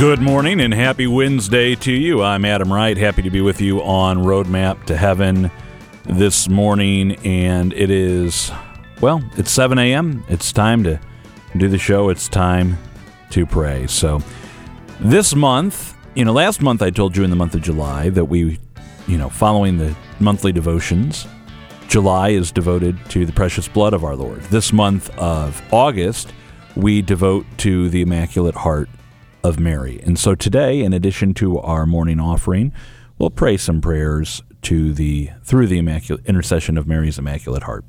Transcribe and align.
Good 0.00 0.22
morning 0.22 0.62
and 0.62 0.72
happy 0.72 1.06
Wednesday 1.06 1.74
to 1.74 1.92
you. 1.92 2.22
I'm 2.22 2.46
Adam 2.46 2.72
Wright. 2.72 2.96
Happy 2.96 3.20
to 3.20 3.28
be 3.28 3.42
with 3.42 3.60
you 3.60 3.82
on 3.82 4.20
Roadmap 4.20 4.86
to 4.86 4.96
Heaven 4.96 5.50
this 6.04 6.48
morning. 6.48 7.16
And 7.16 7.74
it 7.74 7.90
is, 7.90 8.50
well, 9.02 9.22
it's 9.36 9.50
7 9.50 9.78
a.m. 9.78 10.24
It's 10.30 10.54
time 10.54 10.84
to 10.84 10.98
do 11.54 11.68
the 11.68 11.76
show. 11.76 12.08
It's 12.08 12.30
time 12.30 12.78
to 13.28 13.44
pray. 13.44 13.86
So 13.88 14.22
this 15.00 15.34
month, 15.34 15.94
you 16.14 16.24
know, 16.24 16.32
last 16.32 16.62
month 16.62 16.80
I 16.80 16.88
told 16.88 17.14
you 17.14 17.22
in 17.22 17.28
the 17.28 17.36
month 17.36 17.54
of 17.54 17.60
July 17.60 18.08
that 18.08 18.24
we, 18.24 18.58
you 19.06 19.18
know, 19.18 19.28
following 19.28 19.76
the 19.76 19.94
monthly 20.18 20.50
devotions, 20.50 21.28
July 21.88 22.30
is 22.30 22.50
devoted 22.50 22.98
to 23.10 23.26
the 23.26 23.34
precious 23.34 23.68
blood 23.68 23.92
of 23.92 24.02
our 24.02 24.16
Lord. 24.16 24.40
This 24.44 24.72
month 24.72 25.10
of 25.18 25.62
August, 25.70 26.32
we 26.74 27.02
devote 27.02 27.44
to 27.58 27.90
the 27.90 28.00
Immaculate 28.00 28.54
Heart 28.54 28.88
of 29.42 29.58
Mary. 29.58 30.00
And 30.04 30.18
so 30.18 30.34
today, 30.34 30.80
in 30.80 30.92
addition 30.92 31.34
to 31.34 31.58
our 31.58 31.86
morning 31.86 32.20
offering, 32.20 32.72
we'll 33.18 33.30
pray 33.30 33.56
some 33.56 33.80
prayers 33.80 34.42
to 34.62 34.92
the 34.92 35.30
through 35.42 35.66
the 35.66 35.78
immaculate 35.78 36.26
intercession 36.26 36.76
of 36.76 36.86
Mary's 36.86 37.18
Immaculate 37.18 37.64
Heart. 37.64 37.84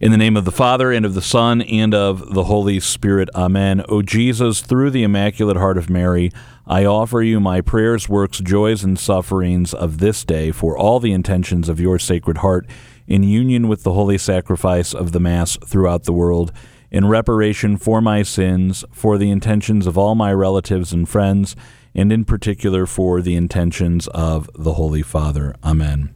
In 0.00 0.12
the 0.12 0.16
name 0.16 0.36
of 0.36 0.44
the 0.44 0.52
Father 0.52 0.92
and 0.92 1.04
of 1.04 1.14
the 1.14 1.22
Son 1.22 1.60
and 1.60 1.92
of 1.92 2.32
the 2.32 2.44
Holy 2.44 2.78
Spirit. 2.78 3.28
Amen. 3.34 3.84
O 3.88 4.00
Jesus, 4.00 4.60
through 4.60 4.90
the 4.90 5.02
Immaculate 5.02 5.56
Heart 5.56 5.76
of 5.76 5.90
Mary, 5.90 6.30
I 6.68 6.84
offer 6.84 7.20
you 7.20 7.40
my 7.40 7.60
prayers, 7.60 8.08
works, 8.08 8.38
joys, 8.38 8.84
and 8.84 8.96
sufferings 8.96 9.74
of 9.74 9.98
this 9.98 10.24
day 10.24 10.52
for 10.52 10.78
all 10.78 11.00
the 11.00 11.12
intentions 11.12 11.68
of 11.68 11.80
your 11.80 11.98
Sacred 11.98 12.38
Heart 12.38 12.68
in 13.08 13.24
union 13.24 13.66
with 13.66 13.82
the 13.82 13.92
holy 13.92 14.18
sacrifice 14.18 14.94
of 14.94 15.10
the 15.10 15.18
Mass 15.18 15.56
throughout 15.66 16.04
the 16.04 16.12
world 16.12 16.52
in 16.90 17.06
reparation 17.06 17.76
for 17.76 18.00
my 18.00 18.22
sins, 18.22 18.84
for 18.92 19.18
the 19.18 19.30
intentions 19.30 19.86
of 19.86 19.98
all 19.98 20.14
my 20.14 20.32
relatives 20.32 20.92
and 20.92 21.08
friends, 21.08 21.54
and 21.94 22.12
in 22.12 22.24
particular 22.24 22.86
for 22.86 23.20
the 23.20 23.34
intentions 23.34 24.06
of 24.08 24.48
the 24.54 24.74
Holy 24.74 25.02
Father. 25.02 25.54
Amen. 25.64 26.14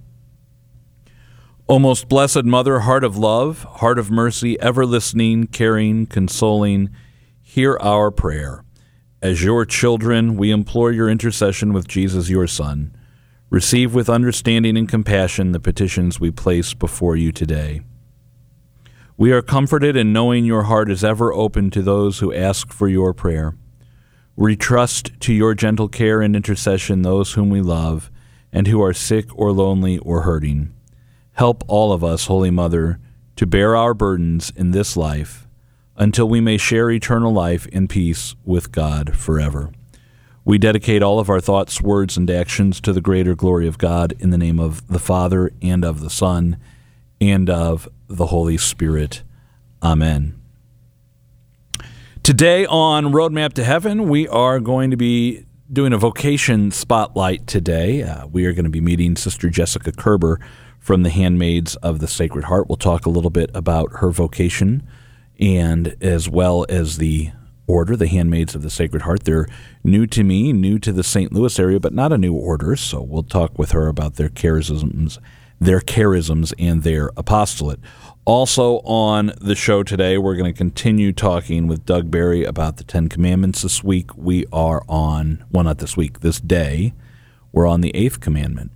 O 1.69 1.79
most 1.79 2.09
blessed 2.09 2.45
Mother, 2.45 2.81
heart 2.81 3.05
of 3.05 3.17
love, 3.17 3.63
heart 3.63 3.99
of 3.99 4.11
mercy, 4.11 4.59
ever 4.61 4.85
listening, 4.85 5.47
caring, 5.47 6.07
consoling, 6.07 6.91
hear 7.41 7.79
our 7.81 8.11
prayer. 8.11 8.65
As 9.23 9.45
your 9.45 9.65
children, 9.65 10.37
we 10.37 10.51
implore 10.51 10.91
your 10.91 11.09
intercession 11.09 11.73
with 11.73 11.87
Jesus, 11.87 12.29
your 12.29 12.47
Son. 12.47 12.95
Receive 13.51 13.95
with 13.95 14.09
understanding 14.11 14.77
and 14.77 14.89
compassion 14.89 15.53
the 15.53 15.61
petitions 15.61 16.19
we 16.19 16.31
place 16.31 16.75
before 16.75 17.17
you 17.17 17.31
today. 17.31 17.83
We 19.23 19.31
are 19.31 19.41
comforted 19.41 19.95
in 19.95 20.13
knowing 20.13 20.45
your 20.45 20.65
heart 20.65 20.91
is 20.91 21.05
ever 21.05 21.33
open 21.33 21.71
to 21.71 21.81
those 21.81 22.19
who 22.19 22.35
ask 22.35 22.73
for 22.73 22.89
your 22.89 23.15
prayer. 23.15 23.55
We 24.35 24.57
trust 24.57 25.13
to 25.21 25.33
your 25.33 25.55
gentle 25.55 25.87
care 25.87 26.21
and 26.21 26.35
intercession 26.35 27.03
those 27.03 27.35
whom 27.35 27.49
we 27.49 27.61
love 27.61 28.11
and 28.53 28.67
who 28.67 28.83
are 28.83 28.93
sick 28.93 29.27
or 29.39 29.53
lonely 29.53 29.99
or 29.99 30.23
hurting. 30.23 30.75
Help 31.35 31.63
all 31.69 31.93
of 31.93 32.03
us, 32.03 32.27
Holy 32.27 32.51
Mother, 32.51 32.99
to 33.37 33.47
bear 33.47 33.77
our 33.77 33.95
burdens 33.95 34.53
in 34.57 34.73
this 34.73 34.97
life 34.97 35.47
until 35.97 36.29
we 36.29 36.41
may 36.41 36.57
share 36.57 36.91
eternal 36.91 37.33
life 37.33 37.67
in 37.67 37.87
peace 37.87 38.35
with 38.45 38.73
God 38.73 39.17
forever. 39.17 39.71
We 40.45 40.59
dedicate 40.59 41.01
all 41.01 41.21
of 41.21 41.31
our 41.31 41.41
thoughts, 41.41 41.81
words, 41.81 42.17
and 42.17 42.29
actions 42.29 42.81
to 42.81 42.93
the 42.93 43.01
greater 43.01 43.37
glory 43.37 43.69
of 43.69 43.79
God 43.79 44.15
in 44.19 44.31
the 44.31 44.37
name 44.37 44.59
of 44.59 44.85
the 44.89 44.99
Father 44.99 45.53
and 45.63 45.85
of 45.85 46.01
the 46.01 46.11
Son 46.11 46.57
and 47.31 47.49
of 47.49 47.89
the 48.09 48.27
Holy 48.27 48.59
Spirit. 48.59 49.23
Amen. 49.83 50.41
Today 52.25 52.67
on 52.67 53.07
Roadmap 53.07 53.53
to 53.55 53.65
Heaven, 53.65 54.09
we 54.09 54.27
are 54.27 54.59
going 54.59 54.91
to 54.91 54.97
be 54.97 55.47
doing 55.73 55.93
a 55.93 55.99
vocation 55.99 56.73
spotlight 56.73 57.47
today. 57.47 58.03
Uh, 58.03 58.27
we 58.27 58.45
are 58.47 58.53
going 58.53 58.65
to 58.65 58.71
be 58.71 58.81
meeting 58.81 59.15
Sister 59.17 59.51
Jessica 59.51 59.93
Kerber 59.93 60.41
from 60.81 61.05
the 61.05 61.11
Handmaids 61.11 61.77
of 61.77 62.01
the 62.01 62.09
Sacred 62.09 62.47
Heart. 62.47 62.69
We'll 62.69 62.77
talk 62.77 63.07
a 63.07 63.11
little 63.11 63.31
bit 63.31 63.51
about 63.55 63.99
her 63.99 64.11
vocation 64.11 64.83
and 65.39 65.97
as 66.01 66.29
well 66.29 66.67
as 66.69 66.99
the 66.99 67.31
order, 67.69 67.97
the 67.97 68.09
Handmaids 68.09 68.57
of 68.57 68.63
the 68.63 68.71
Sacred 68.71 69.03
Heart. 69.03 69.25
They're 69.25 69.47
new 69.85 70.07
to 70.09 70.25
me, 70.25 70.53
new 70.53 70.81
to 70.81 70.93
the 70.93 71.05
St. 71.05 71.33
Louis 71.33 71.57
area, 71.59 71.79
but 71.79 71.95
not 71.95 72.13
a 72.13 72.19
new 72.19 72.35
order. 72.35 72.75
So 72.75 73.01
we'll 73.01 73.23
talk 73.23 73.59
with 73.59 73.71
her 73.71 73.87
about 73.87 74.17
their 74.17 74.29
charisms, 74.29 75.19
their 75.63 75.81
charisms 75.81 76.53
and 76.59 76.83
their 76.83 77.11
apostolate. 77.17 77.79
Also 78.25 78.79
on 78.79 79.33
the 79.41 79.55
show 79.55 79.85
today, 79.85 80.19
we're 80.19 80.35
going 80.35 80.53
to 80.53 80.57
continue 80.57 81.13
talking 81.13 81.69
with 81.69 81.87
Doug 81.87 82.11
Barry 82.11 82.45
about 82.45 82.79
the 82.79 82.85
Ten 82.85 83.09
Commandments. 83.09 83.63
This 83.63 83.83
week 83.83 84.17
we 84.17 84.45
are 84.53 84.83
on, 84.89 85.45
well, 85.53 85.65
not 85.65 85.79
this 85.79 85.97
week, 85.97 86.21
this 86.21 86.41
day, 86.41 86.93
we're 87.53 87.67
on 87.67 87.81
the 87.81 87.95
Eighth 87.95 88.19
Commandment. 88.19 88.73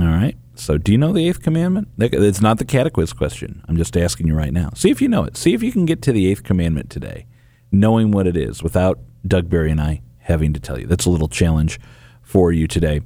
All 0.00 0.06
right. 0.06 0.36
So, 0.56 0.76
do 0.76 0.92
you 0.92 0.98
know 0.98 1.12
the 1.12 1.28
Eighth 1.28 1.42
Commandment? 1.42 1.88
It's 1.98 2.40
not 2.40 2.58
the 2.58 2.64
catechist 2.64 3.16
question. 3.16 3.64
I'm 3.68 3.76
just 3.76 3.96
asking 3.96 4.26
you 4.26 4.34
right 4.34 4.52
now. 4.52 4.70
See 4.74 4.90
if 4.90 5.00
you 5.00 5.08
know 5.08 5.24
it. 5.24 5.36
See 5.36 5.54
if 5.54 5.62
you 5.62 5.70
can 5.70 5.84
get 5.84 6.02
to 6.02 6.12
the 6.12 6.26
Eighth 6.26 6.42
Commandment 6.42 6.90
today, 6.90 7.26
knowing 7.70 8.10
what 8.10 8.26
it 8.26 8.36
is 8.36 8.62
without 8.62 8.98
Doug 9.26 9.48
Barry 9.48 9.70
and 9.70 9.80
I 9.80 10.02
having 10.18 10.52
to 10.52 10.60
tell 10.60 10.80
you. 10.80 10.86
That's 10.86 11.06
a 11.06 11.10
little 11.10 11.28
challenge 11.28 11.78
for 12.22 12.52
you 12.52 12.66
today. 12.66 13.02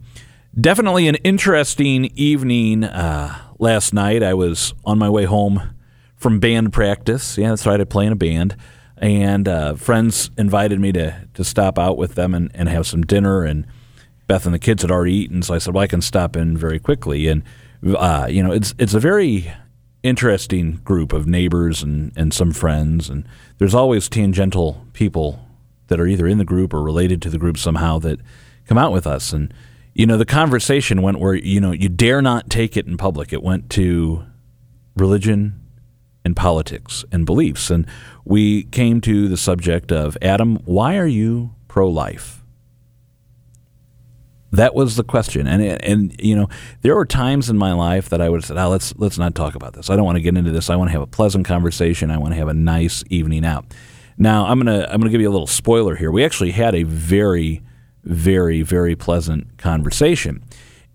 Definitely 0.59 1.07
an 1.07 1.15
interesting 1.17 2.07
evening 2.17 2.83
uh, 2.83 3.39
last 3.61 3.95
night. 3.95 4.25
I 4.25 4.35
was 4.35 4.75
on 4.85 4.99
my 4.99 5.09
way 5.09 5.25
home 5.25 5.75
from 6.17 6.41
band 6.41 6.73
practice. 6.73 7.39
Yeah, 7.39 7.51
that's 7.51 7.65
right. 7.65 7.81
I 7.81 7.85
play 7.85 8.07
in 8.07 8.13
a 8.13 8.17
band. 8.17 8.57
And 8.97 9.47
uh, 9.47 9.75
friends 9.75 10.31
invited 10.37 10.81
me 10.81 10.91
to, 10.93 11.29
to 11.35 11.45
stop 11.45 11.79
out 11.79 11.97
with 11.97 12.17
them 12.17 12.35
and, 12.35 12.51
and 12.55 12.69
have 12.69 12.89
some 12.89 13.03
dinner. 13.03 13.45
And 13.45 13.67
Beth 14.27 14.47
and 14.47 14.55
the 14.55 14.59
kids 14.59 14.83
had 14.83 14.91
already 14.91 15.15
eaten, 15.15 15.43
so 15.43 15.55
I 15.55 15.59
said, 15.59 15.75
"Well, 15.75 15.85
I 15.85 15.87
can 15.87 16.03
stop 16.03 16.35
in 16.35 16.57
very 16.57 16.81
quickly." 16.81 17.29
And 17.29 17.45
uh, 17.87 18.27
you 18.29 18.43
know, 18.43 18.51
it's 18.51 18.75
it's 18.79 18.95
a 18.95 19.01
very 19.01 19.53
interesting 20.03 20.81
group 20.85 21.13
of 21.13 21.27
neighbors 21.27 21.85
and, 21.85 22.13
and 22.17 22.35
some 22.35 22.53
friends, 22.53 23.09
and 23.09 23.27
there's 23.59 23.75
always 23.75 24.09
tangential 24.09 24.85
people 24.93 25.47
that 25.87 26.01
are 26.01 26.07
either 26.07 26.27
in 26.27 26.39
the 26.39 26.45
group 26.45 26.75
or 26.75 26.83
related 26.83 27.23
to 27.23 27.31
the 27.31 27.39
group 27.39 27.57
somehow 27.57 27.99
that 28.01 28.21
come 28.67 28.77
out 28.77 28.93
with 28.93 29.07
us. 29.07 29.33
And 29.33 29.55
you 29.99 30.07
know, 30.07 30.17
the 30.17 30.25
conversation 30.25 31.03
went 31.03 31.19
where 31.19 31.35
you 31.35 31.61
know 31.61 31.73
you 31.73 31.91
dare 31.91 32.23
not 32.23 32.49
take 32.49 32.75
it 32.79 32.87
in 32.87 32.97
public. 32.97 33.35
It 33.35 33.43
went 33.43 33.69
to 33.71 34.25
religion, 34.97 35.69
and 36.29 36.37
politics 36.37 37.05
and 37.11 37.25
beliefs. 37.25 37.71
And 37.71 37.87
we 38.25 38.65
came 38.65 39.01
to 39.01 39.29
the 39.29 39.37
subject 39.37 39.91
of 39.91 40.17
Adam, 40.21 40.57
why 40.67 40.99
are 40.99 41.07
you 41.07 41.55
pro 41.69 41.89
life? 41.89 42.45
That 44.51 44.75
was 44.75 44.97
the 44.97 45.05
question, 45.05 45.47
and 45.47 45.63
and 45.83 46.19
you 46.19 46.35
know 46.35 46.49
there 46.81 46.95
were 46.95 47.05
times 47.05 47.51
in 47.51 47.59
my 47.59 47.75
life 47.75 48.09
that 48.09 48.23
I 48.23 48.31
would 48.31 48.39
have 48.39 48.47
said, 48.47 48.57
oh, 48.57 48.71
let's 48.71 48.95
let's 48.97 49.19
not 49.19 49.35
talk 49.35 49.55
about 49.55 49.75
this. 49.75 49.91
I 49.91 49.97
don't 49.97 50.07
want 50.07 50.17
to 50.17 50.23
get 50.23 50.39
into 50.39 50.51
this. 50.51 50.71
I 50.71 50.77
want 50.77 50.89
to 50.89 50.93
have 50.93 51.03
a 51.03 51.07
pleasant 51.07 51.45
conversation. 51.45 52.11
I 52.11 52.17
want 52.17 52.33
to 52.33 52.39
have 52.39 52.49
a 52.49 52.55
nice 52.55 53.05
evening 53.11 53.45
out. 53.45 53.67
Now 54.17 54.47
I'm 54.47 54.59
gonna 54.59 54.87
I'm 54.89 55.01
gonna 55.01 55.11
give 55.11 55.21
you 55.21 55.29
a 55.29 55.37
little 55.37 55.47
spoiler 55.47 55.97
here. 55.97 56.11
We 56.11 56.25
actually 56.25 56.53
had 56.53 56.75
a 56.75 56.85
very 56.85 57.63
very 58.09 58.63
very 58.63 58.97
pleasant 58.97 59.59
conversation, 59.59 60.43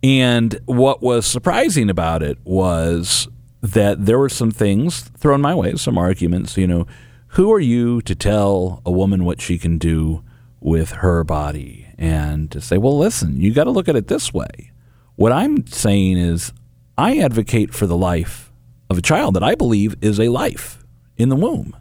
and 0.04 0.60
what 0.66 1.02
was 1.02 1.26
surprising 1.26 1.90
about 1.90 2.22
it 2.22 2.38
was 2.44 3.28
that 3.62 4.06
there 4.06 4.20
were 4.20 4.30
some 4.30 4.52
things 4.52 5.04
thrown 5.18 5.40
my 5.40 5.56
way, 5.56 5.74
some 5.76 5.98
arguments, 5.98 6.58
you 6.58 6.68
know, 6.68 6.86
who 7.28 7.52
are 7.52 7.60
you 7.60 8.02
to 8.02 8.14
tell 8.14 8.82
a 8.86 8.92
woman 8.92 9.24
what 9.24 9.40
she 9.40 9.58
can 9.58 9.78
do 9.78 10.22
with 10.60 10.92
her 10.92 11.24
body? 11.24 11.88
And 11.98 12.52
to 12.52 12.60
say, 12.60 12.78
well, 12.78 12.98
listen, 12.98 13.40
you 13.40 13.54
got 13.54 13.64
to 13.64 13.72
look 13.72 13.88
at 13.88 13.96
it 13.96 14.08
this 14.08 14.34
way. 14.34 14.72
What 15.16 15.32
I'm 15.32 15.66
saying 15.68 16.18
is, 16.18 16.52
I 16.98 17.20
advocate 17.20 17.74
for 17.74 17.88
the 17.88 17.96
life 17.96 18.52
of 18.90 18.98
a 18.98 19.02
child 19.02 19.36
that 19.36 19.44
I 19.44 19.56
believe 19.56 19.96
is 20.02 20.20
a 20.20 20.28
life 20.28 20.84
in 21.16 21.30
the 21.30 21.36
womb. 21.36 21.76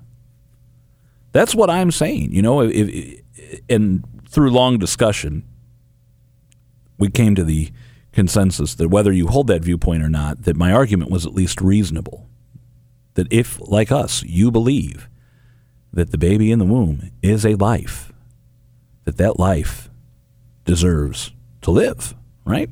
That's 1.32 1.54
what 1.54 1.68
I'm 1.68 1.90
saying. 1.90 2.32
You 2.32 2.42
know, 2.42 2.60
if, 2.60 3.20
and 3.68 4.04
through 4.32 4.50
long 4.50 4.78
discussion, 4.78 5.44
we 6.98 7.10
came 7.10 7.34
to 7.34 7.44
the 7.44 7.70
consensus 8.12 8.74
that 8.74 8.88
whether 8.88 9.12
you 9.12 9.28
hold 9.28 9.46
that 9.48 9.62
viewpoint 9.62 10.02
or 10.02 10.08
not, 10.08 10.42
that 10.44 10.56
my 10.56 10.72
argument 10.72 11.10
was 11.10 11.26
at 11.26 11.34
least 11.34 11.60
reasonable. 11.60 12.26
That 13.14 13.30
if, 13.30 13.60
like 13.60 13.92
us, 13.92 14.22
you 14.22 14.50
believe 14.50 15.08
that 15.92 16.10
the 16.10 16.18
baby 16.18 16.50
in 16.50 16.58
the 16.58 16.64
womb 16.64 17.10
is 17.20 17.44
a 17.44 17.56
life, 17.56 18.10
that 19.04 19.18
that 19.18 19.38
life 19.38 19.90
deserves 20.64 21.32
to 21.60 21.70
live, 21.70 22.14
right? 22.46 22.70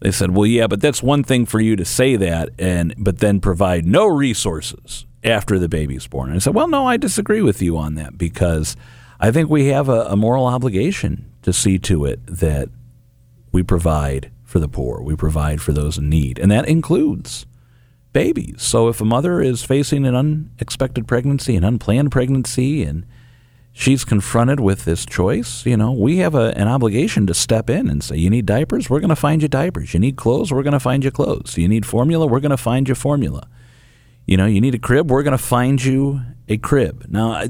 They 0.00 0.10
said, 0.10 0.32
"Well, 0.32 0.46
yeah, 0.46 0.66
but 0.66 0.82
that's 0.82 1.02
one 1.02 1.24
thing 1.24 1.46
for 1.46 1.60
you 1.60 1.76
to 1.76 1.84
say 1.86 2.16
that 2.16 2.50
and 2.58 2.94
but 2.98 3.20
then 3.20 3.40
provide 3.40 3.86
no 3.86 4.06
resources 4.06 5.06
after 5.22 5.58
the 5.58 5.68
baby's 5.68 6.06
born." 6.06 6.28
And 6.28 6.36
I 6.36 6.40
said, 6.40 6.54
"Well, 6.54 6.68
no, 6.68 6.86
I 6.86 6.98
disagree 6.98 7.40
with 7.40 7.62
you 7.62 7.78
on 7.78 7.94
that 7.94 8.18
because 8.18 8.76
I 9.20 9.30
think 9.30 9.48
we 9.48 9.66
have 9.66 9.88
a, 9.88 10.02
a 10.02 10.16
moral 10.16 10.46
obligation 10.46 11.32
to 11.42 11.52
see 11.52 11.78
to 11.80 12.04
it 12.04 12.20
that 12.26 12.68
we 13.52 13.62
provide 13.62 14.30
for 14.44 14.58
the 14.58 14.68
poor. 14.68 15.02
We 15.02 15.16
provide 15.16 15.60
for 15.60 15.72
those 15.72 15.98
in 15.98 16.08
need, 16.08 16.38
and 16.38 16.50
that 16.50 16.68
includes 16.68 17.46
babies. 18.12 18.62
So 18.62 18.88
if 18.88 19.00
a 19.00 19.04
mother 19.04 19.40
is 19.40 19.64
facing 19.64 20.06
an 20.06 20.14
unexpected 20.14 21.06
pregnancy, 21.06 21.56
an 21.56 21.64
unplanned 21.64 22.12
pregnancy, 22.12 22.82
and 22.82 23.04
she's 23.72 24.04
confronted 24.04 24.60
with 24.60 24.84
this 24.84 25.04
choice, 25.04 25.66
you 25.66 25.76
know, 25.76 25.92
we 25.92 26.18
have 26.18 26.34
a, 26.34 26.56
an 26.56 26.68
obligation 26.68 27.26
to 27.26 27.34
step 27.34 27.68
in 27.68 27.90
and 27.90 28.02
say, 28.02 28.16
you 28.16 28.30
need 28.30 28.46
diapers? 28.46 28.88
We're 28.88 29.00
going 29.00 29.08
to 29.10 29.16
find 29.16 29.42
you 29.42 29.48
diapers. 29.48 29.92
You 29.92 30.00
need 30.00 30.16
clothes? 30.16 30.52
We're 30.52 30.62
going 30.62 30.72
to 30.72 30.80
find 30.80 31.04
you 31.04 31.10
clothes. 31.10 31.58
You 31.58 31.68
need 31.68 31.84
formula? 31.84 32.26
We're 32.26 32.40
going 32.40 32.50
to 32.50 32.56
find 32.56 32.88
you 32.88 32.94
formula. 32.94 33.48
You 34.26 34.36
know, 34.36 34.46
you 34.46 34.60
need 34.60 34.74
a 34.74 34.78
crib? 34.78 35.10
We're 35.10 35.24
going 35.24 35.36
to 35.36 35.42
find 35.42 35.84
you 35.84 36.20
a 36.48 36.56
crib. 36.56 37.06
Now, 37.08 37.44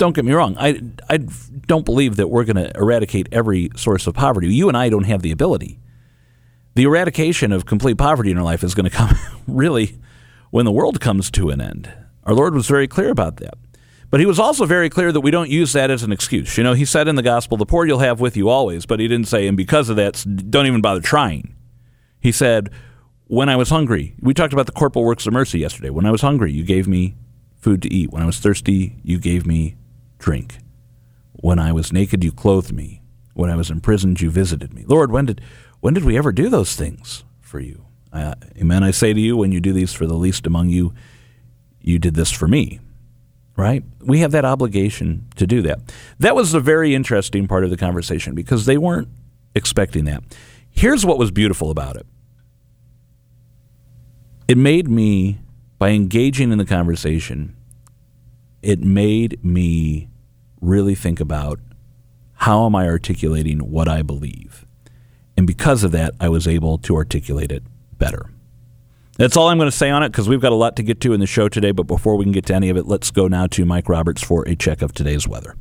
don't 0.00 0.14
get 0.14 0.24
me 0.24 0.32
wrong. 0.32 0.56
I, 0.58 0.80
I 1.08 1.18
don't 1.18 1.84
believe 1.84 2.16
that 2.16 2.28
we're 2.28 2.44
going 2.44 2.56
to 2.56 2.76
eradicate 2.76 3.28
every 3.30 3.70
source 3.76 4.06
of 4.06 4.14
poverty. 4.14 4.52
You 4.52 4.66
and 4.66 4.76
I 4.76 4.88
don't 4.88 5.04
have 5.04 5.22
the 5.22 5.30
ability. 5.30 5.78
The 6.74 6.84
eradication 6.84 7.52
of 7.52 7.66
complete 7.66 7.98
poverty 7.98 8.30
in 8.30 8.38
our 8.38 8.44
life 8.44 8.64
is 8.64 8.74
going 8.74 8.84
to 8.90 8.96
come 8.96 9.14
really 9.46 9.98
when 10.50 10.64
the 10.64 10.72
world 10.72 11.00
comes 11.00 11.30
to 11.32 11.50
an 11.50 11.60
end. 11.60 11.92
Our 12.24 12.34
Lord 12.34 12.54
was 12.54 12.66
very 12.66 12.88
clear 12.88 13.10
about 13.10 13.36
that. 13.36 13.54
But 14.08 14.18
he 14.18 14.26
was 14.26 14.40
also 14.40 14.66
very 14.66 14.90
clear 14.90 15.12
that 15.12 15.20
we 15.20 15.30
don't 15.30 15.50
use 15.50 15.72
that 15.74 15.90
as 15.90 16.02
an 16.02 16.10
excuse. 16.10 16.56
You 16.58 16.64
know, 16.64 16.72
he 16.72 16.84
said 16.84 17.06
in 17.06 17.14
the 17.14 17.22
gospel, 17.22 17.56
the 17.56 17.66
poor 17.66 17.86
you'll 17.86 18.00
have 18.00 18.20
with 18.20 18.36
you 18.36 18.48
always, 18.48 18.84
but 18.86 18.98
he 18.98 19.06
didn't 19.06 19.28
say, 19.28 19.46
and 19.46 19.56
because 19.56 19.88
of 19.88 19.96
that, 19.96 20.24
don't 20.50 20.66
even 20.66 20.80
bother 20.80 21.00
trying. 21.00 21.54
He 22.18 22.32
said, 22.32 22.70
when 23.26 23.48
I 23.48 23.54
was 23.54 23.68
hungry, 23.68 24.16
we 24.20 24.34
talked 24.34 24.52
about 24.52 24.66
the 24.66 24.72
corporal 24.72 25.04
works 25.04 25.26
of 25.26 25.32
mercy 25.32 25.60
yesterday. 25.60 25.90
When 25.90 26.06
I 26.06 26.10
was 26.10 26.22
hungry, 26.22 26.50
you 26.52 26.64
gave 26.64 26.88
me 26.88 27.14
food 27.60 27.82
to 27.82 27.92
eat. 27.92 28.10
When 28.10 28.22
I 28.22 28.26
was 28.26 28.40
thirsty, 28.40 28.96
you 29.04 29.20
gave 29.20 29.46
me 29.46 29.76
drink. 30.20 30.58
When 31.32 31.58
I 31.58 31.72
was 31.72 31.92
naked, 31.92 32.22
you 32.22 32.30
clothed 32.30 32.72
me. 32.72 33.02
When 33.34 33.50
I 33.50 33.56
was 33.56 33.70
imprisoned, 33.70 34.20
you 34.20 34.30
visited 34.30 34.72
me. 34.72 34.84
Lord, 34.86 35.10
when 35.10 35.26
did, 35.26 35.40
when 35.80 35.94
did 35.94 36.04
we 36.04 36.16
ever 36.16 36.30
do 36.30 36.48
those 36.48 36.76
things 36.76 37.24
for 37.40 37.58
you? 37.58 37.86
Uh, 38.12 38.34
amen. 38.56 38.84
I 38.84 38.92
say 38.92 39.12
to 39.12 39.20
you, 39.20 39.36
when 39.36 39.50
you 39.50 39.60
do 39.60 39.72
these 39.72 39.92
for 39.92 40.06
the 40.06 40.14
least 40.14 40.46
among 40.46 40.68
you, 40.68 40.94
you 41.80 41.98
did 41.98 42.14
this 42.14 42.30
for 42.30 42.46
me 42.46 42.78
right? 43.60 43.84
We 44.00 44.20
have 44.20 44.32
that 44.32 44.44
obligation 44.44 45.26
to 45.36 45.46
do 45.46 45.62
that. 45.62 45.80
That 46.18 46.34
was 46.34 46.54
a 46.54 46.60
very 46.60 46.94
interesting 46.94 47.46
part 47.46 47.62
of 47.62 47.70
the 47.70 47.76
conversation 47.76 48.34
because 48.34 48.64
they 48.64 48.78
weren't 48.78 49.08
expecting 49.54 50.06
that. 50.06 50.22
Here's 50.70 51.04
what 51.04 51.18
was 51.18 51.30
beautiful 51.30 51.70
about 51.70 51.96
it 51.96 52.06
it 54.48 54.56
made 54.56 54.88
me, 54.88 55.38
by 55.78 55.90
engaging 55.90 56.50
in 56.50 56.58
the 56.58 56.64
conversation, 56.64 57.56
it 58.62 58.80
made 58.80 59.44
me 59.44 60.08
really 60.60 60.94
think 60.94 61.20
about 61.20 61.60
how 62.34 62.66
am 62.66 62.74
I 62.74 62.86
articulating 62.86 63.70
what 63.70 63.88
I 63.88 64.02
believe? 64.02 64.64
And 65.36 65.46
because 65.46 65.84
of 65.84 65.92
that, 65.92 66.14
I 66.20 66.28
was 66.28 66.46
able 66.46 66.78
to 66.78 66.96
articulate 66.96 67.52
it 67.52 67.62
better. 67.98 68.30
That's 69.16 69.36
all 69.36 69.48
I'm 69.48 69.58
going 69.58 69.70
to 69.70 69.76
say 69.76 69.90
on 69.90 70.02
it 70.02 70.08
because 70.08 70.28
we've 70.28 70.40
got 70.40 70.52
a 70.52 70.56
lot 70.56 70.76
to 70.76 70.82
get 70.82 71.00
to 71.02 71.12
in 71.12 71.20
the 71.20 71.26
show 71.26 71.48
today. 71.48 71.72
But 71.72 71.82
before 71.82 72.16
we 72.16 72.24
can 72.24 72.32
get 72.32 72.46
to 72.46 72.54
any 72.54 72.70
of 72.70 72.76
it, 72.76 72.86
let's 72.86 73.10
go 73.10 73.28
now 73.28 73.46
to 73.48 73.64
Mike 73.66 73.88
Roberts 73.88 74.22
for 74.22 74.48
a 74.48 74.56
check 74.56 74.80
of 74.80 74.92
today's 74.94 75.28
weather. 75.28 75.56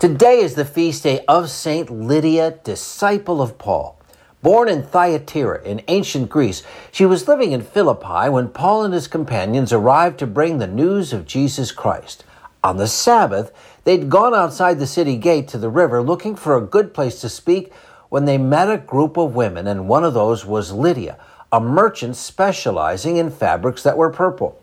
Today 0.00 0.40
is 0.40 0.54
the 0.54 0.64
feast 0.64 1.02
day 1.02 1.24
of 1.28 1.50
Saint 1.50 1.90
Lydia, 1.90 2.58
disciple 2.64 3.40
of 3.40 3.58
Paul. 3.58 4.00
Born 4.42 4.68
in 4.68 4.82
Thyatira 4.82 5.62
in 5.62 5.82
ancient 5.88 6.28
Greece, 6.28 6.62
she 6.92 7.06
was 7.06 7.28
living 7.28 7.52
in 7.52 7.62
Philippi 7.62 8.28
when 8.28 8.48
Paul 8.48 8.84
and 8.84 8.92
his 8.92 9.08
companions 9.08 9.72
arrived 9.72 10.18
to 10.18 10.26
bring 10.26 10.58
the 10.58 10.66
news 10.66 11.12
of 11.12 11.26
Jesus 11.26 11.72
Christ. 11.72 12.24
On 12.62 12.76
the 12.76 12.86
Sabbath, 12.86 13.52
they'd 13.84 14.10
gone 14.10 14.34
outside 14.34 14.78
the 14.78 14.86
city 14.86 15.16
gate 15.16 15.48
to 15.48 15.58
the 15.58 15.70
river 15.70 16.02
looking 16.02 16.34
for 16.34 16.56
a 16.56 16.60
good 16.60 16.92
place 16.92 17.20
to 17.20 17.28
speak 17.28 17.72
when 18.08 18.24
they 18.24 18.38
met 18.38 18.70
a 18.70 18.78
group 18.78 19.16
of 19.16 19.34
women, 19.34 19.66
and 19.66 19.88
one 19.88 20.04
of 20.04 20.14
those 20.14 20.44
was 20.44 20.72
Lydia 20.72 21.18
a 21.54 21.60
merchant 21.60 22.16
specializing 22.16 23.16
in 23.16 23.30
fabrics 23.30 23.84
that 23.84 23.96
were 23.96 24.10
purple. 24.10 24.60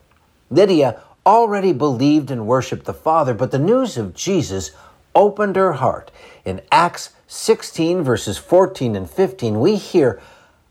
Lydia 0.50 1.00
already 1.26 1.72
believed 1.72 2.30
and 2.30 2.46
worshiped 2.46 2.84
the 2.84 2.94
Father, 2.94 3.34
but 3.34 3.52
the 3.52 3.58
news 3.58 3.98
of 3.98 4.14
Jesus 4.14 4.72
opened 5.16 5.56
her 5.56 5.72
heart. 5.72 6.12
In 6.44 6.60
Acts 6.70 7.12
16, 7.28 8.04
verses 8.04 8.38
14 8.38 8.94
and 8.98 9.10
15, 9.10 9.62
we 9.62 9.78
hear 9.78 10.22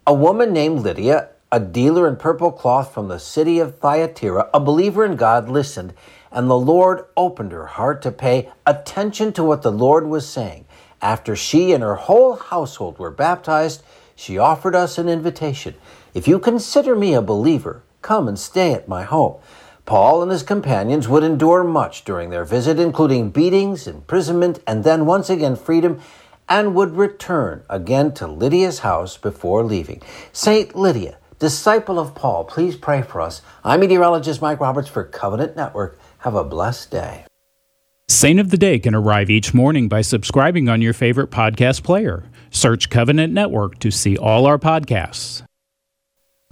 a 0.06 0.12
woman 0.12 0.52
named 0.52 0.81
Lydia, 0.81 1.31
a 1.50 1.58
dealer 1.58 2.06
in 2.06 2.17
purple 2.17 2.52
cloth 2.52 2.93
from 2.93 3.08
the 3.08 3.19
city 3.19 3.58
of 3.58 3.79
Thyatira, 3.79 4.50
a 4.52 4.61
believer 4.61 5.06
in 5.06 5.17
God, 5.17 5.49
listened, 5.49 5.94
and 6.30 6.48
the 6.48 6.58
Lord 6.58 7.04
opened 7.16 7.52
her 7.52 7.66
heart 7.66 8.02
to 8.02 8.12
pay 8.12 8.50
attention 8.66 9.32
to 9.34 9.44
what 9.44 9.62
the 9.62 9.72
Lord 9.72 10.06
was 10.06 10.28
saying. 10.28 10.66
After 11.02 11.34
she 11.34 11.72
and 11.72 11.82
her 11.82 11.94
whole 11.94 12.36
household 12.36 12.98
were 12.98 13.10
baptized, 13.10 13.82
she 14.14 14.38
offered 14.38 14.74
us 14.74 14.98
an 14.98 15.08
invitation. 15.08 15.74
If 16.12 16.28
you 16.28 16.38
consider 16.38 16.94
me 16.94 17.14
a 17.14 17.22
believer, 17.22 17.82
come 18.02 18.28
and 18.28 18.38
stay 18.38 18.72
at 18.72 18.88
my 18.88 19.02
home. 19.02 19.40
Paul 19.86 20.22
and 20.22 20.30
his 20.30 20.42
companions 20.42 21.08
would 21.08 21.24
endure 21.24 21.64
much 21.64 22.04
during 22.04 22.30
their 22.30 22.44
visit, 22.44 22.78
including 22.78 23.30
beatings, 23.30 23.86
imprisonment, 23.86 24.60
and 24.66 24.84
then 24.84 25.06
once 25.06 25.30
again 25.30 25.56
freedom, 25.56 26.00
and 26.48 26.74
would 26.74 26.96
return 26.96 27.62
again 27.70 28.12
to 28.14 28.26
Lydia's 28.26 28.80
house 28.80 29.16
before 29.16 29.64
leaving. 29.64 30.02
Saint 30.32 30.74
Lydia, 30.76 31.18
disciple 31.38 31.98
of 31.98 32.14
Paul, 32.14 32.44
please 32.44 32.76
pray 32.76 33.02
for 33.02 33.20
us. 33.20 33.40
I'm 33.64 33.80
meteorologist 33.80 34.42
Mike 34.42 34.60
Roberts 34.60 34.88
for 34.88 35.04
Covenant 35.04 35.56
Network. 35.56 35.98
Have 36.20 36.34
a 36.34 36.44
blessed 36.44 36.90
day. 36.90 37.25
Saint 38.11 38.38
of 38.40 38.50
the 38.50 38.58
Day 38.58 38.78
can 38.78 38.94
arrive 38.94 39.31
each 39.31 39.55
morning 39.55 39.88
by 39.88 40.02
subscribing 40.02 40.69
on 40.69 40.82
your 40.82 40.93
favorite 40.93 41.31
podcast 41.31 41.82
player. 41.82 42.25
Search 42.50 42.90
Covenant 42.90 43.32
Network 43.32 43.78
to 43.78 43.90
see 43.90 44.19
all 44.19 44.44
our 44.44 44.58
podcasts. 44.58 45.43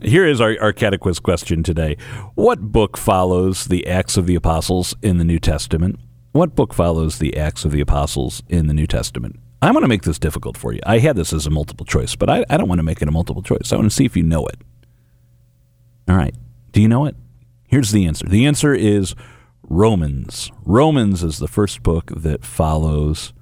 Here 0.00 0.26
is 0.26 0.40
our, 0.40 0.56
our 0.58 0.72
catequist 0.72 1.22
question 1.22 1.62
today. 1.62 1.98
What 2.34 2.72
book 2.72 2.96
follows 2.96 3.66
the 3.66 3.86
Acts 3.86 4.16
of 4.16 4.24
the 4.24 4.36
Apostles 4.36 4.94
in 5.02 5.18
the 5.18 5.24
New 5.24 5.38
Testament? 5.38 6.00
What 6.32 6.54
book 6.54 6.72
follows 6.72 7.18
the 7.18 7.36
Acts 7.36 7.66
of 7.66 7.72
the 7.72 7.82
Apostles 7.82 8.42
in 8.48 8.68
the 8.68 8.74
New 8.74 8.86
Testament? 8.86 9.38
I'm 9.60 9.74
going 9.74 9.82
to 9.82 9.88
make 9.88 10.04
this 10.04 10.18
difficult 10.18 10.56
for 10.56 10.72
you. 10.72 10.80
I 10.86 11.00
had 11.00 11.16
this 11.16 11.34
as 11.34 11.46
a 11.46 11.50
multiple 11.50 11.84
choice, 11.84 12.16
but 12.16 12.30
I, 12.30 12.42
I 12.48 12.56
don't 12.56 12.68
want 12.68 12.78
to 12.78 12.84
make 12.84 13.02
it 13.02 13.08
a 13.08 13.12
multiple 13.12 13.42
choice. 13.42 13.70
I 13.70 13.76
want 13.76 13.90
to 13.90 13.94
see 13.94 14.06
if 14.06 14.16
you 14.16 14.22
know 14.22 14.46
it. 14.46 14.56
All 16.08 16.16
right. 16.16 16.34
Do 16.72 16.80
you 16.80 16.88
know 16.88 17.04
it? 17.04 17.16
Here's 17.64 17.90
the 17.90 18.06
answer. 18.06 18.26
The 18.26 18.46
answer 18.46 18.72
is 18.72 19.14
Romans. 19.68 20.50
Romans 20.64 21.22
is 21.22 21.38
the 21.38 21.46
first 21.48 21.82
book 21.82 22.10
that 22.16 22.44
follows 22.44 23.34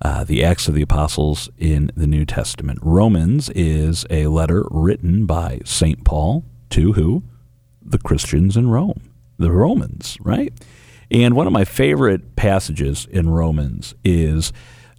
uh, 0.00 0.24
the 0.24 0.42
Acts 0.42 0.66
of 0.66 0.74
the 0.74 0.82
Apostles 0.82 1.50
in 1.58 1.90
the 1.94 2.06
New 2.06 2.24
Testament. 2.24 2.78
Romans 2.82 3.50
is 3.50 4.06
a 4.08 4.28
letter 4.28 4.66
written 4.70 5.26
by 5.26 5.60
St. 5.64 6.02
Paul 6.04 6.44
to 6.70 6.94
who? 6.94 7.22
The 7.82 7.98
Christians 7.98 8.56
in 8.56 8.70
Rome, 8.70 9.12
the 9.38 9.52
Romans, 9.52 10.16
right? 10.20 10.52
And 11.10 11.34
one 11.34 11.46
of 11.46 11.52
my 11.52 11.64
favorite 11.64 12.34
passages 12.34 13.06
in 13.10 13.28
Romans 13.28 13.94
is 14.02 14.52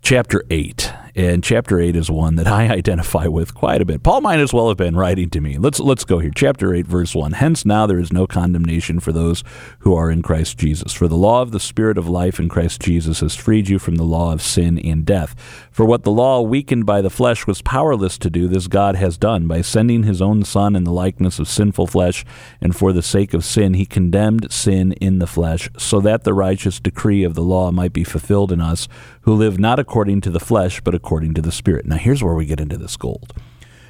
chapter 0.04 0.44
8. 0.52 0.94
And 1.16 1.42
chapter 1.42 1.80
8 1.80 1.96
is 1.96 2.12
one 2.12 2.36
that 2.36 2.48
I 2.62 2.68
identify 2.68 3.28
with 3.28 3.56
quite 3.56 3.82
a 3.82 3.86
bit. 3.86 4.04
Paul 4.04 4.22
might 4.22 4.40
as 4.40 4.54
well 4.54 4.68
have 4.68 4.78
been 4.78 4.98
writing 4.98 5.30
to 5.30 5.42
me. 5.42 5.58
Let's 5.58 5.80
let's 5.80 6.04
go 6.04 6.20
here. 6.20 6.32
Chapter 6.36 6.74
8 6.74 6.86
verse 6.86 7.16
1. 7.16 7.34
Hence 7.34 7.66
now 7.66 7.88
there 7.88 8.00
is 8.00 8.12
no 8.12 8.28
condemnation 8.28 9.00
for 9.00 9.14
those 9.14 9.44
who 9.80 9.96
are 9.96 10.12
in 10.12 10.22
Christ 10.22 10.58
Jesus. 10.58 10.92
For 10.92 11.08
the 11.08 11.16
law 11.16 11.42
of 11.42 11.52
the 11.52 11.60
spirit 11.60 11.98
of 11.98 12.10
life 12.10 12.40
in 12.40 12.50
Christ 12.50 12.82
Jesus 12.82 13.22
has 13.22 13.36
freed 13.36 13.70
you 13.70 13.80
from 13.80 13.96
the 13.96 14.04
law 14.04 14.34
of 14.34 14.42
sin 14.42 14.78
and 14.78 15.06
death. 15.06 15.65
For 15.76 15.84
what 15.84 16.04
the 16.04 16.10
law 16.10 16.40
weakened 16.40 16.86
by 16.86 17.02
the 17.02 17.10
flesh 17.10 17.46
was 17.46 17.62
powerless 17.62 18.18
to 18.20 18.30
do, 18.30 18.48
this 18.48 18.68
God 18.68 18.96
has 18.96 19.18
done 19.18 19.46
by 19.46 19.60
sending 19.60 20.04
his 20.04 20.22
own 20.22 20.46
son 20.46 20.74
in 20.74 20.86
the 20.86 20.94
likeness 20.94 21.38
of 21.38 21.50
sinful 21.50 21.88
flesh, 21.88 22.24
and 22.62 22.74
for 22.74 22.94
the 22.94 23.02
sake 23.02 23.34
of 23.34 23.44
sin 23.44 23.74
he 23.74 23.86
condemned 23.86 24.54
sin 24.54 24.94
in 24.94 25.20
the 25.20 25.28
flesh, 25.28 25.70
so 25.78 26.00
that 26.00 26.24
the 26.24 26.34
righteous 26.34 26.80
decree 26.80 27.26
of 27.26 27.34
the 27.34 27.44
law 27.44 27.72
might 27.72 27.92
be 27.92 28.06
fulfilled 28.06 28.54
in 28.54 28.62
us 28.62 28.88
who 29.24 29.34
live 29.34 29.60
not 29.60 29.78
according 29.78 30.22
to 30.22 30.30
the 30.30 30.40
flesh 30.40 30.80
but 30.80 30.96
according 30.96 31.34
to 31.34 31.42
the 31.42 31.52
Spirit. 31.52 31.86
Now, 31.86 31.98
here's 31.98 32.24
where 32.24 32.36
we 32.36 32.46
get 32.46 32.62
into 32.62 32.78
this 32.78 32.96
gold. 32.96 33.34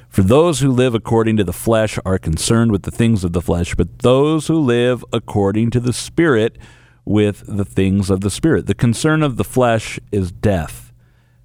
For 0.08 0.22
those 0.22 0.58
who 0.58 0.72
live 0.72 0.92
according 0.92 1.36
to 1.36 1.44
the 1.44 1.52
flesh 1.52 2.00
are 2.04 2.18
concerned 2.18 2.72
with 2.72 2.82
the 2.82 2.90
things 2.90 3.22
of 3.22 3.32
the 3.32 3.40
flesh, 3.40 3.76
but 3.76 4.00
those 4.00 4.48
who 4.48 4.58
live 4.58 5.04
according 5.12 5.70
to 5.70 5.78
the 5.78 5.92
Spirit 5.92 6.58
with 7.04 7.44
the 7.46 7.64
things 7.64 8.10
of 8.10 8.22
the 8.22 8.30
Spirit. 8.30 8.66
The 8.66 8.74
concern 8.74 9.22
of 9.22 9.36
the 9.36 9.44
flesh 9.44 10.00
is 10.10 10.32
death, 10.32 10.85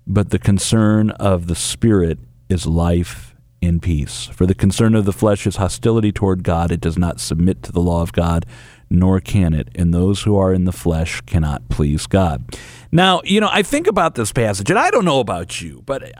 but 0.08 0.30
the 0.30 0.40
concern 0.40 1.12
of 1.12 1.48
the 1.48 1.56
Spirit 1.56 2.20
is 2.50 2.66
life 2.66 3.36
and 3.62 3.82
peace. 3.82 4.26
For 4.34 4.46
the 4.46 4.56
concern 4.56 4.96
of 4.96 5.06
the 5.06 5.14
flesh 5.14 5.46
is 5.46 5.58
hostility 5.58 6.12
toward 6.12 6.44
God. 6.44 6.72
It 6.72 6.82
does 6.82 6.98
not 6.98 7.20
submit 7.20 7.62
to 7.64 7.72
the 7.72 7.80
law 7.82 8.02
of 8.02 8.12
God, 8.12 8.46
nor 8.90 9.20
can 9.20 9.54
it. 9.54 9.70
And 9.76 9.94
those 9.94 10.24
who 10.24 10.36
are 10.38 10.54
in 10.54 10.66
the 10.66 10.72
flesh 10.72 11.22
cannot 11.22 11.70
please 11.70 12.08
God. 12.08 12.58
Now, 12.92 13.22
you 13.24 13.40
know, 13.40 13.50
I 13.52 13.62
think 13.62 13.88
about 13.88 14.16
this 14.16 14.32
passage, 14.32 14.70
and 14.70 14.80
I 14.80 14.90
don't 14.90 15.06
know 15.06 15.20
about 15.20 15.62
you, 15.62 15.84
but 15.86 16.12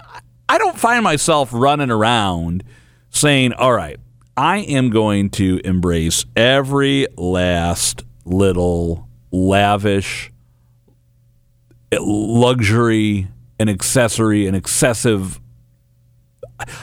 I 0.48 0.58
don't 0.58 0.78
find 0.78 1.04
myself 1.04 1.50
running 1.52 1.90
around 1.90 2.64
saying, 3.10 3.54
all 3.54 3.74
right, 3.74 4.00
I 4.38 4.60
am 4.60 4.90
going 4.90 5.32
to 5.32 5.60
embrace 5.66 6.26
every 6.36 7.08
last 7.18 8.04
little 8.24 9.08
lavish 9.32 10.32
luxury 11.92 13.28
and 13.62 13.70
accessory 13.70 14.48
and 14.48 14.56
excessive 14.56 15.40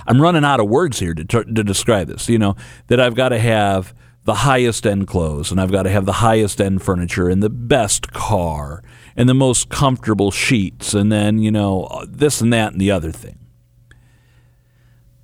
I'm 0.07 0.21
running 0.21 0.45
out 0.45 0.61
of 0.61 0.69
words 0.69 0.99
here 0.99 1.15
to, 1.15 1.25
to 1.25 1.45
describe 1.65 2.09
this. 2.09 2.29
You 2.29 2.39
know 2.39 2.57
that 2.89 3.01
I've 3.01 3.15
got 3.15 3.31
to 3.31 3.39
have 3.39 3.95
the 4.25 4.35
highest 4.35 4.87
end 4.87 5.07
clothes 5.07 5.51
and 5.51 5.61
I've 5.61 5.73
got 5.73 5.85
to 5.85 5.91
have 5.91 6.05
the 6.05 6.15
highest 6.15 6.61
end 6.61 6.83
furniture 6.83 7.29
and 7.29 7.43
the 7.43 7.51
best 7.51 8.13
car 8.13 8.83
and 9.17 9.29
the 9.29 9.35
most 9.35 9.69
comfortable 9.69 10.31
sheets 10.31 10.95
and 10.95 11.11
then, 11.11 11.39
you 11.39 11.51
know, 11.51 11.89
this 12.07 12.41
and 12.41 12.53
that 12.53 12.73
and 12.73 12.81
the 12.81 12.91
other 12.91 13.11
thing. 13.11 13.39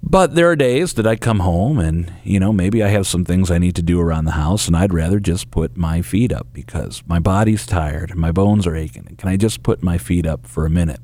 But 0.03 0.35
there 0.35 0.51
are 0.51 0.57
days 0.57 0.95
that 0.95 1.07
I 1.07 1.17
come 1.17 1.41
home 1.41 1.79
and, 1.79 2.13
you 2.25 2.39
know, 2.39 2.53
maybe 2.53 2.83
I 2.83 2.89
have 2.89 3.07
some 3.07 3.25
things 3.25 3.51
I 3.51 3.59
need 3.59 3.75
to 3.77 3.83
do 3.83 4.01
around 4.01 4.27
the 4.27 4.33
house 4.33 4.67
and 4.67 4.77
I'd 4.77 4.93
rather 4.93 5.19
just 5.19 5.51
put 5.51 5.77
my 5.77 6.03
feet 6.03 6.33
up 6.33 6.47
because 6.53 7.03
my 7.07 7.19
body's 7.19 7.67
tired 7.67 8.11
and 8.11 8.21
my 8.21 8.31
bones 8.33 8.67
are 8.67 8.77
aching. 8.77 9.17
Can 9.19 9.29
I 9.29 9.37
just 9.37 9.63
put 9.63 9.83
my 9.83 9.99
feet 9.99 10.27
up 10.27 10.47
for 10.47 10.65
a 10.67 10.71
minute? 10.71 11.01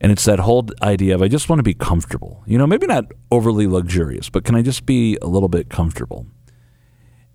And 0.00 0.10
it's 0.10 0.24
that 0.24 0.38
whole 0.38 0.66
idea 0.80 1.14
of 1.14 1.22
I 1.22 1.28
just 1.28 1.48
want 1.48 1.58
to 1.58 1.64
be 1.64 1.74
comfortable. 1.74 2.42
You 2.46 2.56
know, 2.56 2.66
maybe 2.66 2.86
not 2.86 3.12
overly 3.30 3.66
luxurious, 3.66 4.30
but 4.30 4.44
can 4.44 4.54
I 4.54 4.62
just 4.62 4.86
be 4.86 5.18
a 5.20 5.26
little 5.26 5.48
bit 5.48 5.68
comfortable? 5.68 6.26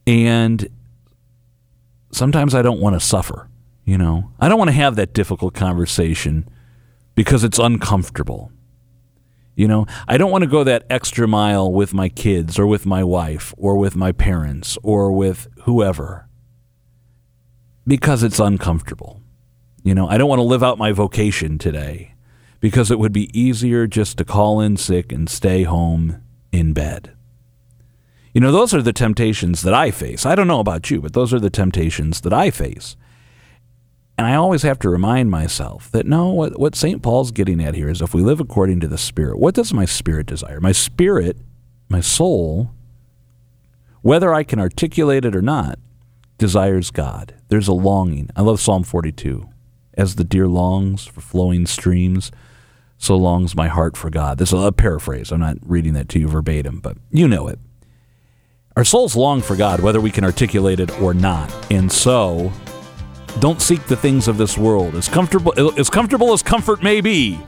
And 0.07 0.67
sometimes 2.11 2.55
I 2.55 2.63
don't 2.63 2.79
want 2.79 2.95
to 2.95 2.99
suffer, 2.99 3.49
you 3.83 3.97
know. 3.97 4.31
I 4.39 4.49
don't 4.49 4.57
want 4.57 4.69
to 4.69 4.75
have 4.75 4.95
that 4.95 5.13
difficult 5.13 5.53
conversation 5.53 6.49
because 7.13 7.43
it's 7.43 7.59
uncomfortable. 7.59 8.51
You 9.55 9.67
know, 9.67 9.85
I 10.07 10.17
don't 10.17 10.31
want 10.31 10.43
to 10.43 10.49
go 10.49 10.63
that 10.63 10.85
extra 10.89 11.27
mile 11.27 11.71
with 11.71 11.93
my 11.93 12.09
kids 12.09 12.57
or 12.59 12.67
with 12.67 12.85
my 12.85 13.03
wife 13.03 13.53
or 13.57 13.77
with 13.77 13.95
my 13.95 14.11
parents 14.11 14.77
or 14.83 15.11
with 15.11 15.47
whoever 15.63 16.27
because 17.87 18.23
it's 18.23 18.39
uncomfortable. 18.39 19.21
You 19.83 19.93
know, 19.93 20.07
I 20.07 20.17
don't 20.17 20.27
want 20.27 20.39
to 20.39 20.43
live 20.43 20.63
out 20.63 20.77
my 20.79 20.91
vocation 20.91 21.57
today 21.57 22.14
because 22.59 22.91
it 22.91 22.99
would 22.99 23.13
be 23.13 23.37
easier 23.37 23.87
just 23.87 24.17
to 24.17 24.25
call 24.25 24.59
in 24.59 24.77
sick 24.77 25.11
and 25.11 25.29
stay 25.29 25.63
home 25.63 26.21
in 26.51 26.73
bed. 26.73 27.11
You 28.33 28.41
know, 28.41 28.51
those 28.51 28.73
are 28.73 28.81
the 28.81 28.93
temptations 28.93 29.61
that 29.61 29.73
I 29.73 29.91
face. 29.91 30.25
I 30.25 30.35
don't 30.35 30.47
know 30.47 30.59
about 30.59 30.91
you, 30.91 31.01
but 31.01 31.13
those 31.13 31.33
are 31.33 31.39
the 31.39 31.49
temptations 31.49 32.21
that 32.21 32.33
I 32.33 32.51
face. 32.51 32.97
And 34.17 34.27
I 34.27 34.35
always 34.35 34.63
have 34.63 34.79
to 34.79 34.89
remind 34.89 35.29
myself 35.29 35.91
that 35.91 36.05
no, 36.05 36.29
what, 36.31 36.59
what 36.59 36.75
St. 36.75 37.01
Paul's 37.01 37.31
getting 37.31 37.63
at 37.63 37.75
here 37.75 37.89
is 37.89 38.01
if 38.01 38.13
we 38.13 38.21
live 38.21 38.39
according 38.39 38.79
to 38.81 38.87
the 38.87 38.97
Spirit, 38.97 39.39
what 39.39 39.55
does 39.55 39.73
my 39.73 39.85
spirit 39.85 40.25
desire? 40.25 40.59
My 40.59 40.71
spirit, 40.71 41.37
my 41.89 42.01
soul, 42.01 42.71
whether 44.01 44.33
I 44.33 44.43
can 44.43 44.59
articulate 44.59 45.25
it 45.25 45.35
or 45.35 45.41
not, 45.41 45.79
desires 46.37 46.91
God. 46.91 47.35
There's 47.47 47.67
a 47.67 47.73
longing. 47.73 48.29
I 48.35 48.41
love 48.41 48.61
Psalm 48.61 48.83
42. 48.83 49.49
As 49.97 50.15
the 50.15 50.23
deer 50.23 50.47
longs 50.47 51.05
for 51.05 51.21
flowing 51.21 51.65
streams, 51.65 52.31
so 52.97 53.15
longs 53.15 53.55
my 53.55 53.67
heart 53.67 53.97
for 53.97 54.09
God. 54.09 54.37
This 54.37 54.53
is 54.53 54.63
a 54.63 54.71
paraphrase. 54.71 55.31
I'm 55.31 55.39
not 55.39 55.57
reading 55.61 55.93
that 55.93 56.09
to 56.09 56.19
you 56.19 56.27
verbatim, 56.27 56.79
but 56.79 56.97
you 57.11 57.27
know 57.27 57.47
it. 57.47 57.59
Our 58.75 58.83
souls 58.83 59.15
long 59.15 59.41
for 59.41 59.55
God, 59.55 59.79
whether 59.79 60.01
we 60.01 60.11
can 60.11 60.25
articulate 60.25 60.79
it 60.79 60.99
or 60.99 61.13
not. 61.13 61.53
And 61.71 61.89
so, 61.89 62.51
don't 63.39 63.61
seek 63.61 63.85
the 63.87 63.95
things 63.95 64.27
of 64.27 64.37
this 64.37 64.57
world. 64.57 64.95
As 64.95 65.07
comfortable 65.07 65.53
as 65.77 65.89
comfortable 65.89 66.33
as 66.33 66.41
comfort 66.43 66.83
may 66.83 67.01
be, 67.01 67.39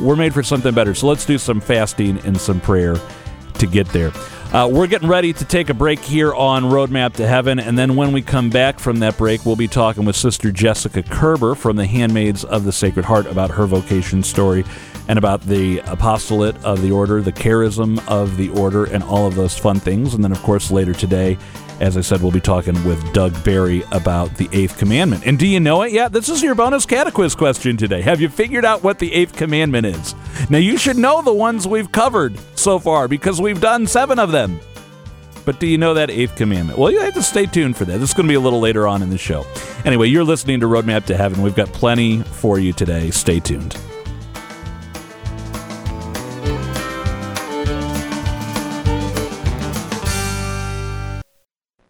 we're 0.00 0.16
made 0.16 0.34
for 0.34 0.42
something 0.42 0.74
better. 0.74 0.94
So 0.94 1.08
let's 1.08 1.26
do 1.26 1.38
some 1.38 1.60
fasting 1.60 2.18
and 2.24 2.40
some 2.40 2.60
prayer 2.60 2.96
to 3.58 3.66
get 3.66 3.88
there. 3.88 4.12
Uh, 4.52 4.68
we're 4.70 4.86
getting 4.86 5.08
ready 5.08 5.32
to 5.32 5.46
take 5.46 5.70
a 5.70 5.74
break 5.74 5.98
here 5.98 6.34
on 6.34 6.64
Roadmap 6.64 7.14
to 7.14 7.26
Heaven, 7.26 7.58
and 7.58 7.78
then 7.78 7.96
when 7.96 8.12
we 8.12 8.20
come 8.20 8.50
back 8.50 8.78
from 8.78 8.98
that 8.98 9.16
break, 9.16 9.46
we'll 9.46 9.56
be 9.56 9.66
talking 9.66 10.04
with 10.04 10.14
Sister 10.14 10.52
Jessica 10.52 11.02
Kerber 11.02 11.54
from 11.54 11.76
the 11.76 11.86
Handmaids 11.86 12.44
of 12.44 12.64
the 12.64 12.72
Sacred 12.72 13.06
Heart 13.06 13.24
about 13.28 13.50
her 13.52 13.64
vocation 13.66 14.22
story 14.22 14.62
and 15.08 15.18
about 15.18 15.40
the 15.40 15.78
apostolate 15.86 16.62
of 16.66 16.82
the 16.82 16.90
order, 16.90 17.22
the 17.22 17.32
charism 17.32 18.06
of 18.06 18.36
the 18.36 18.50
order, 18.50 18.84
and 18.84 19.02
all 19.04 19.26
of 19.26 19.36
those 19.36 19.56
fun 19.56 19.80
things. 19.80 20.12
And 20.12 20.22
then, 20.22 20.32
of 20.32 20.42
course, 20.42 20.70
later 20.70 20.92
today, 20.92 21.38
as 21.82 21.96
I 21.96 22.00
said, 22.00 22.22
we'll 22.22 22.30
be 22.30 22.40
talking 22.40 22.74
with 22.84 23.12
Doug 23.12 23.32
Barry 23.42 23.82
about 23.90 24.36
the 24.36 24.48
eighth 24.52 24.78
commandment. 24.78 25.26
And 25.26 25.36
do 25.36 25.48
you 25.48 25.58
know 25.58 25.82
it 25.82 25.92
yet? 25.92 26.12
This 26.12 26.28
is 26.28 26.40
your 26.40 26.54
bonus 26.54 26.86
catequiz 26.86 27.36
question 27.36 27.76
today. 27.76 28.00
Have 28.02 28.20
you 28.20 28.28
figured 28.28 28.64
out 28.64 28.84
what 28.84 29.00
the 29.00 29.12
eighth 29.12 29.34
commandment 29.34 29.86
is? 29.86 30.14
Now, 30.48 30.58
you 30.58 30.78
should 30.78 30.96
know 30.96 31.22
the 31.22 31.32
ones 31.32 31.66
we've 31.66 31.90
covered 31.90 32.38
so 32.54 32.78
far 32.78 33.08
because 33.08 33.40
we've 33.40 33.60
done 33.60 33.88
seven 33.88 34.20
of 34.20 34.30
them. 34.30 34.60
But 35.44 35.58
do 35.58 35.66
you 35.66 35.76
know 35.76 35.94
that 35.94 36.08
eighth 36.08 36.36
commandment? 36.36 36.78
Well, 36.78 36.92
you 36.92 37.00
have 37.00 37.14
to 37.14 37.22
stay 37.22 37.46
tuned 37.46 37.76
for 37.76 37.84
that. 37.84 37.98
This 37.98 38.10
is 38.10 38.14
going 38.14 38.28
to 38.28 38.30
be 38.30 38.36
a 38.36 38.40
little 38.40 38.60
later 38.60 38.86
on 38.86 39.02
in 39.02 39.10
the 39.10 39.18
show. 39.18 39.44
Anyway, 39.84 40.06
you're 40.06 40.22
listening 40.22 40.60
to 40.60 40.66
Roadmap 40.66 41.06
to 41.06 41.16
Heaven. 41.16 41.42
We've 41.42 41.56
got 41.56 41.72
plenty 41.72 42.22
for 42.22 42.60
you 42.60 42.72
today. 42.72 43.10
Stay 43.10 43.40
tuned. 43.40 43.76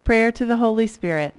Prayer 0.05 0.33
to 0.33 0.45
the 0.45 0.57
Holy 0.57 0.89
Spirit. 0.89 1.33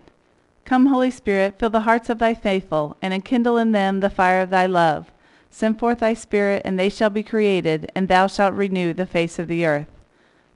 Come, 0.64 0.86
Holy 0.86 1.12
Spirit, 1.12 1.60
fill 1.60 1.70
the 1.70 1.82
hearts 1.82 2.10
of 2.10 2.20
thy 2.20 2.34
faithful, 2.34 2.96
and 3.02 3.14
enkindle 3.14 3.58
in 3.58 3.74
them 3.74 4.00
the 4.00 4.10
fire 4.10 4.40
of 4.40 4.50
thy 4.50 4.66
love. 4.66 5.12
Send 5.50 5.78
forth 5.78 6.00
thy 6.00 6.14
Spirit, 6.14 6.62
and 6.64 6.80
they 6.80 6.88
shall 6.88 7.10
be 7.10 7.24
created, 7.24 7.92
and 7.94 8.08
thou 8.08 8.28
shalt 8.28 8.54
renew 8.54 8.94
the 8.94 9.06
face 9.06 9.38
of 9.38 9.50
the 9.50 9.66
earth. 9.66 9.90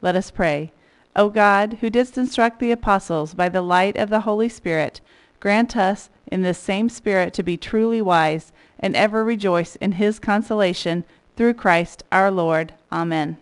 Let 0.01 0.15
us 0.15 0.31
pray. 0.31 0.71
O 1.17 1.29
God, 1.29 1.79
who 1.81 1.89
didst 1.89 2.17
instruct 2.17 2.59
the 2.59 2.71
apostles 2.71 3.33
by 3.33 3.49
the 3.49 3.61
light 3.61 3.97
of 3.97 4.09
the 4.09 4.21
Holy 4.21 4.47
Spirit, 4.47 5.01
grant 5.41 5.75
us 5.75 6.09
in 6.27 6.43
this 6.43 6.57
same 6.57 6.87
Spirit 6.87 7.33
to 7.33 7.43
be 7.43 7.57
truly 7.57 8.01
wise, 8.01 8.53
and 8.79 8.95
ever 8.95 9.21
rejoice 9.25 9.75
in 9.75 9.93
his 9.93 10.17
consolation 10.17 11.03
through 11.35 11.55
Christ 11.55 12.03
our 12.11 12.31
Lord. 12.31 12.73
Amen. 12.89 13.37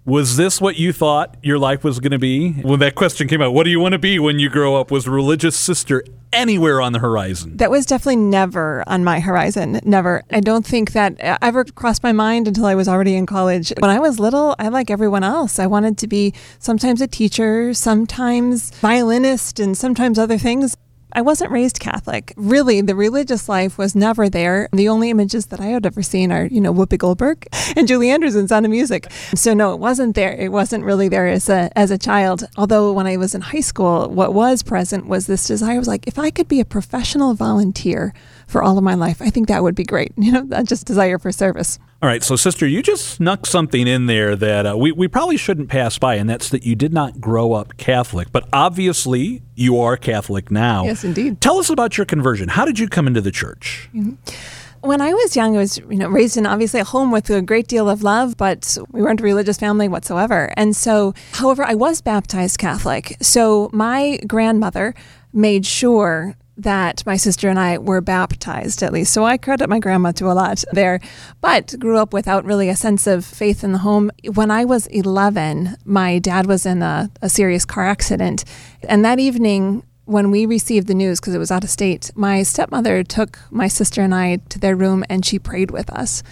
was 0.04 0.36
this 0.36 0.60
what 0.60 0.78
you 0.78 0.92
thought 0.92 1.38
your 1.44 1.60
life 1.60 1.84
was 1.84 2.00
going 2.00 2.12
to 2.12 2.20
be? 2.20 2.54
When 2.54 2.80
that 2.80 2.96
question 2.96 3.28
came 3.28 3.42
out, 3.42 3.54
what 3.54 3.66
do 3.66 3.70
you 3.70 3.80
want 3.80 3.92
to 3.92 4.00
be 4.00 4.18
when 4.18 4.40
you 4.40 4.50
grow 4.50 4.76
up? 4.76 4.90
Was 4.90 5.08
religious 5.08 5.56
sister 5.56 6.04
anywhere 6.34 6.82
on 6.82 6.94
the 6.94 7.00
horizon? 7.00 7.58
That 7.58 7.70
was 7.70 7.86
definitely 7.86 8.16
never 8.16 8.84
on 8.88 9.04
my 9.04 9.20
horizon. 9.20 9.80
Never. 9.84 10.24
I 10.32 10.40
don't 10.40 10.66
think 10.66 10.94
that 10.94 11.18
ever 11.20 11.66
crossed 11.66 12.02
my 12.02 12.14
mind 12.14 12.48
until 12.48 12.66
I 12.66 12.74
was 12.74 12.88
already 12.88 13.16
in 13.16 13.28
college. 13.28 13.72
When 13.78 13.92
I 13.92 14.00
was 14.00 14.20
little, 14.20 14.56
I 14.58 14.70
like 14.70 14.90
everyone 14.90 15.24
else. 15.24 15.60
I 15.60 15.68
wanted 15.68 16.00
to 16.00 16.08
be 16.08 16.34
sometimes 16.58 17.00
a 17.02 17.08
teacher, 17.08 17.74
sometimes 17.76 18.72
violinist, 18.80 19.60
and 19.60 19.78
sometimes 19.78 20.18
other 20.18 20.40
things. 20.40 20.76
I 21.14 21.22
wasn't 21.22 21.52
raised 21.52 21.80
Catholic. 21.80 22.34
Really, 22.38 22.82
the 22.82 22.96
religious 22.96 23.50
life 23.50 23.78
was 23.78 23.96
never 23.96 24.30
there. 24.30 24.70
The 24.72 24.90
only 24.90 25.10
images 25.10 25.48
that 25.48 25.60
I 25.60 25.68
had 25.68 25.86
ever 25.86 26.02
seen 26.02 26.32
are, 26.32 26.46
you 26.46 26.62
know, 26.62 26.74
Whoopi 26.74 26.98
Goldberg 26.98 27.48
and 27.76 27.88
Julie 27.88 28.10
Andrews 28.10 28.36
in 28.36 28.48
Sound 28.48 28.66
of 28.66 28.72
Music. 28.72 29.12
So 29.36 29.54
no, 29.54 29.74
it 29.74 29.80
wasn't 29.80 30.16
there. 30.16 30.34
It 30.34 30.52
wasn't 30.52 30.84
really 30.84 31.10
there 31.10 31.28
as 31.28 31.50
a 31.50 31.70
as 31.78 31.92
a 31.92 31.98
child. 31.98 32.48
Although 32.58 32.94
when 32.94 33.08
I 33.08 33.18
was 33.18 33.36
in 33.36 33.42
high 33.42 33.62
school, 33.62 34.10
what 34.10 34.34
was 34.34 34.64
present 34.64 35.08
was 35.08 35.28
this 35.28 35.48
desire. 35.48 35.76
I 35.76 35.80
was 35.80 35.88
like, 35.88 36.08
if 36.08 36.18
I 36.20 36.30
could 36.30 36.48
be 36.48 36.60
a 36.60 36.66
professional 36.66 37.34
volunteer 37.34 38.14
for 38.52 38.62
all 38.62 38.78
of 38.78 38.84
my 38.84 38.96
life, 38.96 39.22
I 39.22 39.30
think 39.30 39.48
that 39.48 39.64
would 39.64 39.76
be 39.76 39.84
great. 39.84 40.12
You 40.22 40.32
know, 40.32 40.46
that 40.50 40.68
just 40.68 40.86
desire 40.86 41.18
for 41.18 41.32
service. 41.32 41.80
All 42.02 42.08
right, 42.08 42.22
so 42.22 42.36
sister, 42.36 42.68
you 42.68 42.84
just 42.84 43.08
snuck 43.08 43.48
something 43.48 43.88
in 43.88 44.06
there 44.06 44.36
that 44.36 44.68
uh, 44.68 44.78
we, 44.78 44.92
we 44.92 45.08
probably 45.08 45.36
shouldn't 45.36 45.68
pass 45.68 45.98
by, 45.98 46.16
and 46.16 46.30
that's 46.30 46.50
that 46.50 46.64
you 46.64 46.76
did 46.76 46.94
not 46.94 47.20
grow 47.20 47.54
up 47.54 47.76
Catholic, 47.78 48.32
but 48.32 48.48
obviously 48.54 49.42
you 49.56 49.80
are 49.80 49.98
Catholic 49.98 50.52
now. 50.52 50.84
Yes, 50.86 51.04
indeed. 51.04 51.42
Tell 51.42 51.58
us 51.58 51.72
about 51.72 51.98
your 51.98 52.06
conversion. 52.06 52.50
How 52.50 52.66
did 52.66 52.78
you 52.78 52.88
come 52.88 53.08
into 53.08 53.20
the 53.20 53.32
church? 53.32 53.90
Mm-hmm. 53.96 54.88
When 54.88 55.02
I 55.02 55.14
was 55.14 55.36
young, 55.36 55.56
I 55.56 55.60
was 55.60 55.78
you 55.78 55.98
know 55.98 56.08
raised 56.08 56.38
in 56.38 56.46
obviously 56.46 56.80
a 56.80 56.86
home 56.86 57.12
with 57.12 57.30
a 57.30 57.42
great 57.42 57.68
deal 57.68 57.90
of 57.90 58.04
love, 58.04 58.38
but 58.38 58.78
we 58.92 59.02
weren't 59.02 59.22
a 59.22 59.24
religious 59.24 59.58
family 59.58 59.88
whatsoever. 59.88 60.54
And 60.58 60.76
so, 60.76 61.14
however, 61.34 61.64
I 61.64 61.74
was 61.74 62.02
baptized 62.02 62.58
Catholic. 62.60 63.18
So 63.22 63.70
my 63.74 64.20
grandmother 64.28 64.94
made 65.34 65.66
sure 65.66 66.36
that 66.64 67.06
my 67.06 67.18
sister 67.18 67.50
and 67.50 67.60
I 67.60 67.78
were 67.78 68.02
baptized, 68.02 68.84
at 68.84 68.94
least. 68.94 69.14
So 69.14 69.26
I 69.26 69.38
credit 69.38 69.70
my 69.70 69.80
grandma 69.80 70.12
to 70.14 70.32
a 70.32 70.34
lot 70.34 70.64
there, 70.72 71.00
but 71.42 71.76
grew 71.80 71.98
up 71.98 72.14
without 72.14 72.46
really 72.46 72.70
a 72.70 72.76
sense 72.76 73.08
of 73.08 73.26
faith 73.26 73.64
in 73.64 73.72
the 73.72 73.80
home. 73.80 74.12
When 74.34 74.52
I 74.52 74.66
was 74.66 74.88
11, 74.88 75.78
my 75.86 76.20
dad 76.20 76.46
was 76.46 76.66
in 76.66 76.82
a, 76.82 77.12
a 77.22 77.30
serious 77.30 77.66
car 77.66 77.86
accident. 77.86 78.44
And 78.88 79.04
that 79.06 79.20
evening, 79.20 79.84
when 80.06 80.32
we 80.32 80.46
received 80.46 80.88
the 80.88 80.94
news, 80.94 81.20
because 81.20 81.36
it 81.36 81.40
was 81.40 81.52
out 81.52 81.64
of 81.64 81.70
state, 81.70 82.12
my 82.16 82.44
stepmother 82.44 83.04
took 83.04 83.40
my 83.50 83.68
sister 83.68 84.02
and 84.02 84.14
I 84.14 84.38
to 84.50 84.60
their 84.60 84.76
room 84.76 85.04
and 85.10 85.26
she 85.26 85.40
prayed 85.40 85.72
with 85.72 85.90
us. 85.90 86.24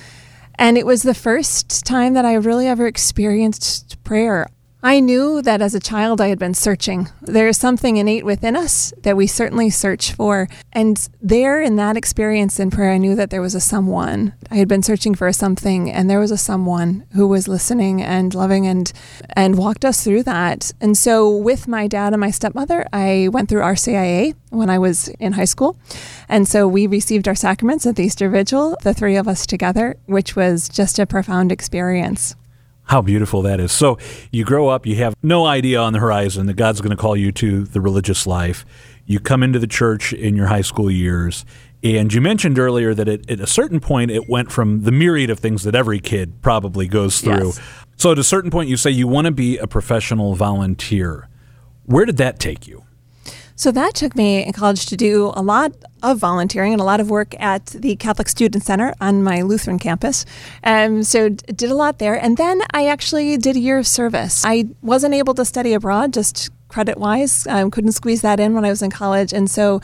And 0.55 0.77
it 0.77 0.85
was 0.85 1.03
the 1.03 1.13
first 1.13 1.85
time 1.85 2.15
that 2.15 2.25
I 2.25 2.33
really 2.33 2.67
ever 2.67 2.85
experienced 2.85 4.03
prayer. 4.03 4.47
I 4.81 5.01
knew 5.01 5.41
that 5.41 5.61
as 5.61 5.75
a 5.75 5.79
child 5.81 6.21
I 6.21 6.27
had 6.27 6.39
been 6.39 6.53
searching. 6.53 7.09
There 7.21 7.49
is 7.49 7.57
something 7.57 7.97
innate 7.97 8.23
within 8.23 8.55
us 8.55 8.93
that 9.01 9.17
we 9.17 9.27
certainly 9.27 9.69
search 9.69 10.13
for. 10.13 10.47
And 10.71 11.09
there 11.21 11.61
in 11.61 11.75
that 11.75 11.97
experience 11.97 12.61
in 12.61 12.71
prayer, 12.71 12.93
I 12.93 12.97
knew 12.97 13.13
that 13.15 13.29
there 13.29 13.41
was 13.41 13.55
a 13.55 13.59
someone. 13.59 14.33
I 14.49 14.55
had 14.55 14.69
been 14.69 14.81
searching 14.81 15.15
for 15.15 15.27
a 15.27 15.33
something, 15.33 15.91
and 15.91 16.09
there 16.09 16.21
was 16.21 16.31
a 16.31 16.37
someone 16.37 17.03
who 17.11 17.27
was 17.27 17.49
listening 17.49 18.01
and 18.01 18.33
loving 18.33 18.67
and 18.67 18.89
and 19.35 19.57
walked 19.57 19.83
us 19.83 20.01
through 20.01 20.23
that. 20.23 20.71
And 20.79 20.97
so 20.97 21.29
with 21.29 21.67
my 21.67 21.87
dad 21.87 22.13
and 22.13 22.21
my 22.21 22.31
stepmother, 22.31 22.87
I 22.93 23.27
went 23.33 23.49
through 23.49 23.61
RCIA 23.61 24.33
when 24.49 24.69
I 24.69 24.79
was 24.79 25.09
in 25.19 25.33
high 25.33 25.43
school. 25.43 25.77
And 26.29 26.47
so 26.47 26.69
we 26.69 26.87
received 26.87 27.27
our 27.27 27.35
sacraments 27.35 27.85
at 27.85 27.97
the 27.97 28.03
Easter 28.03 28.29
Vigil, 28.29 28.77
the 28.83 28.93
three 28.93 29.17
of 29.17 29.27
us 29.27 29.45
together, 29.45 29.97
which 30.05 30.37
was 30.37 30.69
just 30.69 30.99
a 30.99 31.05
profound 31.05 31.51
experience. 31.51 32.35
How 32.89 33.03
beautiful 33.03 33.43
that 33.43 33.59
is. 33.59 33.71
So 33.71 33.99
you 34.31 34.43
grow 34.43 34.67
up, 34.67 34.87
you 34.87 34.95
have 34.95 35.13
no 35.21 35.45
idea 35.45 35.79
on 35.79 35.93
the 35.93 35.99
horizon 35.99 36.47
that 36.47 36.55
God's 36.55 36.81
going 36.81 36.89
to 36.89 36.97
call 36.97 37.15
you 37.15 37.31
to 37.33 37.63
the 37.63 37.79
religious 37.79 38.25
life. 38.25 38.65
You 39.05 39.19
come 39.19 39.43
into 39.43 39.59
the 39.59 39.67
church 39.67 40.11
in 40.11 40.35
your 40.35 40.47
high 40.47 40.61
school 40.61 40.89
years. 40.89 41.45
And 41.83 42.11
you 42.11 42.19
mentioned 42.19 42.57
earlier 42.57 42.95
that 42.95 43.07
it, 43.07 43.29
at 43.29 43.39
a 43.39 43.45
certain 43.45 43.79
point, 43.79 44.09
it 44.09 44.27
went 44.27 44.51
from 44.51 44.85
the 44.85 44.91
myriad 44.91 45.29
of 45.29 45.37
things 45.37 45.61
that 45.65 45.75
every 45.75 45.99
kid 45.99 46.41
probably 46.41 46.87
goes 46.87 47.21
through. 47.21 47.49
Yes. 47.49 47.59
So 47.95 48.11
at 48.11 48.17
a 48.17 48.23
certain 48.23 48.49
point, 48.49 48.69
you 48.69 48.75
say 48.75 48.89
you 48.89 49.07
want 49.07 49.25
to 49.25 49.31
be 49.31 49.59
a 49.59 49.67
professional 49.67 50.33
volunteer. 50.33 51.29
Where 51.85 52.05
did 52.05 52.17
that 52.17 52.39
take 52.39 52.67
you? 52.67 52.85
So 53.59 53.73
that 53.73 53.93
took 53.93 54.15
me 54.15 54.45
in 54.45 54.53
college 54.53 54.85
to 54.85 54.95
do 54.95 55.33
a 55.35 55.41
lot 55.41 55.73
of 56.01 56.17
volunteering 56.17 56.71
and 56.71 56.81
a 56.81 56.85
lot 56.85 57.01
of 57.01 57.09
work 57.09 57.35
at 57.41 57.65
the 57.65 57.97
Catholic 57.97 58.29
Student 58.29 58.63
Center 58.63 58.93
on 59.01 59.21
my 59.21 59.41
Lutheran 59.41 59.79
campus. 59.79 60.25
Um, 60.63 61.03
so 61.03 61.27
did 61.27 61.69
a 61.69 61.75
lot 61.75 61.99
there. 61.99 62.15
And 62.15 62.37
then 62.37 62.61
I 62.71 62.87
actually 62.87 63.35
did 63.35 63.57
a 63.57 63.59
year 63.59 63.77
of 63.77 63.85
service. 63.85 64.45
I 64.45 64.69
wasn't 64.81 65.13
able 65.13 65.33
to 65.33 65.43
study 65.43 65.73
abroad, 65.73 66.13
just 66.13 66.51
credit 66.69 66.97
wise. 66.97 67.45
Um, 67.47 67.69
couldn't 67.69 67.91
squeeze 67.91 68.21
that 68.21 68.39
in 68.39 68.53
when 68.53 68.63
I 68.63 68.69
was 68.69 68.81
in 68.81 68.91
college. 68.91 69.33
And 69.33 69.51
so 69.51 69.81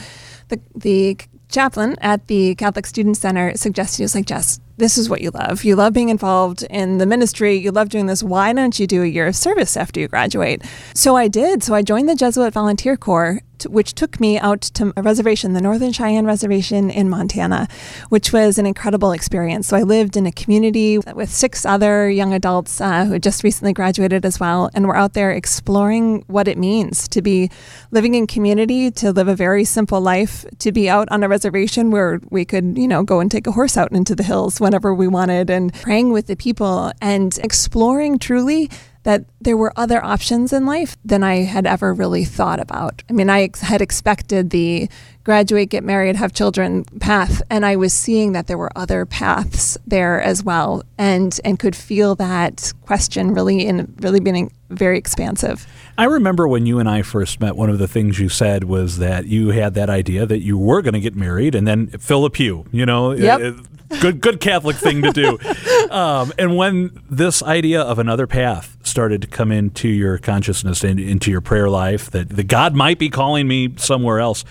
the, 0.48 0.62
the 0.74 1.18
chaplain 1.50 1.98
at 2.00 2.28
the 2.28 2.56
Catholic 2.56 2.86
Student 2.86 3.18
Center 3.18 3.58
suggested, 3.58 3.98
he 3.98 4.04
was 4.04 4.16
like, 4.16 4.26
Jess, 4.26 4.62
this 4.78 4.98
is 4.98 5.10
what 5.10 5.20
you 5.20 5.32
love. 5.32 5.66
You 5.66 5.76
love 5.76 5.92
being 5.92 6.10
involved 6.10 6.64
in 6.70 6.98
the 6.98 7.06
ministry. 7.06 7.56
You 7.56 7.72
love 7.72 7.90
doing 7.90 8.06
this. 8.06 8.24
Why 8.24 8.54
don't 8.54 8.80
you 8.80 8.88
do 8.88 9.04
a 9.04 9.06
year 9.06 9.28
of 9.28 9.36
service 9.36 9.76
after 9.76 10.00
you 10.00 10.08
graduate? 10.08 10.64
So 10.94 11.16
I 11.18 11.28
did. 11.28 11.62
So 11.62 11.74
I 11.74 11.82
joined 11.82 12.08
the 12.08 12.16
Jesuit 12.16 12.54
Volunteer 12.54 12.98
Corps, 12.98 13.42
t- 13.60 13.70
which 13.70 13.94
took 13.94 14.20
me 14.20 14.38
out 14.38 14.62
to 14.62 14.94
a 14.96 15.02
reservation, 15.02 15.54
the 15.54 15.62
Northern 15.62 15.92
Cheyenne 15.92 16.26
Reservation 16.26 16.90
in 16.90 17.10
Montana, 17.10 17.68
which 18.10 18.32
was 18.32 18.58
an 18.58 18.66
incredible 18.66 19.12
experience. 19.12 19.68
So 19.68 19.78
I 19.78 19.84
lived 19.84 20.18
in 20.18 20.26
a 20.26 20.32
community 20.32 20.98
with 20.98 21.30
six 21.30 21.66
other 21.66 22.10
young 22.10 22.34
adults 22.34 22.82
uh, 22.82 23.06
who 23.06 23.14
had 23.14 23.24
just 23.24 23.44
recently 23.44 23.74
graduated 23.74 24.26
as 24.26 24.40
well. 24.40 24.70
And 24.74 24.88
we're 24.88 24.96
out 24.96 25.14
there 25.14 25.32
exploring 25.32 26.24
what 26.28 26.48
it 26.48 26.58
means 26.58 27.08
to 27.10 27.22
be 27.22 27.50
living 27.92 28.16
in 28.16 28.28
community, 28.28 28.92
to 28.92 29.12
live 29.12 29.28
a 29.28 29.36
very 29.36 29.64
simple 29.64 30.02
life, 30.02 30.46
to 30.60 30.72
be 30.72 30.90
out 30.90 31.08
on 31.10 31.24
a 31.24 31.30
reservation 31.30 31.92
where 31.92 32.20
we 32.30 32.46
could, 32.46 32.78
you 32.78 32.88
know, 32.88 33.04
go 33.04 33.20
and 33.20 33.32
take 33.32 33.48
a 33.48 33.52
horse 33.52 33.78
out 33.78 33.92
into 33.92 34.16
the 34.16 34.24
hills 34.24 34.60
whenever 34.60 34.94
we 34.94 35.08
wanted 35.08 35.50
and 35.50 35.74
praying 35.74 36.12
with 36.12 36.28
the 36.28 36.36
people 36.36 36.92
and 37.02 37.38
exploring 37.44 38.20
truly 38.20 38.70
that 39.06 39.24
there 39.40 39.56
were 39.56 39.72
other 39.76 40.04
options 40.04 40.52
in 40.52 40.66
life 40.66 40.98
than 41.06 41.24
I 41.24 41.44
had 41.44 41.68
ever 41.68 41.94
really 41.94 42.26
thought 42.26 42.60
about. 42.60 43.04
I 43.08 43.14
mean, 43.14 43.30
I 43.30 43.44
ex- 43.44 43.62
had 43.62 43.80
expected 43.80 44.50
the 44.50 44.90
graduate, 45.24 45.70
get 45.70 45.84
married, 45.84 46.16
have 46.16 46.34
children 46.34 46.84
path, 47.00 47.42
and 47.52 47.66
I 47.66 47.76
was 47.76 47.94
seeing 47.94 48.32
that 48.34 48.48
there 48.48 48.58
were 48.58 48.72
other 48.76 49.06
paths 49.06 49.78
there 49.86 50.20
as 50.22 50.44
well, 50.44 50.84
and 50.98 51.40
and 51.46 51.60
could 51.60 51.76
feel 51.76 52.16
that 52.16 52.74
question 52.82 53.34
really 53.34 53.66
in 53.68 53.94
really 54.02 54.20
being 54.20 54.52
very 54.70 54.98
expansive. 54.98 55.68
I 56.00 56.06
remember 56.06 56.48
when 56.48 56.66
you 56.66 56.80
and 56.80 56.90
I 56.90 57.04
first 57.04 57.40
met, 57.40 57.56
one 57.56 57.70
of 57.70 57.78
the 57.78 57.88
things 57.88 58.20
you 58.20 58.28
said 58.28 58.64
was 58.64 58.98
that 58.98 59.28
you 59.28 59.50
had 59.50 59.76
that 59.76 59.90
idea 59.90 60.26
that 60.26 60.40
you 60.40 60.58
were 60.58 60.82
going 60.82 60.96
to 60.96 61.00
get 61.00 61.16
married 61.16 61.54
and 61.54 61.68
then 61.68 61.88
fill 61.88 62.26
a 62.26 62.32
pew, 62.32 62.66
you 62.72 62.86
know? 62.86 63.12
Yep. 63.12 63.42
Uh, 63.42 63.62
Good 64.02 64.22
good 64.22 64.40
Catholic 64.40 64.76
thing 64.76 65.02
to 65.02 65.12
do. 65.12 65.38
Um, 65.86 66.34
and 66.40 66.58
when 66.58 67.00
this 67.10 67.44
idea 67.44 67.82
of 67.82 68.00
another 68.00 68.26
path 68.26 68.76
started 68.82 69.22
to 69.22 69.28
come 69.28 69.52
into 69.52 69.88
your 69.88 70.18
consciousness 70.18 70.84
and 70.84 71.00
into 71.00 71.30
your 71.30 71.42
prayer 71.42 71.70
life, 71.70 72.10
that 72.12 72.28
the 72.30 72.44
God 72.44 72.76
might 72.76 72.98
be 72.98 73.10
calling 73.10 73.48
me 73.48 73.76
somewhere 73.78 74.20
else, 74.20 74.44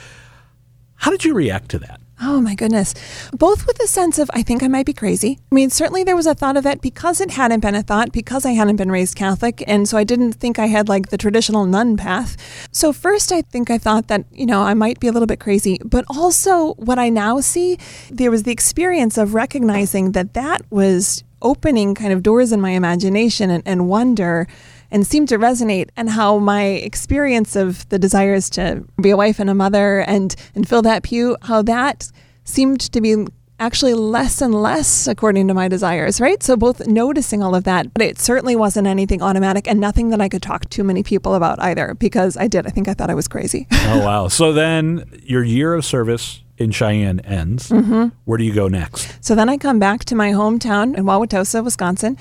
how 0.95 1.11
did 1.11 1.25
you 1.25 1.35
react 1.35 1.71
to 1.71 1.81
that? 1.81 2.01
Oh 2.27 2.41
my 2.41 2.55
goodness. 2.55 2.95
Both 3.35 3.67
with 3.67 3.79
a 3.83 3.87
sense 3.87 4.19
of, 4.19 4.31
I 4.33 4.43
think 4.43 4.63
I 4.63 4.69
might 4.69 4.87
be 4.87 4.95
crazy. 4.95 5.39
I 5.53 5.55
mean, 5.55 5.69
certainly 5.69 6.05
there 6.05 6.17
was 6.17 6.27
a 6.27 6.35
thought 6.35 6.57
of 6.57 6.65
that 6.65 6.81
because 6.81 7.21
it 7.21 7.33
hadn't 7.33 7.61
been 7.61 7.75
a 7.75 7.83
thought, 7.83 8.13
because 8.13 8.47
I 8.47 8.53
hadn't 8.53 8.77
been 8.77 8.91
raised 8.91 9.15
Catholic. 9.15 9.63
And 9.67 9.87
so 9.87 9.99
I 9.99 10.05
didn't 10.05 10.33
think 10.33 10.59
I 10.59 10.67
had 10.67 10.89
like 10.89 11.11
the 11.11 11.19
traditional 11.19 11.67
nun 11.67 11.99
path. 11.99 12.39
So, 12.73 12.95
first, 12.95 13.31
I 13.31 13.43
think 13.43 13.71
I 13.71 13.77
thought 13.77 14.09
that, 14.09 14.25
you 14.33 14.47
know, 14.47 14.63
I 14.63 14.73
might 14.73 15.01
be 15.01 15.07
a 15.07 15.13
little 15.13 15.27
bit 15.27 15.39
crazy. 15.39 15.79
But 15.85 16.07
also, 16.09 16.73
what 16.75 16.99
I 16.99 17.11
now 17.11 17.41
see, 17.41 17.79
there 18.11 18.31
was 18.31 18.45
the 18.45 18.53
experience 18.53 19.19
of 19.19 19.35
recognizing 19.35 20.13
that 20.13 20.33
that 20.33 20.63
was 20.71 21.23
opening 21.43 21.95
kind 21.95 22.15
of 22.15 22.23
doors 22.23 22.53
in 22.53 22.61
my 22.61 22.71
imagination 22.71 23.51
and, 23.51 23.63
and 23.67 23.87
wonder 23.87 24.49
and 24.91 25.07
seemed 25.07 25.29
to 25.29 25.39
resonate 25.39 25.89
and 25.97 26.11
how 26.11 26.39
my 26.39 26.65
experience 26.65 27.57
of 27.57 27.89
the 27.89 27.99
desires 27.99 28.51
to 28.51 28.85
be 29.01 29.11
a 29.11 29.17
wife 29.17 29.39
and 29.39 29.51
a 29.51 29.55
mother 29.55 30.01
and 30.01 30.37
and 30.55 30.69
fill 30.69 30.83
that 30.83 31.03
pew 31.03 31.37
how 31.43 31.63
that 31.63 32.11
seemed 32.45 32.81
to 32.81 33.01
be 33.01 33.27
actually 33.61 33.95
less 33.95 34.43
and 34.43 34.55
less 34.55 35.07
according 35.07 35.49
to 35.49 35.55
my 35.55 35.69
desires 35.69 36.21
right? 36.21 36.43
So 36.43 36.57
both 36.57 36.87
noticing 36.87 37.43
all 37.43 37.55
of 37.55 37.65
that 37.65 37.93
but 37.95 38.03
it 38.03 38.19
certainly 38.19 38.57
wasn't 38.57 38.87
anything 38.87 39.23
automatic 39.23 39.67
and 39.67 39.81
nothing 39.81 40.11
that 40.11 40.21
i 40.21 40.29
could 40.29 40.43
talk 40.43 40.69
to 40.71 40.85
many 40.85 41.03
people 41.03 41.35
about 41.35 41.61
either 41.63 41.95
because 41.95 42.37
i 42.37 42.47
did. 42.49 42.67
I 42.67 42.71
think 42.71 42.89
i 42.89 42.95
thought 42.95 43.11
i 43.11 43.15
was 43.15 43.29
crazy. 43.29 43.67
Oh, 43.73 44.05
wow. 44.05 44.29
So 44.29 44.53
then 44.53 45.05
your 45.23 45.43
year 45.43 45.75
of 45.75 45.85
service 45.85 46.44
in 46.57 46.71
Cheyenne 46.71 47.21
ends. 47.21 47.71
Mm-hmm. 47.71 48.09
Where 48.25 48.39
do 48.39 48.45
you 48.45 48.55
go 48.55 48.69
next? 48.69 49.25
So 49.25 49.35
then 49.35 49.49
I 49.49 49.57
come 49.57 49.79
back 49.79 50.05
to 50.07 50.15
my 50.15 50.31
hometown 50.31 50.97
in 50.97 51.05
Wauwatosa, 51.05 51.65
Wisconsin. 51.65 52.17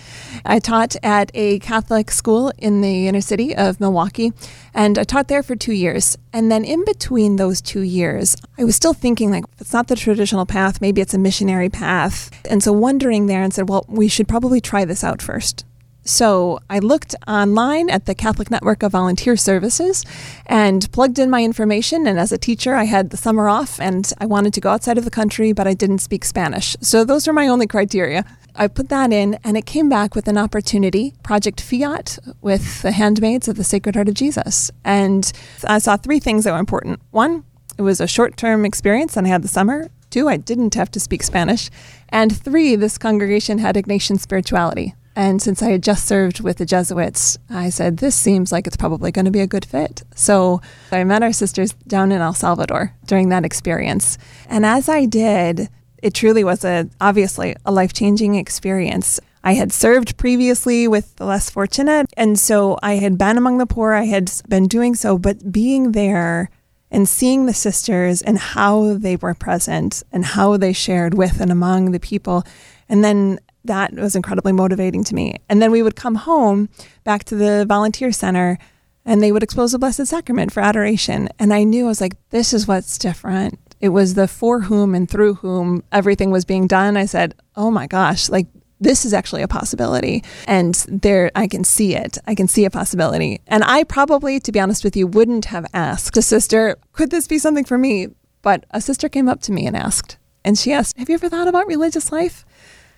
I 0.46 0.60
taught 0.60 0.96
at 1.04 1.32
a 1.34 1.60
Catholic 1.60 2.12
school 2.12 2.52
in 2.58 2.82
the 2.82 3.08
inner 3.08 3.22
city 3.22 3.56
of 3.56 3.80
Milwaukee, 3.80 4.32
and 4.74 4.98
I 4.98 5.04
taught 5.04 5.28
there 5.28 5.44
for 5.44 5.56
two 5.56 5.74
years. 5.74 6.18
And 6.32 6.52
then 6.52 6.66
in 6.66 6.84
between 6.86 7.36
those 7.36 7.62
two 7.62 7.82
years, 7.82 8.36
I 8.58 8.64
was 8.64 8.76
still 8.76 8.94
thinking, 8.94 9.30
like, 9.30 9.46
it's 9.60 9.74
not 9.74 9.88
the 9.88 9.96
traditional 9.96 10.46
path, 10.46 10.82
maybe 10.82 11.02
it's 11.02 11.14
a 11.14 11.20
missionary 11.20 11.70
path. 11.70 12.32
And 12.50 12.64
so 12.64 12.72
wondering 12.72 13.28
there 13.28 13.44
and 13.44 13.54
said, 13.54 13.70
well, 13.70 13.86
we 13.88 14.08
should 14.08 14.28
probably 14.28 14.62
try 14.62 14.86
this 14.86 15.04
out 15.04 15.22
first. 15.22 15.66
So 16.06 16.60
I 16.70 16.80
looked 16.80 17.16
online 17.28 17.90
at 17.90 18.06
the 18.06 18.16
Catholic 18.16 18.52
Network 18.52 18.84
of 18.84 18.92
Volunteer 18.92 19.38
Services 19.38 20.04
and 20.46 20.92
plugged 20.92 21.18
in 21.18 21.30
my 21.30 21.44
information. 21.44 22.06
And 22.08 22.20
as 22.20 22.32
a 22.32 22.38
teacher, 22.38 22.76
I 22.76 22.84
had 22.84 23.10
the 23.10 23.18
summer 23.18 23.48
off 23.48 23.80
and 23.80 24.12
I 24.20 24.26
wanted 24.26 24.54
to 24.56 24.62
go 24.62 24.70
outside 24.70 24.98
of 24.98 25.06
the 25.06 25.12
country, 25.12 25.54
but 25.54 25.68
I 25.68 25.74
didn't 25.74 26.00
speak 26.00 26.26
Spanish. 26.26 26.76
So 26.82 27.06
those 27.06 27.28
are 27.28 27.34
my 27.34 27.48
only 27.48 27.68
criteria. 27.68 28.26
I 28.56 28.68
put 28.68 28.90
that 28.90 29.12
in 29.12 29.40
and 29.44 29.58
it 29.58 29.66
came 29.66 29.90
back 29.90 30.14
with 30.14 30.28
an 30.28 30.38
opportunity, 30.38 31.14
Project 31.24 31.62
Fiat 31.62 32.20
with 32.42 32.82
the 32.82 32.92
Handmaids 32.92 33.48
of 33.48 33.56
the 33.56 33.64
Sacred 33.64 33.96
Heart 33.96 34.10
of 34.10 34.14
Jesus. 34.14 34.72
And 34.84 35.32
I 35.66 35.80
saw 35.80 35.98
three 35.98 36.20
things 36.20 36.44
that 36.44 36.52
were 36.52 36.60
important. 36.60 37.00
One, 37.12 37.46
it 37.78 37.82
was 37.82 38.00
a 38.00 38.08
short 38.08 38.38
term 38.38 38.66
experience 38.66 39.18
and 39.18 39.26
I 39.26 39.30
had 39.30 39.42
the 39.42 39.48
summer. 39.48 39.90
Two, 40.10 40.30
I 40.30 40.38
didn't 40.38 40.76
have 40.76 40.92
to 40.92 41.00
speak 41.00 41.24
Spanish. 41.24 41.72
And 42.10 42.36
three, 42.38 42.76
this 42.76 43.00
congregation 43.00 43.58
had 43.58 43.76
Ignatian 43.76 44.20
spirituality. 44.20 44.94
And 45.16 45.42
since 45.42 45.62
I 45.62 45.70
had 45.70 45.84
just 45.84 46.06
served 46.06 46.40
with 46.40 46.58
the 46.58 46.66
Jesuits, 46.66 47.38
I 47.50 47.70
said, 47.70 47.98
this 47.98 48.16
seems 48.16 48.52
like 48.52 48.66
it's 48.66 48.78
probably 48.78 49.12
going 49.12 49.26
to 49.26 49.32
be 49.32 49.42
a 49.42 49.48
good 49.48 49.66
fit. 49.66 50.04
So 50.16 50.62
I 50.92 51.04
met 51.04 51.22
our 51.22 51.34
sisters 51.34 51.74
down 51.88 52.12
in 52.12 52.22
El 52.22 52.34
Salvador 52.34 52.96
during 53.06 53.30
that 53.30 53.46
experience. 53.46 54.18
And 54.50 54.66
as 54.66 54.90
I 54.90 55.06
did, 55.06 55.70
it 56.02 56.14
truly 56.14 56.44
was 56.44 56.66
a 56.66 56.90
obviously 57.00 57.56
a 57.66 57.72
life 57.72 57.94
changing 57.94 58.36
experience. 58.36 59.20
I 59.44 59.54
had 59.54 59.72
served 59.72 60.18
previously 60.18 60.88
with 60.88 61.16
the 61.18 61.26
less 61.26 61.50
fortunate, 61.50 62.08
and 62.16 62.40
so 62.40 62.80
I 62.82 62.96
had 62.96 63.18
been 63.18 63.38
among 63.38 63.58
the 63.58 63.66
poor. 63.66 63.94
I 63.94 64.06
had 64.06 64.32
been 64.48 64.68
doing 64.68 64.96
so, 64.96 65.18
but 65.18 65.52
being 65.52 65.92
there 65.92 66.50
and 66.90 67.10
seeing 67.10 67.46
the 67.46 67.54
sisters 67.54 68.22
and 68.22 68.38
how 68.38 68.94
they 68.94 69.16
were 69.18 69.34
present 69.34 70.02
and 70.12 70.24
how 70.24 70.58
they 70.58 70.72
shared 70.74 71.14
with 71.14 71.42
and 71.42 71.52
among 71.52 71.92
the 71.92 72.00
people, 72.00 72.44
and 72.88 73.04
then 73.04 73.40
that 73.66 73.94
was 73.94 74.16
incredibly 74.16 74.52
motivating 74.52 75.04
to 75.06 75.16
me. 75.16 75.38
And 75.50 75.62
then 75.62 75.72
we 75.72 75.84
would 75.84 75.96
come 75.96 76.16
home 76.16 76.70
back 77.04 77.24
to 77.26 77.36
the 77.36 77.66
volunteer 77.68 78.12
center 78.12 78.58
and 79.06 79.22
they 79.22 79.32
would 79.32 79.44
expose 79.44 79.74
the 79.74 79.80
Blessed 79.80 80.08
Sacrament 80.08 80.52
for 80.52 80.62
adoration. 80.62 81.30
And 81.40 81.54
I 81.54 81.64
knew 81.64 81.86
I 81.86 81.90
was 81.90 82.02
like, 82.02 82.16
this 82.30 82.54
is 82.54 82.68
what's 82.68 82.98
different. 82.98 83.60
It 83.82 83.90
was 83.90 84.14
the 84.14 84.30
for 84.30 84.62
whom 84.62 84.96
and 84.96 85.10
through 85.10 85.36
whom 85.36 85.84
everything 85.92 86.32
was 86.32 86.46
being 86.46 86.68
done. 86.68 86.96
I 86.96 87.06
said, 87.06 87.36
oh 87.56 87.70
my 87.70 87.86
gosh, 87.86 88.30
like 88.30 88.48
this 88.80 89.06
is 89.06 89.14
actually 89.14 89.42
a 89.42 89.48
possibility. 89.48 90.24
And 90.48 90.76
there, 90.88 91.32
I 91.36 91.48
can 91.48 91.64
see 91.64 91.96
it. 91.96 92.18
I 92.28 92.36
can 92.36 92.48
see 92.48 92.66
a 92.66 92.70
possibility. 92.70 93.42
And 93.48 93.64
I 93.64 93.84
probably, 93.84 94.40
to 94.42 94.52
be 94.52 94.60
honest 94.60 94.84
with 94.84 94.96
you, 94.96 95.08
wouldn't 95.08 95.46
have 95.46 95.66
asked 95.74 96.16
a 96.18 96.22
sister, 96.22 96.78
could 96.94 97.12
this 97.12 97.28
be 97.28 97.38
something 97.38 97.66
for 97.66 97.78
me? 97.78 98.08
But 98.42 98.66
a 98.72 98.82
sister 98.82 99.10
came 99.10 99.30
up 99.30 99.42
to 99.42 99.52
me 99.52 99.66
and 99.66 99.76
asked. 99.76 100.18
And 100.46 100.58
she 100.58 100.74
asked, 100.74 100.98
Have 100.98 101.10
you 101.10 101.16
ever 101.16 101.30
thought 101.30 101.48
about 101.48 101.68
religious 101.68 102.12
life? 102.12 102.46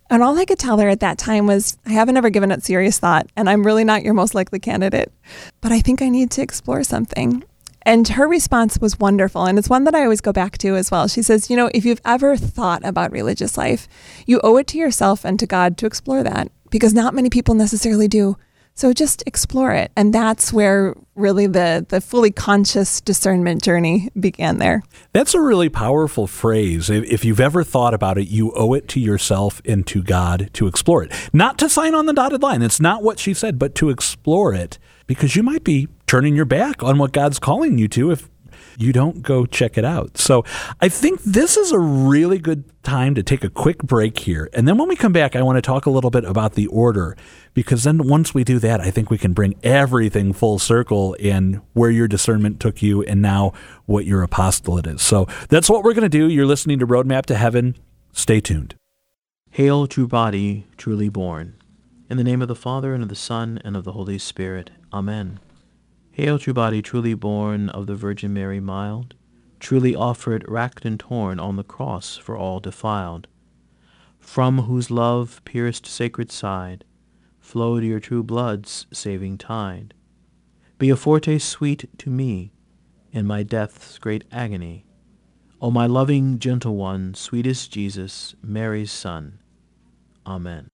And 0.10 0.22
all 0.22 0.38
I 0.38 0.46
could 0.46 0.60
tell 0.60 0.78
her 0.80 0.89
at 0.89 1.00
that 1.00 1.18
time 1.18 1.48
was, 1.48 1.78
I 1.86 1.91
haven't 1.91 2.18
ever 2.18 2.30
given 2.30 2.52
it 2.52 2.63
serious 2.63 3.00
thought, 3.00 3.28
and 3.36 3.50
I'm 3.50 3.65
really 3.65 3.84
not 3.84 4.04
your 4.04 4.13
most 4.13 4.36
likely 4.36 4.60
candidate, 4.60 5.12
but 5.62 5.72
I 5.72 5.80
think 5.80 6.02
I 6.02 6.10
need 6.10 6.30
to 6.32 6.41
explore 6.41 6.84
something. 6.84 7.44
And 7.86 8.08
her 8.10 8.28
response 8.28 8.80
was 8.80 9.00
wonderful. 9.00 9.46
And 9.46 9.60
it's 9.60 9.70
one 9.70 9.84
that 9.84 9.94
I 9.94 10.04
always 10.04 10.22
go 10.22 10.34
back 10.34 10.58
to 10.60 10.76
as 10.76 10.89
well. 10.89 11.08
She 11.08 11.22
says, 11.22 11.50
You 11.50 11.56
know, 11.56 11.70
if 11.74 11.86
you've 11.86 12.02
ever 12.04 12.36
thought 12.36 12.84
about 12.84 13.12
religious 13.12 13.58
life, 13.58 13.88
you 14.26 14.41
owe 14.44 14.58
it 14.58 14.68
to 14.68 14.78
yourself 14.78 15.24
and 15.24 15.39
to 15.39 15.46
God 15.46 15.78
to 15.78 15.86
explore 15.86 16.24
that 16.24 16.52
because 16.72 16.96
not 16.96 17.13
many 17.13 17.30
people 17.30 17.54
necessarily 17.54 18.08
do. 18.08 18.38
So 18.76 18.92
just 18.92 19.24
explore 19.26 19.72
it. 19.72 19.92
And 19.96 20.14
that's 20.14 20.52
where 20.52 20.96
really 21.16 21.48
the, 21.48 21.86
the 21.88 22.02
fully 22.02 22.32
conscious 22.32 23.00
discernment 23.00 23.64
journey 23.64 24.10
began 24.20 24.58
there. 24.58 24.84
That's 25.14 25.34
a 25.34 25.40
really 25.40 25.70
powerful 25.70 26.28
phrase. 26.28 26.90
If 26.90 27.24
you've 27.24 27.40
ever 27.40 27.64
thought 27.64 27.94
about 27.94 28.18
it, 28.18 28.28
you 28.28 28.52
owe 28.54 28.74
it 28.74 28.90
to 28.90 29.00
yourself 29.00 29.62
and 29.64 29.88
to 29.88 30.04
God 30.04 30.50
to 30.54 30.68
explore 30.68 31.04
it. 31.04 31.14
Not 31.32 31.58
to 31.60 31.70
sign 31.70 31.96
on 31.96 32.06
the 32.06 32.14
dotted 32.14 32.44
line. 32.44 32.62
It's 32.62 32.82
not 32.82 33.02
what 33.02 33.18
she 33.18 33.34
said, 33.34 33.58
but 33.58 33.76
to 33.76 33.90
explore 33.90 34.54
it 34.54 34.78
because 35.08 35.38
you 35.38 35.44
might 35.44 35.64
be 35.64 35.88
turning 36.06 36.36
your 36.36 36.46
back 36.46 36.84
on 36.84 36.98
what 36.98 37.14
God's 37.14 37.40
calling 37.40 37.78
you 37.78 37.88
to 37.90 38.12
if 38.12 38.30
you 38.78 38.94
don't 38.94 39.22
go 39.22 39.46
check 39.46 39.78
it 39.78 39.86
out. 39.86 40.18
So 40.18 40.44
I 40.82 40.90
think 40.90 41.22
this 41.24 41.58
is 41.58 41.72
a 41.72 41.80
really 41.80 42.40
good 42.40 42.64
time 42.84 43.16
to 43.16 43.24
take 43.24 43.44
a 43.44 43.50
quick 43.50 43.80
break 43.80 44.20
here. 44.20 44.50
And 44.54 44.68
then 44.68 44.78
when 44.78 44.88
we 44.88 44.96
come 44.96 45.14
back, 45.14 45.36
I 45.36 45.42
want 45.42 45.58
to 45.58 45.62
talk 45.62 45.86
a 45.86 45.90
little 45.90 46.12
bit 46.12 46.24
about 46.24 46.54
the 46.54 46.68
order 46.68 47.18
because 47.54 47.84
then 47.84 48.08
once 48.08 48.34
we 48.34 48.44
do 48.44 48.60
that, 48.60 48.80
I 48.82 48.92
think 48.92 49.10
we 49.10 49.18
can 49.18 49.34
bring 49.34 49.56
everything 49.64 50.34
full 50.34 50.60
circle 50.60 51.14
in 51.16 51.62
where 51.74 51.90
your 51.90 52.08
discernment 52.08 52.60
took 52.60 52.82
you 52.82 53.04
and 53.04 53.22
now 53.22 53.54
what 53.86 54.06
your 54.06 54.22
apostolate 54.22 54.88
is. 54.88 55.02
So 55.02 55.28
that's 55.50 55.70
what 55.70 55.84
we're 55.84 55.94
going 55.94 56.04
to 56.04 56.10
do. 56.10 56.30
You're 56.30 56.46
listening 56.46 56.80
to 56.80 56.88
Roadmap 56.88 57.26
to 57.28 57.36
Heaven. 57.36 57.76
Stay 58.14 58.40
tuned. 58.40 58.76
Hail, 59.52 59.88
true 59.88 60.08
body, 60.08 60.68
truly 60.78 61.10
born. 61.10 61.56
In 62.10 62.18
the 62.18 62.24
name 62.24 62.42
of 62.42 62.48
the 62.48 62.56
Father, 62.56 62.94
and 62.94 63.02
of 63.02 63.10
the 63.10 63.16
Son, 63.16 63.60
and 63.64 63.76
of 63.76 63.84
the 63.84 63.94
Holy 63.94 64.20
Spirit. 64.20 64.70
Amen. 64.94 65.40
Hail, 66.15 66.39
true 66.39 66.54
body, 66.54 66.82
truly 66.82 67.13
born 67.13 67.67
of 67.67 67.88
the 67.88 67.95
Virgin 67.95 68.34
Mary 68.34 68.62
mild, 68.62 69.15
truly 69.60 69.93
offered, 69.93 70.45
racked 70.47 70.86
and 70.86 70.97
torn 70.97 71.41
on 71.41 71.58
the 71.58 71.63
cross 71.63 72.15
for 72.15 72.38
all 72.38 72.62
defiled, 72.62 73.28
from 74.17 74.60
whose 74.60 74.89
love 74.89 75.41
pierced 75.43 75.86
sacred 75.86 76.32
side 76.32 76.86
flowed 77.41 77.84
your 77.84 77.99
true 77.99 78.23
blood's 78.23 78.88
saving 78.93 79.38
tide. 79.38 79.93
Be 80.78 80.89
a 80.89 80.95
foretaste 80.95 81.49
sweet 81.49 81.89
to 81.97 82.10
me 82.10 82.54
in 83.12 83.28
my 83.28 83.43
death's 83.43 83.97
great 83.97 84.23
agony. 84.32 84.86
O 85.62 85.69
my 85.69 85.86
loving, 85.86 86.39
gentle 86.39 86.78
one, 86.78 87.13
sweetest 87.13 87.73
Jesus, 87.73 88.36
Mary's 88.41 88.89
Son. 88.89 89.39
Amen. 90.25 90.69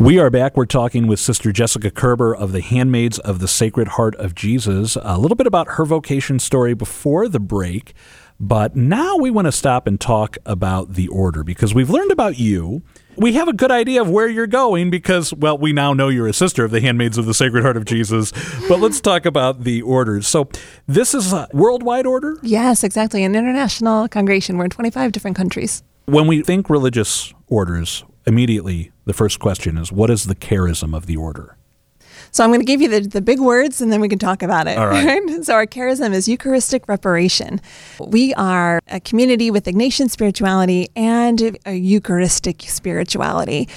We 0.00 0.18
are 0.18 0.30
back. 0.30 0.56
We're 0.56 0.64
talking 0.64 1.08
with 1.08 1.20
Sister 1.20 1.52
Jessica 1.52 1.90
Kerber 1.90 2.34
of 2.34 2.52
the 2.52 2.62
Handmaids 2.62 3.18
of 3.18 3.38
the 3.38 3.46
Sacred 3.46 3.86
Heart 3.86 4.14
of 4.14 4.34
Jesus. 4.34 4.96
A 5.02 5.18
little 5.18 5.36
bit 5.36 5.46
about 5.46 5.72
her 5.72 5.84
vocation 5.84 6.38
story 6.38 6.72
before 6.72 7.28
the 7.28 7.38
break, 7.38 7.92
but 8.40 8.74
now 8.74 9.18
we 9.18 9.30
want 9.30 9.44
to 9.44 9.52
stop 9.52 9.86
and 9.86 10.00
talk 10.00 10.38
about 10.46 10.94
the 10.94 11.06
order 11.08 11.44
because 11.44 11.74
we've 11.74 11.90
learned 11.90 12.10
about 12.10 12.38
you. 12.38 12.82
We 13.16 13.34
have 13.34 13.46
a 13.46 13.52
good 13.52 13.70
idea 13.70 14.00
of 14.00 14.08
where 14.08 14.26
you're 14.26 14.46
going 14.46 14.88
because, 14.88 15.34
well, 15.34 15.58
we 15.58 15.74
now 15.74 15.92
know 15.92 16.08
you're 16.08 16.28
a 16.28 16.32
sister 16.32 16.64
of 16.64 16.70
the 16.70 16.80
Handmaids 16.80 17.18
of 17.18 17.26
the 17.26 17.34
Sacred 17.34 17.62
Heart 17.62 17.76
of 17.76 17.84
Jesus. 17.84 18.32
But 18.70 18.80
let's 18.80 19.02
talk 19.02 19.26
about 19.26 19.64
the 19.64 19.82
orders. 19.82 20.26
So, 20.26 20.48
this 20.86 21.12
is 21.12 21.34
a 21.34 21.46
worldwide 21.52 22.06
order? 22.06 22.38
Yes, 22.42 22.84
exactly. 22.84 23.22
An 23.22 23.36
international 23.36 24.08
congregation. 24.08 24.56
We're 24.56 24.64
in 24.64 24.70
25 24.70 25.12
different 25.12 25.36
countries. 25.36 25.82
When 26.06 26.26
we 26.26 26.40
think 26.40 26.70
religious 26.70 27.34
orders, 27.48 28.02
immediately 28.26 28.92
the 29.10 29.14
first 29.14 29.40
question 29.40 29.76
is 29.76 29.90
what 29.90 30.08
is 30.08 30.26
the 30.26 30.36
charism 30.36 30.96
of 30.96 31.06
the 31.06 31.16
order? 31.16 31.56
So 32.30 32.44
I'm 32.44 32.50
going 32.50 32.60
to 32.60 32.64
give 32.64 32.80
you 32.80 32.88
the, 32.88 33.00
the 33.00 33.20
big 33.20 33.40
words 33.40 33.80
and 33.80 33.90
then 33.90 34.00
we 34.00 34.08
can 34.08 34.20
talk 34.20 34.40
about 34.40 34.68
it. 34.68 34.78
All 34.78 34.86
right. 34.86 35.20
So 35.44 35.54
our 35.54 35.66
charism 35.66 36.12
is 36.12 36.28
Eucharistic 36.28 36.86
reparation. 36.86 37.60
We 37.98 38.32
are 38.34 38.78
a 38.86 39.00
community 39.00 39.50
with 39.50 39.64
Ignatian 39.64 40.10
spirituality 40.10 40.90
and 40.94 41.58
a 41.66 41.74
Eucharistic 41.74 42.62
spirituality. 42.62 43.68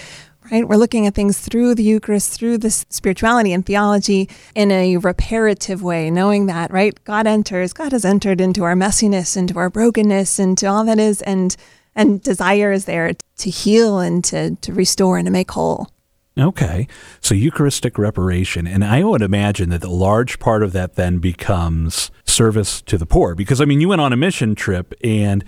Right? 0.52 0.68
We're 0.68 0.76
looking 0.76 1.08
at 1.08 1.16
things 1.16 1.40
through 1.40 1.74
the 1.74 1.84
Eucharist, 1.84 2.34
through 2.34 2.60
the 2.60 2.70
spirituality 2.70 3.54
and 3.54 3.66
theology 3.66 4.30
in 4.54 4.70
a 4.70 4.98
reparative 4.98 5.82
way, 5.82 6.12
knowing 6.12 6.46
that, 6.46 6.70
right? 6.70 7.02
God 7.06 7.26
enters, 7.26 7.74
God 7.74 7.92
has 7.92 8.06
entered 8.06 8.40
into 8.40 8.64
our 8.64 8.76
messiness, 8.76 9.36
into 9.36 9.58
our 9.58 9.72
brokenness, 9.72 10.38
into 10.38 10.68
all 10.68 10.84
that 10.84 11.00
is, 11.00 11.24
and 11.24 11.56
and 11.96 12.22
desire 12.22 12.72
is 12.72 12.86
there 12.86 13.14
to 13.38 13.50
heal 13.50 14.00
and 14.00 14.24
to, 14.26 14.56
to 14.58 14.74
restore 14.74 15.18
and 15.18 15.26
to 15.26 15.32
make 15.32 15.52
whole. 15.52 15.90
Okay. 16.38 16.88
So 17.22 17.36
Eucharistic 17.36 17.98
reparation. 17.98 18.66
And 18.66 18.84
I 18.84 19.04
would 19.04 19.22
imagine 19.22 19.70
that 19.70 19.84
a 19.84 19.90
large 19.90 20.40
part 20.40 20.64
of 20.64 20.74
that 20.74 20.96
then 20.96 21.20
becomes 21.20 22.10
service 22.26 22.82
to 22.84 22.98
the 22.98 23.06
poor. 23.06 23.36
Because, 23.36 23.62
I 23.62 23.66
mean, 23.66 23.82
you 23.82 23.90
went 23.90 24.02
on 24.02 24.14
a 24.14 24.18
mission 24.18 24.56
trip, 24.56 24.94
and 25.04 25.44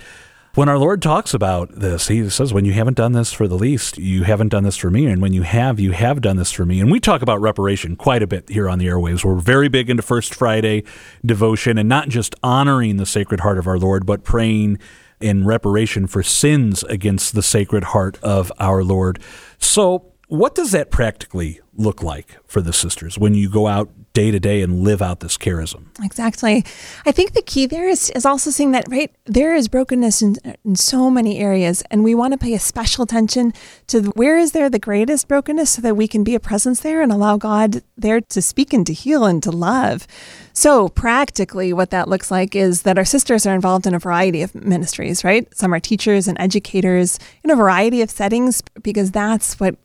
when 0.53 0.69
our 0.69 0.77
Lord 0.77 1.01
talks 1.01 1.33
about 1.33 1.69
this, 1.73 2.07
he 2.07 2.29
says, 2.29 2.53
When 2.53 2.65
you 2.65 2.71
haven't 2.73 2.97
done 2.97 3.11
this 3.11 3.33
for 3.33 3.47
the 3.47 3.57
least, 3.57 3.97
you 3.97 4.23
haven't 4.23 4.49
done 4.49 4.63
this 4.63 4.77
for 4.77 4.89
me. 4.89 5.07
And 5.07 5.21
when 5.21 5.33
you 5.33 5.41
have, 5.41 5.79
you 5.79 5.91
have 5.91 6.21
done 6.21 6.37
this 6.37 6.51
for 6.51 6.65
me. 6.65 6.79
And 6.79 6.91
we 6.91 6.99
talk 6.99 7.21
about 7.21 7.41
reparation 7.41 7.95
quite 7.95 8.23
a 8.23 8.27
bit 8.27 8.47
here 8.47 8.69
on 8.69 8.79
the 8.79 8.85
airwaves. 8.85 9.25
We're 9.25 9.35
very 9.35 9.67
big 9.67 9.89
into 9.89 10.01
First 10.01 10.33
Friday 10.33 10.83
devotion 11.25 11.77
and 11.77 11.89
not 11.89 12.09
just 12.09 12.35
honoring 12.41 12.97
the 12.97 13.05
Sacred 13.05 13.41
Heart 13.41 13.57
of 13.57 13.67
our 13.67 13.77
Lord, 13.77 14.05
but 14.05 14.23
praying 14.23 14.79
in 15.25 15.43
reparation 15.43 16.05
for 16.05 16.21
sins 16.21 16.83
against 16.83 17.33
the 17.33 17.41
Sacred 17.41 17.85
Heart 17.85 18.19
of 18.21 18.51
our 18.59 18.83
Lord. 18.83 19.19
So, 19.57 20.13
what 20.27 20.55
does 20.55 20.71
that 20.71 20.89
practically 20.89 21.59
look 21.77 22.01
like 22.01 22.37
for 22.45 22.61
the 22.61 22.73
sisters 22.73 23.17
when 23.17 23.33
you 23.33 23.49
go 23.49 23.67
out 23.67 23.89
day 24.13 24.31
to 24.31 24.39
day 24.39 24.61
and 24.61 24.81
live 24.81 25.01
out 25.01 25.19
this 25.19 25.37
charism? 25.37 25.87
Exactly. 26.03 26.63
I 27.05 27.11
think 27.11 27.33
the 27.33 27.41
key 27.41 27.65
there 27.65 27.87
is, 27.87 28.09
is 28.11 28.25
also 28.25 28.49
seeing 28.49 28.71
that, 28.71 28.85
right, 28.89 29.13
there 29.25 29.53
is 29.53 29.67
brokenness 29.67 30.21
in, 30.21 30.37
in 30.63 30.75
so 30.75 31.11
many 31.11 31.37
areas, 31.37 31.83
and 31.91 32.03
we 32.03 32.15
want 32.15 32.31
to 32.31 32.37
pay 32.37 32.53
a 32.53 32.59
special 32.59 33.03
attention 33.03 33.53
to 33.87 34.03
where 34.15 34.37
is 34.37 34.53
there 34.53 34.69
the 34.69 34.79
greatest 34.79 35.27
brokenness 35.27 35.71
so 35.71 35.81
that 35.81 35.97
we 35.97 36.07
can 36.07 36.23
be 36.23 36.33
a 36.33 36.39
presence 36.39 36.79
there 36.79 37.01
and 37.01 37.11
allow 37.11 37.37
God 37.37 37.83
there 37.97 38.21
to 38.21 38.41
speak 38.41 38.73
and 38.73 38.87
to 38.87 38.93
heal 38.93 39.25
and 39.25 39.43
to 39.43 39.51
love. 39.51 40.07
So, 40.53 40.87
practically, 40.87 41.73
what 41.73 41.89
that 41.89 42.07
looks 42.07 42.31
like 42.31 42.55
is 42.55 42.83
that 42.83 42.97
our 42.97 43.03
sisters 43.03 43.45
are 43.45 43.53
involved 43.53 43.85
in 43.85 43.93
a 43.93 43.99
variety 43.99 44.41
of 44.41 44.55
ministries, 44.55 45.25
right? 45.25 45.53
Some 45.53 45.73
are 45.73 45.81
teachers 45.81 46.29
and 46.29 46.39
educators 46.39 47.19
in 47.43 47.51
a 47.51 47.57
variety 47.57 48.01
of 48.01 48.09
settings 48.09 48.63
because 48.81 49.11
that's 49.11 49.59
what 49.59 49.75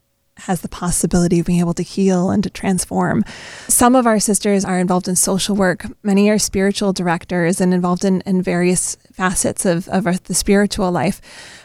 has 0.40 0.61
the 0.61 0.68
possibility 0.68 1.40
of 1.40 1.46
being 1.46 1.61
able 1.61 1.74
to 1.74 1.83
heal 1.83 2.31
and 2.31 2.42
to 2.42 2.50
transform. 2.50 3.24
Some 3.68 3.94
of 3.94 4.07
our 4.07 4.20
sisters 4.20 4.64
are 4.64 4.79
involved 4.79 5.09
in 5.09 5.16
social 5.16 5.57
work. 5.57 5.87
Many 6.03 6.31
are 6.31 6.38
spiritual 6.38 6.92
directors 6.92 7.61
and 7.61 7.74
involved 7.74 8.05
in, 8.05 8.20
in 8.22 8.42
various 8.42 8.96
facets 9.12 9.64
of, 9.64 9.88
of 9.88 10.07
our, 10.07 10.14
the 10.14 10.35
spiritual 10.35 10.90
life. 10.90 11.20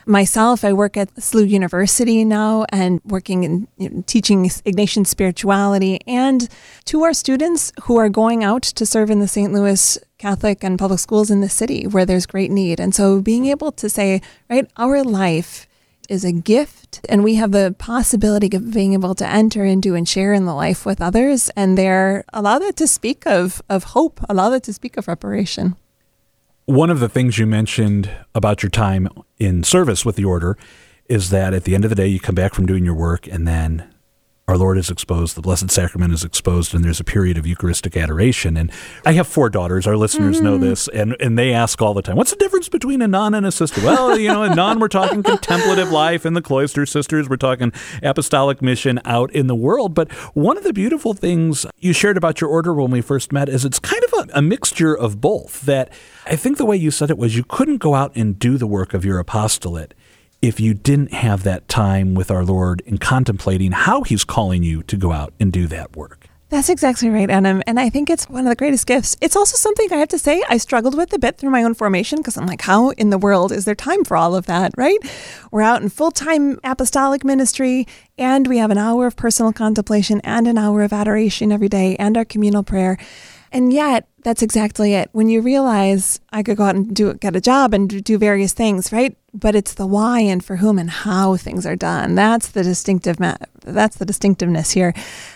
Myself, 0.05 0.63
I 0.63 0.73
work 0.73 0.97
at 0.97 1.13
SLU 1.15 1.49
University 1.49 2.23
now 2.25 2.65
and 2.69 3.01
working 3.05 3.43
in 3.43 3.67
you 3.77 3.89
know, 3.89 4.03
teaching 4.05 4.45
Ignatian 4.45 5.07
spirituality 5.07 5.99
and 6.05 6.47
to 6.85 7.03
our 7.03 7.13
students 7.13 7.71
who 7.83 7.97
are 7.97 8.09
going 8.09 8.43
out 8.43 8.63
to 8.63 8.85
serve 8.85 9.09
in 9.09 9.19
the 9.19 9.27
St. 9.27 9.51
Louis 9.51 9.97
Catholic 10.17 10.63
and 10.63 10.77
public 10.77 10.99
schools 10.99 11.31
in 11.31 11.41
the 11.41 11.49
city 11.49 11.87
where 11.87 12.05
there's 12.05 12.25
great 12.25 12.51
need. 12.51 12.79
And 12.79 12.93
so 12.93 13.21
being 13.21 13.47
able 13.47 13.71
to 13.73 13.89
say, 13.89 14.21
right, 14.49 14.69
our 14.77 15.03
life 15.03 15.67
is 16.09 16.23
a 16.23 16.31
gift 16.31 17.01
and 17.09 17.23
we 17.23 17.35
have 17.35 17.51
the 17.51 17.75
possibility 17.77 18.55
of 18.55 18.73
being 18.73 18.93
able 18.93 19.15
to 19.15 19.27
enter 19.27 19.65
into 19.65 19.95
and 19.95 20.07
share 20.07 20.33
in 20.33 20.45
the 20.45 20.53
life 20.53 20.85
with 20.85 21.01
others 21.01 21.49
and 21.55 21.77
they're 21.77 22.23
allow 22.33 22.59
that 22.59 22.75
to 22.75 22.87
speak 22.87 23.25
of 23.25 23.61
of 23.69 23.83
hope 23.95 24.19
allow 24.29 24.49
that 24.49 24.63
to 24.63 24.73
speak 24.73 24.97
of 24.97 25.07
reparation. 25.07 25.75
One 26.65 26.89
of 26.89 26.99
the 26.99 27.09
things 27.09 27.37
you 27.37 27.45
mentioned 27.45 28.09
about 28.33 28.63
your 28.63 28.71
time 28.71 29.07
in 29.37 29.63
service 29.63 30.03
with 30.03 30.15
the 30.15 30.25
order 30.25 30.57
is 31.07 31.29
that 31.29 31.53
at 31.53 31.63
the 31.63 31.75
end 31.75 31.85
of 31.85 31.89
the 31.89 31.95
day, 31.95 32.07
you 32.07 32.19
come 32.19 32.35
back 32.35 32.53
from 32.53 32.65
doing 32.65 32.83
your 32.83 32.95
work 32.95 33.27
and 33.27 33.47
then 33.47 33.87
our 34.47 34.57
Lord 34.59 34.77
is 34.77 34.91
exposed, 34.91 35.35
the 35.35 35.41
Blessed 35.41 35.71
Sacrament 35.71 36.13
is 36.13 36.23
exposed, 36.23 36.75
and 36.75 36.83
there's 36.83 36.99
a 36.99 37.03
period 37.03 37.35
of 37.35 37.47
Eucharistic 37.47 37.97
adoration. 37.97 38.55
And 38.57 38.71
I 39.03 39.13
have 39.13 39.27
four 39.27 39.49
daughters. 39.49 39.87
Our 39.87 39.97
listeners 39.97 40.35
mm-hmm. 40.35 40.45
know 40.45 40.57
this, 40.59 40.87
and, 40.89 41.15
and 41.19 41.35
they 41.35 41.51
ask 41.51 41.81
all 41.81 41.95
the 41.95 42.03
time, 42.03 42.15
"What's 42.15 42.29
the 42.29 42.37
difference 42.37 42.69
between 42.69 43.01
a 43.01 43.07
nun 43.07 43.33
and 43.33 43.43
a 43.43 43.51
sister?" 43.51 43.81
Well, 43.81 44.19
you 44.19 44.27
know, 44.27 44.43
a 44.43 44.53
nun 44.53 44.79
we're 44.79 44.87
talking 44.87 45.23
contemplative 45.23 45.91
life 45.91 46.27
in 46.27 46.33
the 46.33 46.43
cloister. 46.43 46.85
Sisters 46.85 47.27
we're 47.27 47.37
talking 47.37 47.73
apostolic 48.03 48.61
mission 48.61 49.01
out 49.03 49.31
in 49.31 49.47
the 49.47 49.55
world. 49.55 49.95
But 49.95 50.11
one 50.35 50.57
of 50.57 50.63
the 50.63 50.73
beautiful 50.73 51.15
things 51.15 51.65
you 51.79 51.91
shared 51.91 52.17
about 52.17 52.39
your 52.39 52.51
order 52.51 52.71
when 52.73 52.91
we 52.91 53.01
first 53.01 53.31
met 53.31 53.49
is 53.49 53.65
it's 53.65 53.79
kind 53.79 54.03
of 54.03 54.29
a, 54.29 54.37
a 54.37 54.41
mixture 54.43 54.95
of 54.95 55.19
both. 55.19 55.61
That 55.61 55.91
I 56.27 56.35
think 56.35 56.57
the 56.57 56.65
way 56.65 56.77
you 56.77 56.91
said 56.91 57.09
it 57.09 57.17
was 57.17 57.35
you 57.35 57.43
couldn't 57.43 57.77
go 57.77 57.95
out 57.95 58.15
and 58.15 58.37
do 58.37 58.59
the 58.59 58.67
work 58.67 58.93
of 58.93 59.03
your 59.03 59.17
apostolate 59.17 59.95
if 60.41 60.59
you 60.59 60.73
didn't 60.73 61.13
have 61.13 61.43
that 61.43 61.67
time 61.67 62.13
with 62.13 62.29
our 62.29 62.43
Lord 62.43 62.81
in 62.81 62.97
contemplating 62.97 63.71
how 63.71 64.03
He's 64.03 64.23
calling 64.23 64.63
you 64.63 64.83
to 64.83 64.97
go 64.97 65.11
out 65.11 65.33
and 65.39 65.51
do 65.51 65.67
that 65.67 65.95
work. 65.95 66.27
That's 66.49 66.69
exactly 66.69 67.09
right, 67.09 67.29
Adam. 67.29 67.63
And 67.65 67.79
I 67.79 67.89
think 67.89 68.09
it's 68.09 68.29
one 68.29 68.45
of 68.45 68.49
the 68.49 68.55
greatest 68.55 68.85
gifts. 68.85 69.17
It's 69.19 69.35
also 69.35 69.57
something 69.57 69.91
I 69.91 69.97
have 69.97 70.09
to 70.09 70.19
say 70.19 70.43
I 70.47 70.57
struggled 70.57 70.95
with 70.95 71.11
a 71.11 71.19
bit 71.19 71.37
through 71.37 71.49
my 71.49 71.63
own 71.63 71.73
formation 71.73 72.19
because 72.19 72.37
I'm 72.37 72.45
like, 72.45 72.61
how 72.61 72.91
in 72.91 73.09
the 73.09 73.17
world 73.17 73.51
is 73.51 73.65
there 73.65 73.75
time 73.75 74.03
for 74.03 74.15
all 74.15 74.35
of 74.35 74.45
that, 74.45 74.71
right? 74.77 74.99
We're 75.51 75.63
out 75.63 75.81
in 75.81 75.89
full 75.89 76.11
time 76.11 76.59
apostolic 76.63 77.23
ministry 77.23 77.87
and 78.17 78.47
we 78.47 78.59
have 78.59 78.69
an 78.69 78.77
hour 78.77 79.07
of 79.07 79.15
personal 79.15 79.53
contemplation 79.53 80.21
and 80.23 80.47
an 80.47 80.59
hour 80.59 80.83
of 80.83 80.93
adoration 80.93 81.51
every 81.51 81.67
day 81.67 81.95
and 81.97 82.15
our 82.15 82.25
communal 82.25 82.63
prayer. 82.63 82.97
And 83.51 83.73
yet, 83.73 84.07
that's 84.25 84.41
exactly 84.41 84.95
it. 84.95 85.09
When 85.11 85.29
you 85.29 85.39
realize 85.39 86.19
I 86.31 86.41
could 86.41 86.57
go 86.57 86.63
out 86.63 86.75
and 86.75 86.95
do 86.95 87.13
get 87.13 87.35
a 87.35 87.41
job 87.41 87.75
and 87.75 88.03
do 88.03 88.17
various 88.17 88.53
things, 88.53 88.91
right? 88.91 89.15
But 89.35 89.53
it's 89.53 89.75
the 89.75 89.85
why 89.85 90.21
and 90.21 90.43
for 90.43 90.55
whom 90.55 90.79
and 90.79 90.89
how 90.89 91.37
things 91.37 91.63
are 91.63 91.75
done. 91.75 92.15
That's 92.15 92.47
the 92.47 92.63
distinctive 92.63 93.17
that's 93.61 93.97
the 93.97 94.05
distinctiveness 94.05 94.71
here. 94.71 94.95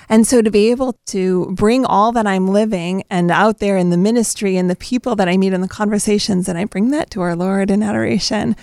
And 0.10 0.26
so 0.26 0.42
to 0.42 0.50
be 0.50 0.72
able 0.72 0.98
to 1.08 1.52
bring 1.52 1.86
all 1.86 2.12
that 2.14 2.26
I'm 2.26 2.48
living 2.48 3.04
and 3.12 3.30
out 3.30 3.60
there 3.60 3.78
in 3.78 3.92
the 3.92 3.98
ministry 3.98 4.58
and 4.58 4.72
the 4.72 4.76
people 4.76 5.16
that 5.18 5.30
I 5.30 5.38
meet 5.38 5.54
in 5.54 5.62
the 5.62 5.68
conversations 5.68 6.50
and 6.50 6.58
I 6.58 6.66
bring 6.66 6.90
that 6.90 7.12
to 7.12 7.22
our 7.22 7.36
Lord 7.36 7.70
in 7.70 7.84
adoration 7.84 8.56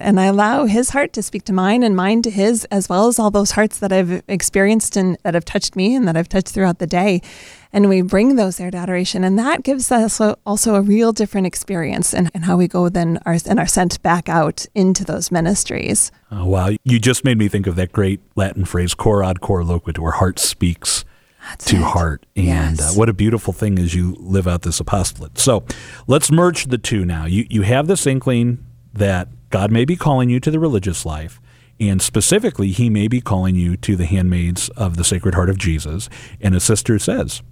and 0.00 0.20
I 0.20 0.26
allow 0.26 0.66
his 0.66 0.90
heart 0.90 1.12
to 1.14 1.22
speak 1.22 1.44
to 1.44 1.52
mine 1.52 1.82
and 1.82 1.96
mine 1.96 2.22
to 2.22 2.30
his, 2.30 2.64
as 2.66 2.88
well 2.88 3.08
as 3.08 3.18
all 3.18 3.30
those 3.30 3.52
hearts 3.52 3.78
that 3.78 3.92
I've 3.92 4.22
experienced 4.28 4.96
and 4.96 5.18
that 5.22 5.34
have 5.34 5.44
touched 5.44 5.74
me 5.74 5.94
and 5.94 6.06
that 6.06 6.16
I've 6.16 6.28
touched 6.28 6.50
throughout 6.50 6.78
the 6.78 6.86
day. 6.86 7.22
And 7.72 7.88
we 7.88 8.02
bring 8.02 8.36
those 8.36 8.56
there 8.56 8.70
to 8.70 8.76
adoration. 8.76 9.22
And 9.22 9.38
that 9.38 9.62
gives 9.62 9.92
us 9.92 10.20
also 10.20 10.74
a 10.74 10.80
real 10.80 11.12
different 11.12 11.46
experience 11.46 12.12
and, 12.12 12.30
and 12.34 12.44
how 12.44 12.56
we 12.56 12.66
go 12.66 12.88
then 12.88 13.18
are, 13.24 13.36
and 13.46 13.60
are 13.60 13.66
sent 13.66 14.02
back 14.02 14.28
out 14.28 14.66
into 14.74 15.04
those 15.04 15.30
ministries. 15.30 16.10
Oh, 16.32 16.46
wow. 16.46 16.70
You 16.84 16.98
just 16.98 17.24
made 17.24 17.38
me 17.38 17.48
think 17.48 17.66
of 17.66 17.76
that 17.76 17.92
great 17.92 18.20
Latin 18.34 18.64
phrase, 18.64 18.94
cor 18.94 19.22
ad 19.22 19.40
cor 19.40 19.62
loquit, 19.62 19.98
where 19.98 20.12
heart 20.12 20.38
speaks. 20.38 21.04
That's 21.48 21.64
to 21.66 21.76
it. 21.76 21.82
heart. 21.82 22.26
And 22.36 22.80
uh, 22.80 22.82
yes. 22.82 22.96
uh, 22.96 22.98
what 22.98 23.08
a 23.08 23.14
beautiful 23.14 23.52
thing 23.52 23.78
as 23.78 23.94
you 23.94 24.14
live 24.18 24.46
out 24.46 24.62
this 24.62 24.78
apostolate. 24.78 25.38
So 25.38 25.64
let's 26.06 26.30
merge 26.30 26.66
the 26.66 26.76
two 26.76 27.04
now. 27.04 27.24
You, 27.24 27.46
you 27.48 27.62
have 27.62 27.86
this 27.86 28.06
inkling 28.06 28.64
that 28.92 29.28
God 29.48 29.70
may 29.70 29.84
be 29.84 29.96
calling 29.96 30.28
you 30.28 30.38
to 30.40 30.50
the 30.50 30.60
religious 30.60 31.06
life, 31.06 31.40
and 31.80 32.02
specifically, 32.02 32.72
He 32.72 32.90
may 32.90 33.08
be 33.08 33.22
calling 33.22 33.54
you 33.54 33.76
to 33.78 33.96
the 33.96 34.04
handmaids 34.04 34.68
of 34.70 34.98
the 34.98 35.04
Sacred 35.04 35.34
Heart 35.34 35.48
of 35.48 35.56
Jesus. 35.56 36.10
And 36.40 36.54
a 36.54 36.60
sister 36.60 36.98
says, 36.98 37.42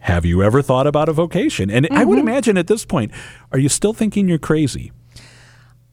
Have 0.00 0.24
you 0.24 0.42
ever 0.42 0.62
thought 0.62 0.86
about 0.86 1.08
a 1.08 1.12
vocation? 1.12 1.70
And 1.70 1.84
mm-hmm. 1.84 1.96
I 1.96 2.04
would 2.04 2.18
mm-hmm. 2.18 2.28
imagine 2.28 2.56
at 2.58 2.66
this 2.66 2.84
point, 2.84 3.12
are 3.52 3.58
you 3.58 3.68
still 3.68 3.92
thinking 3.92 4.28
you're 4.28 4.38
crazy? 4.38 4.92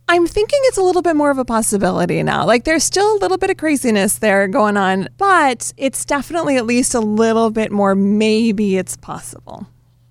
I'm 0.07 0.27
thinking 0.27 0.59
it's 0.63 0.77
a 0.77 0.83
little 0.83 1.01
bit 1.01 1.15
more 1.15 1.31
of 1.31 1.39
a 1.39 1.45
possibility 1.45 2.21
now. 2.21 2.45
Like 2.45 2.63
there's 2.63 2.83
still 2.83 3.15
a 3.15 3.17
little 3.17 3.37
bit 3.37 3.49
of 3.49 3.57
craziness 3.57 4.19
there 4.19 4.47
going 4.47 4.77
on, 4.77 5.09
but 5.17 5.73
it's 5.77 6.05
definitely 6.05 6.57
at 6.57 6.65
least 6.65 6.93
a 6.93 6.99
little 6.99 7.49
bit 7.49 7.71
more 7.71 7.95
maybe 7.95 8.77
it's 8.77 8.95
possible. 8.97 9.67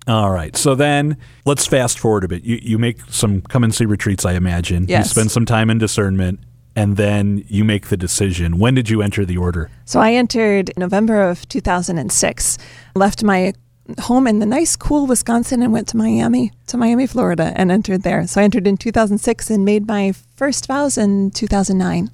All 0.07 0.31
right. 0.31 0.55
So 0.55 0.75
then 0.75 1.17
let's 1.45 1.65
fast 1.65 1.97
forward 1.97 2.25
a 2.25 2.27
bit. 2.27 2.43
You, 2.43 2.59
you 2.61 2.77
make 2.77 2.99
some 3.09 3.41
come 3.41 3.63
and 3.63 3.73
see 3.73 3.85
retreats, 3.85 4.25
I 4.25 4.33
imagine. 4.33 4.85
Yes. 4.87 5.05
You 5.05 5.09
spend 5.09 5.31
some 5.31 5.45
time 5.45 5.69
in 5.69 5.77
discernment 5.77 6.41
and 6.75 6.97
then 6.97 7.43
you 7.47 7.63
make 7.63 7.87
the 7.87 7.97
decision. 7.97 8.59
When 8.59 8.75
did 8.75 8.89
you 8.89 9.01
enter 9.01 9.25
the 9.25 9.37
order? 9.37 9.71
So 9.85 10.01
I 10.01 10.13
entered 10.13 10.71
November 10.77 11.21
of 11.21 11.47
2006, 11.47 12.57
left 12.95 13.23
my 13.23 13.53
home 13.99 14.27
in 14.27 14.39
the 14.39 14.45
nice, 14.45 14.75
cool 14.75 15.05
Wisconsin 15.05 15.61
and 15.61 15.71
went 15.71 15.87
to 15.89 15.97
Miami, 15.97 16.51
to 16.67 16.77
Miami, 16.77 17.07
Florida, 17.07 17.53
and 17.55 17.71
entered 17.71 18.03
there. 18.03 18.25
So 18.27 18.41
I 18.41 18.43
entered 18.43 18.67
in 18.67 18.77
2006 18.77 19.49
and 19.49 19.65
made 19.65 19.87
my 19.87 20.13
first 20.35 20.67
vows 20.67 20.97
in 20.97 21.31
2009. 21.31 22.09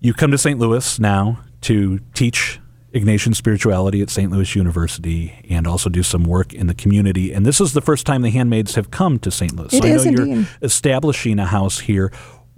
You 0.00 0.14
come 0.14 0.30
to 0.30 0.38
St. 0.38 0.58
Louis 0.58 1.00
now 1.00 1.40
to 1.62 2.00
teach 2.14 2.60
Ignatian 2.92 3.34
spirituality 3.34 4.00
at 4.00 4.10
St. 4.10 4.30
Louis 4.30 4.54
University 4.54 5.34
and 5.50 5.66
also 5.66 5.90
do 5.90 6.02
some 6.02 6.24
work 6.24 6.52
in 6.52 6.66
the 6.66 6.74
community. 6.74 7.32
And 7.32 7.44
this 7.44 7.60
is 7.60 7.72
the 7.72 7.80
first 7.80 8.06
time 8.06 8.22
the 8.22 8.30
handmaids 8.30 8.74
have 8.74 8.90
come 8.90 9.18
to 9.20 9.30
St. 9.30 9.54
Louis. 9.54 9.72
It 9.72 9.82
so 9.82 9.88
I 9.88 9.92
know 9.92 10.02
indeed. 10.02 10.36
you're 10.36 10.46
establishing 10.62 11.38
a 11.38 11.46
house 11.46 11.80
here. 11.80 12.12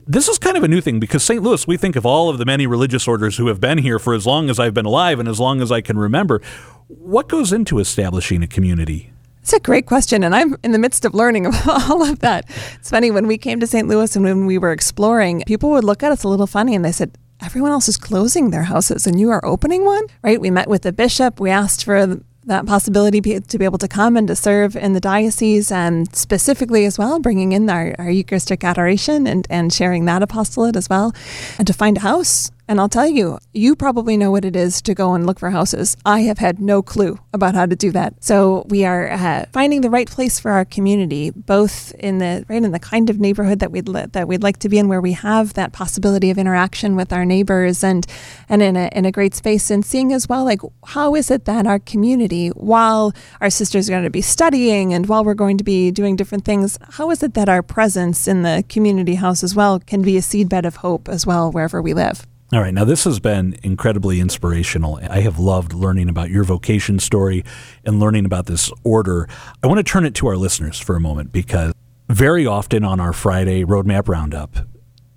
This 0.07 0.29
is 0.29 0.39
kind 0.39 0.57
of 0.57 0.63
a 0.63 0.69
new 0.69 0.81
thing 0.81 1.01
because 1.01 1.23
St. 1.23 1.43
Louis, 1.43 1.67
we 1.67 1.77
think 1.77 1.97
of 1.97 2.07
all 2.07 2.29
of 2.29 2.39
the 2.39 2.45
many 2.45 2.67
religious 2.67 3.07
orders 3.07 3.37
who 3.37 3.49
have 3.49 3.61
been 3.61 3.79
here 3.79 3.99
for 3.99 4.15
as 4.15 4.27
long 4.27 4.49
as 4.49 4.59
I've 4.59 4.75
been 4.75 4.87
alive 4.87 5.19
and 5.19 5.29
as 5.29 5.39
long 5.39 5.61
as 5.61 5.71
I 5.71 5.81
can 5.81 5.99
remember. 5.99 6.41
What 6.89 7.29
goes 7.29 7.53
into 7.53 7.79
establishing 7.79 8.43
a 8.43 8.47
community 8.47 9.13
it's 9.41 9.55
a 9.55 9.61
great 9.61 9.87
question, 9.87 10.25
and 10.25 10.37
I'm 10.37 10.57
in 10.63 10.73
the 10.73 10.79
midst 10.79 11.07
of 11.07 11.15
learning 11.15 11.47
all 11.67 12.03
of 12.03 12.19
that. 12.19 12.45
It's 12.75 12.91
funny 12.91 13.11
when 13.11 13.27
we 13.27 13.39
came 13.39 13.61
to 13.61 13.67
St. 13.67 13.89
Louis 13.89 14.15
and 14.15 14.23
when 14.23 14.45
we 14.45 14.59
were 14.59 14.73
exploring, 14.73 15.43
people 15.47 15.71
would 15.71 15.85
look 15.85 16.03
at 16.03 16.13
us 16.13 16.23
a 16.23 16.29
little 16.29 16.47
funny 16.47 16.75
and 16.75 16.85
they 16.85 16.93
said, 16.93 17.17
everyone 17.41 17.71
else 17.71 17.89
is 17.89 17.97
closing 17.97 18.51
their 18.51 18.65
houses 18.65 19.07
and 19.07 19.19
you 19.19 19.31
are 19.31 19.43
opening 19.47 19.87
one, 19.87 20.05
right? 20.23 20.39
We 20.39 20.51
met 20.51 20.69
with 20.69 20.83
the 20.83 20.93
bishop. 20.93 21.41
We 21.41 21.49
asked 21.49 21.83
for 21.83 22.21
that 22.45 22.67
possibility 22.67 23.23
to 23.41 23.59
be 23.59 23.65
able 23.65 23.79
to 23.79 23.89
come 23.89 24.19
and 24.19 24.29
to 24.29 24.37
serve 24.37 24.77
in 24.77 24.93
the 24.93 25.01
diocese 25.01 25.73
and 25.73 26.15
specifically 26.15 26.85
as 26.85 26.99
well 26.99 27.19
bringing 27.19 27.53
in 27.53 27.71
our, 27.71 27.95
our 27.99 28.11
eucharistic 28.11 28.65
adoration 28.65 29.27
and, 29.27 29.47
and 29.49 29.73
sharing 29.73 30.05
that 30.07 30.23
apostolate 30.23 30.77
as 30.77 30.91
well 30.91 31.15
and 31.59 31.67
to 31.67 31.73
find 31.73 31.97
a 31.97 32.01
house 32.01 32.51
and 32.69 32.79
I'll 32.79 32.89
tell 32.89 33.09
you, 33.09 33.39
you 33.55 33.75
probably 33.75 34.17
know 34.19 34.31
what 34.31 34.45
it 34.45 34.55
is 34.55 34.83
to 34.83 34.95
go 34.95 35.15
and 35.15 35.27
look 35.27 35.39
for 35.39 35.51
houses. 35.51 35.97
I 36.05 36.21
have 36.21 36.37
had 36.39 36.61
no 36.61 36.83
clue 36.83 37.19
about 37.33 37.55
how 37.55 37.65
to 37.65 37.75
do 37.75 37.91
that. 37.93 38.23
So 38.23 38.67
we 38.69 38.85
are 38.85 39.11
uh, 39.11 39.47
finding 39.53 39.81
the 39.81 39.89
right 39.89 40.09
place 40.09 40.39
for 40.39 40.51
our 40.51 40.67
community, 40.67 41.31
both 41.31 41.95
in 41.95 42.19
the 42.19 42.45
right 42.49 42.63
in 42.63 42.71
the 42.71 42.79
kind 42.79 43.09
of 43.09 43.19
neighborhood 43.19 43.61
that 43.61 43.73
we'd 43.73 43.89
li- 43.89 44.07
that 44.13 44.29
we'd 44.29 44.43
like 44.43 44.59
to 44.59 44.69
be 44.69 44.79
in, 44.79 44.87
where 44.87 45.01
we 45.01 45.13
have 45.13 45.55
that 45.55 45.73
possibility 45.73 46.31
of 46.31 46.37
interaction 46.37 46.95
with 46.95 47.11
our 47.13 47.25
neighbors, 47.25 47.83
and 47.83 48.07
and 48.49 48.63
in 48.63 48.77
a 48.77 48.91
in 48.93 49.07
a 49.07 49.13
great 49.13 49.35
space, 49.35 49.71
and 49.71 49.85
seeing 49.85 50.13
as 50.13 50.29
well 50.29 50.45
like 50.45 50.61
how 50.85 51.15
is 51.15 51.31
it 51.31 51.47
that 51.47 51.67
our 51.67 51.79
community, 51.79 52.49
while 52.49 53.15
our 53.41 53.51
sisters 53.51 53.89
are 53.89 53.93
going 53.93 54.05
to 54.05 54.11
be 54.11 54.21
studying 54.21 54.93
and 54.93 55.07
while 55.07 55.25
we're 55.25 55.35
going 55.35 55.57
to 55.57 55.65
be 55.65 55.91
doing 55.91 56.17
different 56.17 56.45
things, 56.45 56.79
how 56.91 57.11
is 57.11 57.23
it 57.23 57.33
that 57.33 57.49
our 57.49 57.63
presence 57.63 58.29
in 58.29 58.43
the 58.43 58.63
community 58.69 59.15
house 59.15 59.43
as 59.43 59.55
well 59.55 59.81
can 59.81 60.03
be 60.03 60.19
a 60.19 60.21
seedbed 60.21 60.67
of 60.67 60.77
hope 60.77 61.09
as 61.09 61.27
well 61.27 61.51
wherever 61.51 61.81
we 61.81 61.95
live. 61.95 62.28
All 62.51 62.61
right. 62.61 62.73
Now, 62.73 62.85
this 62.85 63.05
has 63.05 63.21
been 63.21 63.59
incredibly 63.63 64.21
inspirational. 64.21 64.99
I 65.11 65.21
have 65.21 65.39
loved 65.39 65.75
learning 65.75 66.09
about 66.09 66.31
your 66.31 66.45
vocation 66.45 66.99
story 66.99 67.45
and 67.85 68.01
learning 68.01 68.25
about 68.25 68.47
this 68.47 68.73
order. 68.85 69.29
I 69.63 69.67
want 69.67 69.79
to 69.79 69.85
turn 69.85 70.07
it 70.07 70.15
to 70.17 70.29
our 70.29 70.37
listeners 70.37 70.79
for 70.79 70.97
a 70.97 71.01
moment 71.01 71.31
because 71.31 71.75
very 72.09 72.47
often 72.47 72.85
on 72.85 73.01
our 73.01 73.13
Friday 73.13 73.65
Roadmap 73.65 74.09
Roundup, 74.09 74.57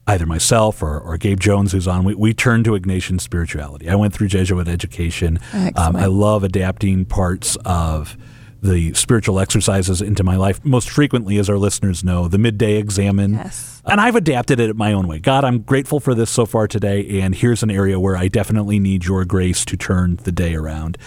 either 0.08 0.26
myself 0.26 0.84
or, 0.84 1.00
or 1.00 1.16
Gabe 1.16 1.40
Jones, 1.40 1.72
who's 1.72 1.88
on, 1.88 2.04
we, 2.04 2.16
we 2.16 2.34
turn 2.34 2.66
to 2.66 2.72
Ignatian 2.72 3.22
spirituality. 3.22 3.88
I 3.88 3.96
went 3.96 4.14
through 4.14 4.28
Jesuit 4.28 4.68
education. 4.68 5.40
Um, 5.78 5.96
I 5.96 6.08
love 6.08 6.44
adapting 6.44 7.06
parts 7.06 7.56
of 7.64 8.18
the 8.62 8.94
spiritual 8.94 9.40
exercises 9.40 10.02
into 10.02 10.24
my 10.24 10.36
life. 10.36 10.64
Most 10.64 10.90
frequently, 10.90 11.38
as 11.38 11.50
our 11.50 11.58
listeners 11.58 12.04
know, 12.04 12.28
the 12.28 12.38
midday 12.38 12.78
examen. 12.78 13.34
Yes. 13.34 13.82
And 13.86 14.00
I've 14.00 14.16
adapted 14.16 14.60
it 14.60 14.76
my 14.76 14.94
own 14.94 15.08
way. 15.08 15.20
God, 15.20 15.44
I'm 15.44 15.60
grateful 15.60 16.00
for 16.00 16.14
this 16.14 16.30
so 16.30 16.46
far 16.46 16.68
today, 16.68 17.22
and 17.22 17.34
here's 17.34 17.64
an 17.64 17.72
area 17.72 18.00
where 18.00 18.16
I 18.16 18.28
definitely 18.28 18.80
need 18.80 19.06
your 19.06 19.26
grace 19.26 19.66
to 19.66 19.78
turn 19.78 20.18
the 20.18 20.32
day 20.32 20.54
around. 20.54 20.98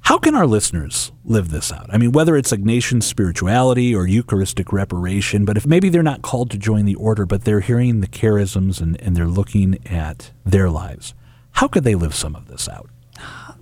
How 0.00 0.18
can 0.18 0.34
our 0.34 0.46
listeners 0.46 1.12
live 1.24 1.50
this 1.50 1.72
out? 1.72 1.86
I 1.90 1.96
mean, 1.96 2.12
whether 2.12 2.36
it's 2.36 2.52
Ignatian 2.52 3.02
spirituality 3.02 3.94
or 3.94 4.06
Eucharistic 4.06 4.70
reparation, 4.70 5.46
but 5.46 5.56
if 5.56 5.66
maybe 5.66 5.88
they're 5.88 6.02
not 6.02 6.20
called 6.20 6.50
to 6.50 6.58
join 6.58 6.84
the 6.84 6.94
order, 6.96 7.24
but 7.24 7.44
they're 7.44 7.60
hearing 7.60 8.00
the 8.02 8.06
charisms 8.06 8.82
and, 8.82 9.00
and 9.00 9.16
they're 9.16 9.26
looking 9.26 9.78
at 9.86 10.32
their 10.44 10.68
lives, 10.68 11.14
how 11.52 11.68
could 11.68 11.84
they 11.84 11.94
live 11.94 12.14
some 12.14 12.36
of 12.36 12.48
this 12.48 12.68
out? 12.68 12.90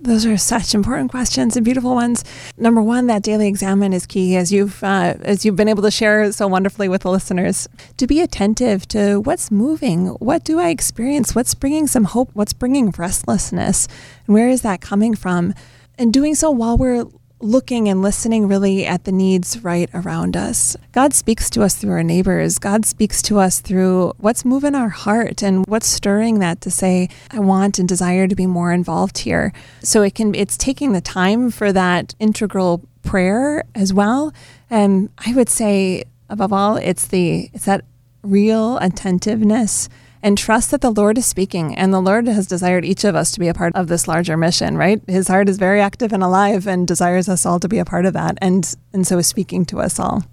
Those 0.03 0.25
are 0.25 0.35
such 0.35 0.75
important 0.75 1.11
questions 1.11 1.55
and 1.55 1.63
beautiful 1.63 1.95
ones. 1.95 2.25
Number 2.57 2.81
one, 2.81 3.07
that 3.07 3.23
daily 3.23 3.47
examen 3.47 3.93
is 3.93 4.05
key, 4.05 4.35
as 4.35 4.51
you've 4.51 4.83
uh, 4.83 5.15
as 5.21 5.45
you've 5.45 5.55
been 5.55 5.69
able 5.69 5.83
to 5.83 5.91
share 5.91 6.29
so 6.33 6.45
wonderfully 6.45 6.89
with 6.89 7.03
the 7.03 7.09
listeners. 7.09 7.69
To 7.95 8.05
be 8.05 8.19
attentive 8.19 8.85
to 8.89 9.21
what's 9.21 9.49
moving, 9.49 10.07
what 10.07 10.43
do 10.43 10.59
I 10.59 10.69
experience, 10.69 11.33
what's 11.33 11.55
bringing 11.55 11.87
some 11.87 12.03
hope, 12.03 12.31
what's 12.33 12.51
bringing 12.51 12.93
restlessness, 12.97 13.87
and 14.27 14.33
where 14.33 14.49
is 14.49 14.61
that 14.63 14.81
coming 14.81 15.15
from? 15.15 15.53
And 15.97 16.11
doing 16.11 16.35
so 16.35 16.51
while 16.51 16.77
we're 16.77 17.05
looking 17.43 17.89
and 17.89 18.01
listening 18.01 18.47
really 18.47 18.85
at 18.85 19.03
the 19.03 19.11
needs 19.11 19.63
right 19.63 19.89
around 19.93 20.35
us. 20.35 20.75
God 20.91 21.13
speaks 21.13 21.49
to 21.51 21.61
us 21.61 21.75
through 21.75 21.91
our 21.91 22.03
neighbors. 22.03 22.57
God 22.57 22.85
speaks 22.85 23.21
to 23.23 23.39
us 23.39 23.59
through 23.59 24.13
what's 24.17 24.45
moving 24.45 24.73
our 24.73 24.89
heart 24.89 25.43
and 25.43 25.65
what's 25.67 25.87
stirring 25.87 26.39
that 26.39 26.61
to 26.61 26.71
say, 26.71 27.09
I 27.29 27.39
want 27.39 27.79
and 27.79 27.87
desire 27.87 28.27
to 28.27 28.35
be 28.35 28.47
more 28.47 28.71
involved 28.71 29.19
here. 29.19 29.53
So 29.81 30.01
it 30.01 30.15
can 30.15 30.33
it's 30.33 30.57
taking 30.57 30.93
the 30.93 31.01
time 31.01 31.51
for 31.51 31.73
that 31.73 32.15
integral 32.19 32.81
prayer 33.03 33.65
as 33.75 33.93
well. 33.93 34.33
And 34.69 35.09
I 35.25 35.33
would 35.33 35.49
say 35.49 36.05
above 36.29 36.53
all, 36.53 36.77
it's 36.77 37.07
the 37.07 37.49
it's 37.53 37.65
that 37.65 37.83
real 38.23 38.77
attentiveness 38.77 39.89
and 40.23 40.37
trust 40.37 40.71
that 40.71 40.81
the 40.81 40.89
Lord 40.89 41.17
is 41.17 41.25
speaking. 41.25 41.75
And 41.75 41.93
the 41.93 41.99
Lord 41.99 42.27
has 42.27 42.47
desired 42.47 42.85
each 42.85 43.03
of 43.03 43.13
us 43.13 43.31
to 43.31 43.39
be 43.39 43.49
a 43.49 43.53
part 43.53 43.75
of 43.75 43.87
this 43.87 44.07
larger 44.07 44.37
mission, 44.37 44.77
right? 44.77 45.01
His 45.05 45.27
heart 45.27 45.49
is 45.49 45.57
very 45.57 45.81
active 45.81 46.13
and 46.13 46.23
alive 46.23 46.65
and 46.65 46.87
desires 46.87 47.27
us 47.27 47.45
all 47.45 47.59
to 47.59 47.67
be 47.67 47.77
a 47.77 47.85
part 47.85 48.05
of 48.05 48.13
that. 48.13 48.37
And, 48.41 48.73
and 48.93 49.05
so 49.05 49.17
is 49.17 49.27
speaking 49.27 49.65
to 49.65 49.81
us 49.81 49.99
all. 49.99 50.23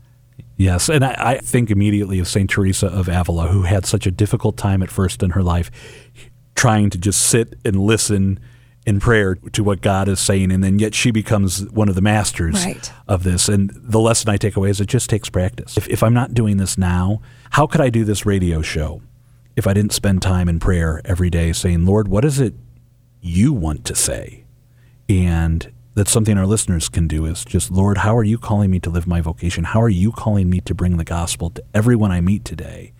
Yes, 0.57 0.88
and 0.88 1.05
I, 1.05 1.14
I 1.18 1.38
think 1.38 1.70
immediately 1.70 2.18
of 2.18 2.29
St. 2.29 2.48
Teresa 2.48 2.87
of 2.87 3.09
Avila, 3.09 3.48
who 3.48 3.62
had 3.62 3.85
such 3.85 4.07
a 4.07 4.11
difficult 4.11 4.57
time 4.57 4.83
at 4.83 4.90
first 4.90 5.22
in 5.22 5.31
her 5.31 5.42
life 5.42 5.70
trying 6.55 6.90
to 6.90 6.98
just 6.98 7.22
sit 7.22 7.55
and 7.64 7.76
listen 7.76 8.38
in 8.87 9.00
prayer 9.00 9.35
to 9.35 9.64
what 9.64 9.81
God 9.81 10.09
is 10.09 10.20
saying, 10.20 10.53
and 10.53 10.62
then 10.62 10.79
yet 10.79 10.94
she 10.94 11.11
becomes 11.11 11.68
one 11.70 11.88
of 11.88 11.94
the 11.94 12.03
masters 12.03 12.64
right. 12.64 12.92
of 13.09 13.24
this. 13.24 13.48
And 13.48 13.70
the 13.74 14.00
lesson 14.00 14.29
I 14.29 14.37
take 14.37 14.57
away 14.57 14.70
is 14.70 14.81
it 14.81 14.87
just 14.87 15.09
takes 15.09 15.31
practice. 15.31 15.76
If, 15.76 15.88
if 15.88 16.03
I'm 16.03 16.14
not 16.14 16.35
doing 16.35 16.59
this 16.59 16.76
now, 16.76 17.22
how 17.50 17.66
could 17.66 17.81
I 17.81 17.88
do 17.88 18.05
this 18.05 18.26
radio 18.26 18.62
show? 18.62 19.00
If 19.57 19.67
I 19.67 19.75
didn't 19.75 19.93
spend 19.93 20.23
time 20.23 20.49
in 20.49 20.61
prayer 20.61 21.01
every 21.05 21.31
day 21.31 21.53
saying, 21.53 21.85
Lord, 21.85 22.09
what 22.09 22.25
is 22.25 22.41
it 22.41 22.55
you 23.21 23.53
want 23.53 23.85
to 23.87 23.95
say? 23.95 24.45
And 25.09 25.73
that's 25.95 26.11
something 26.11 26.39
our 26.39 26.47
listeners 26.47 26.89
can 26.89 27.09
do 27.09 27.27
is 27.27 27.45
just, 27.45 27.71
Lord, 27.71 27.99
how 27.99 28.17
are 28.17 28.25
you 28.25 28.39
calling 28.39 28.71
me 28.71 28.79
to 28.81 28.91
live 28.91 29.07
my 29.07 29.21
vocation? 29.21 29.65
How 29.65 29.83
are 29.83 29.89
you 29.89 30.13
calling 30.13 30.49
me 30.49 30.61
to 30.63 30.75
bring 30.75 30.97
the 30.97 31.05
gospel 31.05 31.51
to 31.51 31.65
everyone 31.75 32.13
I 32.13 32.21
meet 32.21 32.45
today? 32.45 32.93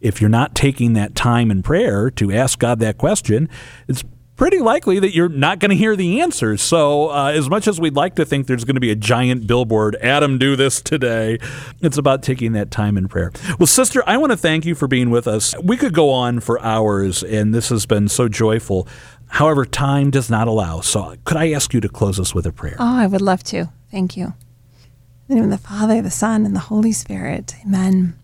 If 0.00 0.20
you're 0.20 0.30
not 0.30 0.54
taking 0.54 0.92
that 0.92 1.14
time 1.14 1.50
in 1.50 1.62
prayer 1.62 2.10
to 2.10 2.30
ask 2.30 2.58
God 2.58 2.78
that 2.80 2.98
question, 2.98 3.48
it's 3.88 4.04
pretty 4.36 4.58
likely 4.58 4.98
that 4.98 5.14
you're 5.14 5.28
not 5.28 5.58
going 5.58 5.70
to 5.70 5.76
hear 5.76 5.96
the 5.96 6.20
answers. 6.20 6.62
So, 6.62 7.10
uh, 7.10 7.32
as 7.34 7.48
much 7.48 7.68
as 7.68 7.80
we'd 7.80 7.94
like 7.94 8.16
to 8.16 8.24
think 8.24 8.46
there's 8.46 8.64
going 8.64 8.74
to 8.74 8.80
be 8.80 8.90
a 8.90 8.96
giant 8.96 9.46
billboard, 9.46 9.96
Adam, 10.00 10.38
do 10.38 10.56
this 10.56 10.80
today, 10.80 11.38
it's 11.80 11.98
about 11.98 12.22
taking 12.22 12.52
that 12.52 12.70
time 12.70 12.96
in 12.96 13.08
prayer. 13.08 13.32
Well, 13.58 13.66
sister, 13.66 14.02
I 14.06 14.16
want 14.16 14.32
to 14.32 14.36
thank 14.36 14.64
you 14.64 14.74
for 14.74 14.88
being 14.88 15.10
with 15.10 15.26
us. 15.26 15.54
We 15.62 15.76
could 15.76 15.94
go 15.94 16.10
on 16.10 16.40
for 16.40 16.60
hours, 16.62 17.22
and 17.22 17.54
this 17.54 17.68
has 17.68 17.86
been 17.86 18.08
so 18.08 18.28
joyful. 18.28 18.88
However, 19.28 19.64
time 19.64 20.10
does 20.10 20.30
not 20.30 20.48
allow. 20.48 20.80
So, 20.80 21.16
could 21.24 21.36
I 21.36 21.52
ask 21.52 21.72
you 21.72 21.80
to 21.80 21.88
close 21.88 22.18
us 22.18 22.34
with 22.34 22.46
a 22.46 22.52
prayer? 22.52 22.76
Oh, 22.78 22.98
I 22.98 23.06
would 23.06 23.22
love 23.22 23.42
to. 23.44 23.70
Thank 23.90 24.16
you. 24.16 24.34
In 25.28 25.28
the 25.28 25.34
name 25.36 25.44
of 25.44 25.50
the 25.50 25.68
Father, 25.68 26.02
the 26.02 26.10
Son, 26.10 26.44
and 26.44 26.54
the 26.54 26.60
Holy 26.60 26.92
Spirit. 26.92 27.54
Amen. 27.64 28.18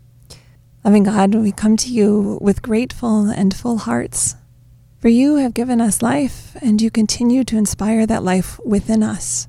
Loving 0.84 1.04
God, 1.04 1.34
we 1.34 1.52
come 1.52 1.76
to 1.78 1.90
you 1.90 2.38
with 2.40 2.62
grateful 2.62 3.28
and 3.28 3.54
full 3.54 3.78
hearts 3.78 4.34
for 5.00 5.08
you 5.08 5.36
have 5.36 5.54
given 5.54 5.80
us 5.80 6.02
life, 6.02 6.56
and 6.60 6.82
you 6.82 6.90
continue 6.90 7.42
to 7.44 7.56
inspire 7.56 8.06
that 8.06 8.22
life 8.22 8.60
within 8.64 9.02
us. 9.02 9.48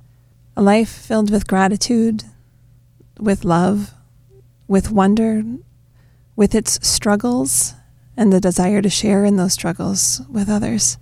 A 0.56 0.62
life 0.62 0.90
filled 0.90 1.30
with 1.30 1.48
gratitude, 1.48 2.24
with 3.20 3.44
love, 3.44 3.94
with 4.68 4.92
wonder, 4.92 5.44
with 6.38 6.56
its 6.56 6.80
struggles, 6.88 7.74
and 8.16 8.32
the 8.32 8.40
desire 8.40 8.82
to 8.82 8.90
share 8.90 9.26
in 9.26 9.36
those 9.36 9.52
struggles 9.52 10.22
with 10.30 10.50
others. 10.50 10.98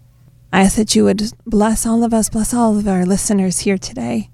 I 0.51 0.61
ask 0.61 0.77
that 0.77 0.95
you 0.95 1.03
would 1.03 1.31
bless 1.45 1.85
all 1.85 2.03
of 2.03 2.11
us, 2.11 2.29
bless 2.29 2.51
all 2.51 2.77
of 2.77 2.87
our 2.87 3.05
listeners 3.05 3.59
here 3.59 3.77
today, 3.77 4.31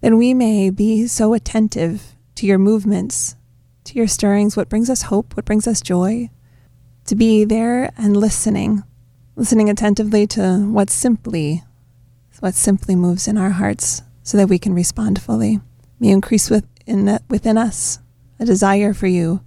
that 0.00 0.16
we 0.16 0.32
may 0.32 0.70
be 0.70 1.06
so 1.06 1.34
attentive 1.34 2.14
to 2.36 2.46
your 2.46 2.58
movements, 2.58 3.36
to 3.84 3.94
your 3.94 4.06
stirrings, 4.06 4.56
what 4.56 4.70
brings 4.70 4.88
us 4.88 5.02
hope, 5.02 5.36
what 5.36 5.44
brings 5.44 5.66
us 5.66 5.82
joy, 5.82 6.30
to 7.04 7.14
be 7.14 7.44
there 7.44 7.92
and 7.98 8.16
listening 8.16 8.82
listening 9.36 9.70
attentively 9.70 10.26
to 10.26 10.66
what 10.68 10.90
simply 10.90 11.62
what 12.40 12.54
simply 12.54 12.94
moves 12.94 13.28
in 13.28 13.38
our 13.38 13.50
hearts 13.50 14.02
so 14.22 14.36
that 14.36 14.48
we 14.48 14.58
can 14.58 14.74
respond 14.74 15.20
fully. 15.20 15.60
May 15.98 16.08
increase 16.08 16.50
within, 16.50 17.18
within 17.30 17.56
us 17.56 17.98
a 18.38 18.44
desire 18.44 18.92
for 18.92 19.06
you. 19.06 19.42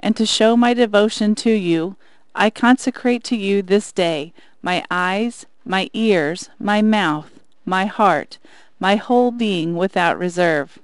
and 0.00 0.16
to 0.16 0.24
show 0.24 0.56
my 0.56 0.72
devotion 0.72 1.34
to 1.34 1.50
you, 1.50 1.96
I 2.34 2.48
consecrate 2.48 3.24
to 3.24 3.36
you 3.36 3.60
this 3.60 3.92
day 3.92 4.32
my 4.62 4.82
eyes, 4.90 5.44
my 5.66 5.90
ears, 5.92 6.48
my 6.58 6.80
mouth, 6.80 7.30
my 7.66 7.84
heart, 7.84 8.38
my 8.78 8.96
whole 8.96 9.30
being 9.30 9.76
without 9.76 10.18
reserve. 10.18 10.78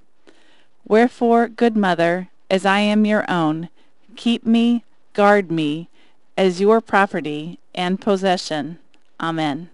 Wherefore, 0.87 1.48
good 1.48 1.76
mother, 1.76 2.28
as 2.50 2.66
I 2.66 2.80
am 2.80 3.07
your 3.07 3.28
own, 3.30 3.68
keep 4.16 4.44
me, 4.44 4.85
guard 5.12 5.50
me, 5.50 5.88
as 6.37 6.61
your 6.61 6.80
property 6.80 7.59
and 7.74 8.00
possession. 8.00 8.78
Amen. 9.20 9.70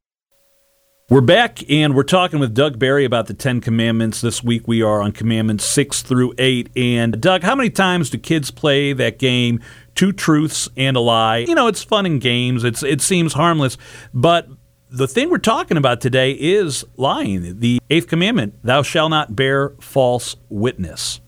We're 1.11 1.20
back 1.20 1.68
and 1.68 1.96
we're 1.96 2.04
talking 2.04 2.38
with 2.38 2.54
Doug 2.54 2.78
Barry 2.78 3.04
about 3.04 3.26
the 3.26 3.35
Ten 3.35 3.61
Commandments. 3.61 4.20
This 4.20 4.44
week 4.44 4.68
we 4.68 4.80
are 4.80 5.02
on 5.02 5.11
Commandments 5.11 5.64
6 5.64 6.02
through 6.02 6.35
8. 6.38 6.70
And 6.76 7.20
Doug, 7.20 7.42
how 7.42 7.56
many 7.56 7.68
times 7.68 8.11
do 8.11 8.18
kids 8.18 8.52
play 8.52 8.92
that 8.92 9.18
game, 9.18 9.59
Two 9.96 10.12
Truths 10.12 10.68
and 10.76 10.96
a 10.96 11.00
Lie? 11.00 11.38
You 11.38 11.56
know, 11.56 11.66
it's 11.66 11.83
fun 11.83 12.06
in 12.06 12.20
games, 12.20 12.62
it's, 12.62 12.85
it 12.85 13.00
seems 13.00 13.33
harmless, 13.33 13.76
but 14.14 14.48
the 14.90 15.07
thing 15.07 15.31
we're 15.31 15.38
talking 15.38 15.76
about 15.76 16.00
today 16.00 16.33
is 16.33 16.85
lying. 16.96 17.61
The 17.61 17.81
eighth 17.90 18.09
commandment, 18.09 18.55
thou 18.62 18.83
shalt 18.83 19.11
not 19.11 19.37
bear 19.37 19.70
false 19.81 20.37
witness. 20.48 21.20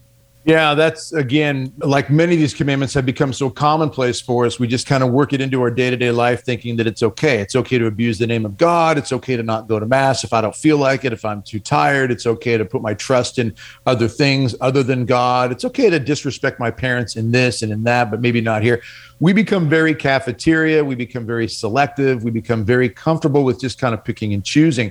Yeah, 0.45 0.75
that's 0.75 1.13
again, 1.13 1.73
like 1.79 2.11
many 2.11 2.35
of 2.35 2.41
these 2.41 2.53
commandments 2.53 2.95
have 2.95 3.07
become 3.07 3.33
so 3.33 3.49
commonplace 3.49 4.21
for 4.21 4.45
us. 4.45 4.59
We 4.59 4.67
just 4.67 4.89
kind 4.89 5.05
of 5.05 5.13
work 5.13 5.33
it 5.33 5.41
into 5.41 5.63
our 5.63 5.71
day 5.71 5.89
to 5.89 5.97
day 5.97 6.11
life 6.11 6.43
thinking 6.43 6.77
that 6.79 6.87
it's 6.89 7.05
okay. 7.05 7.39
It's 7.39 7.55
okay 7.55 7.79
to 7.79 7.87
abuse 7.87 8.19
the 8.19 8.27
name 8.27 8.45
of 8.45 8.57
God. 8.57 8.99
It's 8.99 9.13
okay 9.13 9.37
to 9.37 9.45
not 9.45 9.69
go 9.69 9.79
to 9.79 9.87
Mass 9.87 10.25
if 10.25 10.33
I 10.33 10.41
don't 10.41 10.55
feel 10.55 10.79
like 10.79 11.05
it, 11.05 11.13
if 11.13 11.25
I'm 11.25 11.43
too 11.43 11.61
tired. 11.61 12.11
It's 12.11 12.27
okay 12.27 12.59
to 12.59 12.65
put 12.65 12.83
my 12.83 12.93
trust 12.93 13.39
in 13.39 13.55
other 13.87 14.09
things 14.09 14.57
other 14.61 14.83
than 14.83 15.07
God. 15.07 15.53
It's 15.53 15.65
okay 15.65 15.89
to 15.91 16.01
disrespect 16.01 16.59
my 16.59 16.73
parents 16.73 17.15
in 17.15 17.31
this 17.31 17.63
and 17.63 17.71
in 17.71 17.85
that, 17.85 18.11
but 18.11 18.21
maybe 18.21 18.41
not 18.41 18.65
here. 18.65 18.83
We 19.21 19.33
become 19.33 19.69
very 19.69 19.95
cafeteria. 19.95 20.85
We 20.85 20.97
become 20.97 21.25
very 21.25 21.47
selective. 21.47 22.25
We 22.25 22.33
become 22.33 22.65
very 22.65 22.89
comfortable 22.89 23.45
with 23.45 23.61
just 23.61 23.79
kind 23.79 23.95
of 23.95 24.05
picking 24.05 24.35
and 24.35 24.45
choosing. 24.45 24.91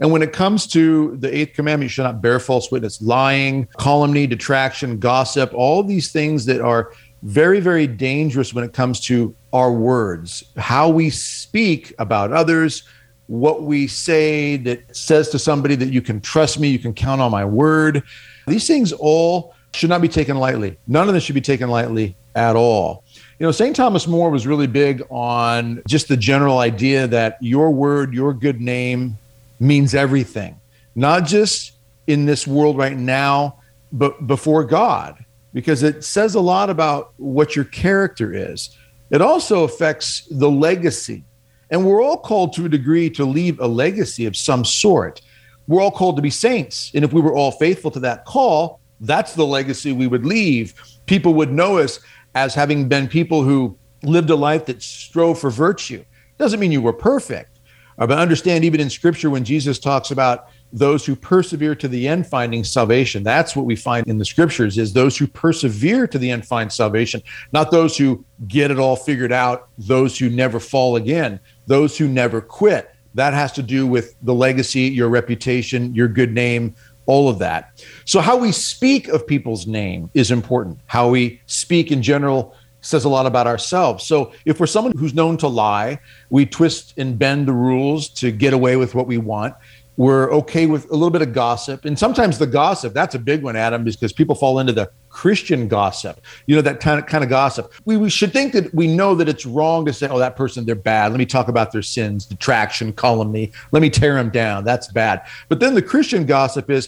And 0.00 0.10
when 0.10 0.22
it 0.22 0.32
comes 0.32 0.66
to 0.68 1.16
the 1.18 1.34
eighth 1.34 1.54
commandment, 1.54 1.90
you 1.90 1.90
shall 1.90 2.06
not 2.06 2.22
bear 2.22 2.40
false 2.40 2.70
witness, 2.72 3.02
lying, 3.02 3.68
calumny, 3.78 4.26
detraction, 4.26 4.98
gossip, 4.98 5.52
all 5.52 5.82
these 5.82 6.10
things 6.10 6.46
that 6.46 6.60
are 6.60 6.92
very, 7.22 7.60
very 7.60 7.86
dangerous 7.86 8.54
when 8.54 8.64
it 8.64 8.72
comes 8.72 8.98
to 9.00 9.34
our 9.52 9.70
words, 9.70 10.44
how 10.56 10.88
we 10.88 11.10
speak 11.10 11.92
about 11.98 12.32
others, 12.32 12.84
what 13.26 13.62
we 13.62 13.86
say 13.86 14.56
that 14.56 14.96
says 14.96 15.28
to 15.28 15.38
somebody 15.38 15.74
that 15.76 15.90
you 15.90 16.00
can 16.00 16.20
trust 16.20 16.58
me, 16.58 16.68
you 16.68 16.78
can 16.78 16.94
count 16.94 17.20
on 17.20 17.30
my 17.30 17.44
word. 17.44 18.02
These 18.46 18.66
things 18.66 18.92
all 18.92 19.54
should 19.72 19.90
not 19.90 20.00
be 20.00 20.08
taken 20.08 20.38
lightly. 20.38 20.78
None 20.86 21.08
of 21.08 21.14
this 21.14 21.22
should 21.22 21.34
be 21.34 21.40
taken 21.40 21.68
lightly 21.68 22.16
at 22.34 22.56
all. 22.56 23.04
You 23.38 23.46
know, 23.46 23.52
St. 23.52 23.76
Thomas 23.76 24.06
More 24.06 24.30
was 24.30 24.46
really 24.46 24.66
big 24.66 25.02
on 25.10 25.82
just 25.86 26.08
the 26.08 26.16
general 26.16 26.58
idea 26.58 27.06
that 27.06 27.36
your 27.40 27.70
word, 27.70 28.14
your 28.14 28.32
good 28.32 28.60
name, 28.60 29.16
means 29.60 29.94
everything, 29.94 30.58
not 30.94 31.26
just 31.26 31.72
in 32.06 32.26
this 32.26 32.46
world 32.46 32.76
right 32.76 32.96
now, 32.96 33.60
but 33.92 34.26
before 34.26 34.64
God. 34.64 35.24
because 35.52 35.82
it 35.82 36.04
says 36.04 36.34
a 36.34 36.40
lot 36.40 36.70
about 36.70 37.12
what 37.16 37.56
your 37.56 37.64
character 37.64 38.32
is. 38.32 38.76
It 39.10 39.20
also 39.20 39.64
affects 39.64 40.26
the 40.30 40.50
legacy. 40.50 41.24
And 41.70 41.84
we're 41.84 42.02
all 42.02 42.16
called 42.16 42.52
to 42.54 42.66
a 42.66 42.68
degree 42.68 43.10
to 43.10 43.24
leave 43.24 43.60
a 43.60 43.66
legacy 43.66 44.26
of 44.26 44.36
some 44.36 44.64
sort. 44.64 45.20
We're 45.66 45.82
all 45.82 45.90
called 45.90 46.16
to 46.16 46.22
be 46.22 46.30
saints. 46.30 46.90
And 46.94 47.04
if 47.04 47.12
we 47.12 47.20
were 47.20 47.34
all 47.34 47.52
faithful 47.52 47.90
to 47.92 48.00
that 48.00 48.24
call, 48.24 48.80
that's 49.00 49.34
the 49.34 49.46
legacy 49.46 49.92
we 49.92 50.06
would 50.06 50.26
leave. 50.26 50.74
People 51.06 51.34
would 51.34 51.52
know 51.52 51.78
us 51.78 52.00
as 52.34 52.54
having 52.54 52.88
been 52.88 53.08
people 53.08 53.42
who 53.42 53.76
lived 54.02 54.30
a 54.30 54.36
life 54.36 54.66
that 54.66 54.82
strove 54.82 55.38
for 55.38 55.50
virtue. 55.50 56.04
Doesn't 56.38 56.60
mean 56.60 56.72
you 56.72 56.82
were 56.82 56.92
perfect. 56.92 57.59
But 58.06 58.12
understand, 58.12 58.64
even 58.64 58.80
in 58.80 58.88
scripture, 58.88 59.30
when 59.30 59.44
Jesus 59.44 59.78
talks 59.78 60.10
about 60.10 60.48
those 60.72 61.04
who 61.04 61.14
persevere 61.14 61.74
to 61.74 61.88
the 61.88 62.06
end 62.06 62.24
finding 62.26 62.62
salvation 62.62 63.24
that's 63.24 63.56
what 63.56 63.66
we 63.66 63.74
find 63.74 64.06
in 64.06 64.18
the 64.18 64.24
scriptures 64.24 64.78
is 64.78 64.92
those 64.92 65.18
who 65.18 65.26
persevere 65.26 66.06
to 66.06 66.16
the 66.16 66.30
end 66.30 66.46
find 66.46 66.72
salvation 66.72 67.20
not 67.52 67.72
those 67.72 67.98
who 67.98 68.24
get 68.46 68.70
it 68.70 68.78
all 68.78 68.94
figured 68.94 69.32
out 69.32 69.68
those 69.78 70.16
who 70.16 70.30
never 70.30 70.60
fall 70.60 70.94
again 70.94 71.40
those 71.66 71.96
who 71.98 72.08
never 72.08 72.40
quit. 72.40 72.94
That 73.14 73.34
has 73.34 73.50
to 73.52 73.62
do 73.62 73.86
with 73.86 74.14
the 74.22 74.34
legacy 74.34 74.82
your 74.82 75.08
reputation 75.08 75.94
your 75.94 76.08
good 76.08 76.32
name 76.32 76.74
all 77.06 77.28
of 77.28 77.40
that. 77.40 77.82
So 78.04 78.20
how 78.20 78.36
we 78.36 78.52
speak 78.52 79.08
of 79.08 79.26
people's 79.26 79.66
name 79.66 80.10
is 80.14 80.30
important. 80.30 80.78
How 80.86 81.08
we 81.08 81.40
speak 81.46 81.90
in 81.90 82.02
general 82.02 82.54
says 82.80 83.04
a 83.04 83.08
lot 83.08 83.26
about 83.26 83.46
ourselves. 83.46 84.04
So 84.04 84.32
if 84.44 84.60
we're 84.60 84.66
someone 84.66 84.96
who's 84.96 85.14
known 85.14 85.36
to 85.38 85.48
lie, 85.48 85.98
we 86.30 86.46
twist 86.46 86.94
and 86.96 87.18
bend 87.18 87.46
the 87.46 87.52
rules 87.52 88.08
to 88.10 88.30
get 88.30 88.52
away 88.52 88.76
with 88.76 88.94
what 88.94 89.06
we 89.06 89.18
want. 89.18 89.54
We're 89.96 90.32
okay 90.32 90.64
with 90.64 90.88
a 90.90 90.94
little 90.94 91.10
bit 91.10 91.20
of 91.20 91.34
gossip. 91.34 91.84
And 91.84 91.98
sometimes 91.98 92.38
the 92.38 92.46
gossip, 92.46 92.94
that's 92.94 93.14
a 93.14 93.18
big 93.18 93.42
one, 93.42 93.54
Adam, 93.54 93.86
is 93.86 93.96
because 93.96 94.14
people 94.14 94.34
fall 94.34 94.58
into 94.58 94.72
the 94.72 94.90
Christian 95.10 95.68
gossip, 95.68 96.22
you 96.46 96.56
know, 96.56 96.62
that 96.62 96.80
kind 96.80 96.98
of, 96.98 97.04
kind 97.04 97.22
of 97.22 97.28
gossip. 97.28 97.70
We, 97.84 97.98
we 97.98 98.08
should 98.08 98.32
think 98.32 98.54
that 98.54 98.72
we 98.72 98.86
know 98.86 99.14
that 99.16 99.28
it's 99.28 99.44
wrong 99.44 99.84
to 99.84 99.92
say, 99.92 100.08
oh, 100.08 100.18
that 100.18 100.36
person, 100.36 100.64
they're 100.64 100.74
bad. 100.74 101.10
Let 101.10 101.18
me 101.18 101.26
talk 101.26 101.48
about 101.48 101.72
their 101.72 101.82
sins, 101.82 102.24
detraction, 102.24 102.94
calumny. 102.94 103.52
Let 103.72 103.82
me 103.82 103.90
tear 103.90 104.14
them 104.14 104.30
down. 104.30 104.64
That's 104.64 104.90
bad. 104.90 105.26
But 105.50 105.60
then 105.60 105.74
the 105.74 105.82
Christian 105.82 106.24
gossip 106.24 106.70
is, 106.70 106.86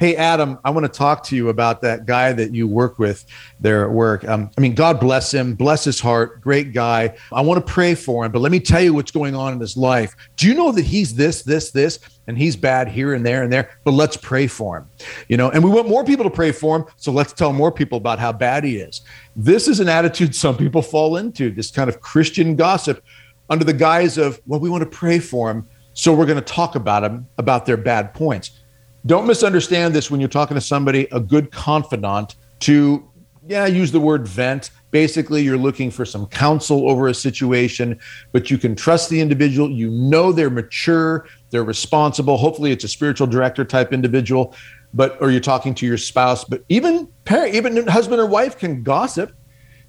hey, 0.00 0.16
Adam, 0.16 0.58
I 0.64 0.70
want 0.70 0.84
to 0.84 0.98
talk 0.98 1.24
to 1.24 1.36
you 1.36 1.48
about 1.48 1.82
that 1.82 2.06
guy 2.06 2.32
that 2.32 2.54
you 2.54 2.66
work 2.66 2.98
with 2.98 3.24
there 3.60 3.84
at 3.84 3.90
work. 3.90 4.26
Um, 4.28 4.50
I 4.56 4.60
mean, 4.60 4.74
God 4.74 5.00
bless 5.00 5.32
him, 5.32 5.54
bless 5.54 5.84
his 5.84 6.00
heart, 6.00 6.40
great 6.40 6.72
guy. 6.72 7.14
I 7.32 7.40
want 7.40 7.64
to 7.64 7.72
pray 7.72 7.94
for 7.94 8.24
him, 8.24 8.32
but 8.32 8.40
let 8.40 8.52
me 8.52 8.60
tell 8.60 8.80
you 8.82 8.94
what's 8.94 9.10
going 9.10 9.34
on 9.34 9.52
in 9.52 9.60
his 9.60 9.76
life. 9.76 10.14
Do 10.36 10.48
you 10.48 10.54
know 10.54 10.72
that 10.72 10.84
he's 10.84 11.14
this, 11.14 11.42
this, 11.42 11.70
this? 11.70 11.98
and 12.26 12.38
he's 12.38 12.56
bad 12.56 12.88
here 12.88 13.14
and 13.14 13.24
there 13.24 13.42
and 13.42 13.52
there, 13.52 13.70
but 13.84 13.92
let's 13.92 14.16
pray 14.16 14.46
for 14.46 14.78
him. 14.78 14.86
You 15.28 15.36
know, 15.36 15.50
and 15.50 15.62
we 15.62 15.70
want 15.70 15.88
more 15.88 16.04
people 16.04 16.24
to 16.24 16.30
pray 16.30 16.52
for 16.52 16.76
him, 16.76 16.86
so 16.96 17.12
let's 17.12 17.32
tell 17.32 17.52
more 17.52 17.70
people 17.70 17.98
about 17.98 18.18
how 18.18 18.32
bad 18.32 18.64
he 18.64 18.76
is. 18.76 19.02
This 19.36 19.68
is 19.68 19.80
an 19.80 19.88
attitude 19.88 20.34
some 20.34 20.56
people 20.56 20.82
fall 20.82 21.16
into, 21.16 21.50
this 21.50 21.70
kind 21.70 21.88
of 21.88 22.00
Christian 22.00 22.56
gossip 22.56 23.04
under 23.50 23.64
the 23.64 23.72
guise 23.72 24.16
of, 24.16 24.40
well, 24.46 24.60
we 24.60 24.70
want 24.70 24.82
to 24.82 24.90
pray 24.90 25.18
for 25.18 25.50
him, 25.50 25.68
so 25.92 26.12
we're 26.12 26.26
going 26.26 26.42
to 26.42 26.42
talk 26.42 26.74
about 26.74 27.04
him 27.04 27.26
about 27.38 27.66
their 27.66 27.76
bad 27.76 28.14
points. 28.14 28.60
Don't 29.06 29.26
misunderstand 29.26 29.94
this 29.94 30.10
when 30.10 30.18
you're 30.18 30.28
talking 30.28 30.54
to 30.54 30.60
somebody, 30.60 31.06
a 31.12 31.20
good 31.20 31.50
confidant 31.50 32.36
to 32.60 33.08
yeah, 33.46 33.66
use 33.66 33.92
the 33.92 34.00
word 34.00 34.26
vent. 34.26 34.70
Basically, 34.90 35.42
you're 35.42 35.58
looking 35.58 35.90
for 35.90 36.06
some 36.06 36.26
counsel 36.26 36.88
over 36.88 37.08
a 37.08 37.14
situation, 37.14 37.98
but 38.32 38.50
you 38.50 38.56
can 38.56 38.74
trust 38.74 39.10
the 39.10 39.20
individual. 39.20 39.70
You 39.70 39.90
know 39.90 40.32
they're 40.32 40.48
mature, 40.48 41.26
they're 41.50 41.64
responsible. 41.64 42.38
Hopefully, 42.38 42.72
it's 42.72 42.84
a 42.84 42.88
spiritual 42.88 43.26
director 43.26 43.64
type 43.64 43.92
individual, 43.92 44.54
but 44.94 45.20
or 45.20 45.30
you're 45.30 45.40
talking 45.40 45.74
to 45.74 45.86
your 45.86 45.98
spouse. 45.98 46.44
But 46.44 46.64
even 46.70 47.06
parent, 47.26 47.54
even 47.54 47.86
husband 47.86 48.20
or 48.20 48.26
wife 48.26 48.56
can 48.56 48.82
gossip. 48.82 49.32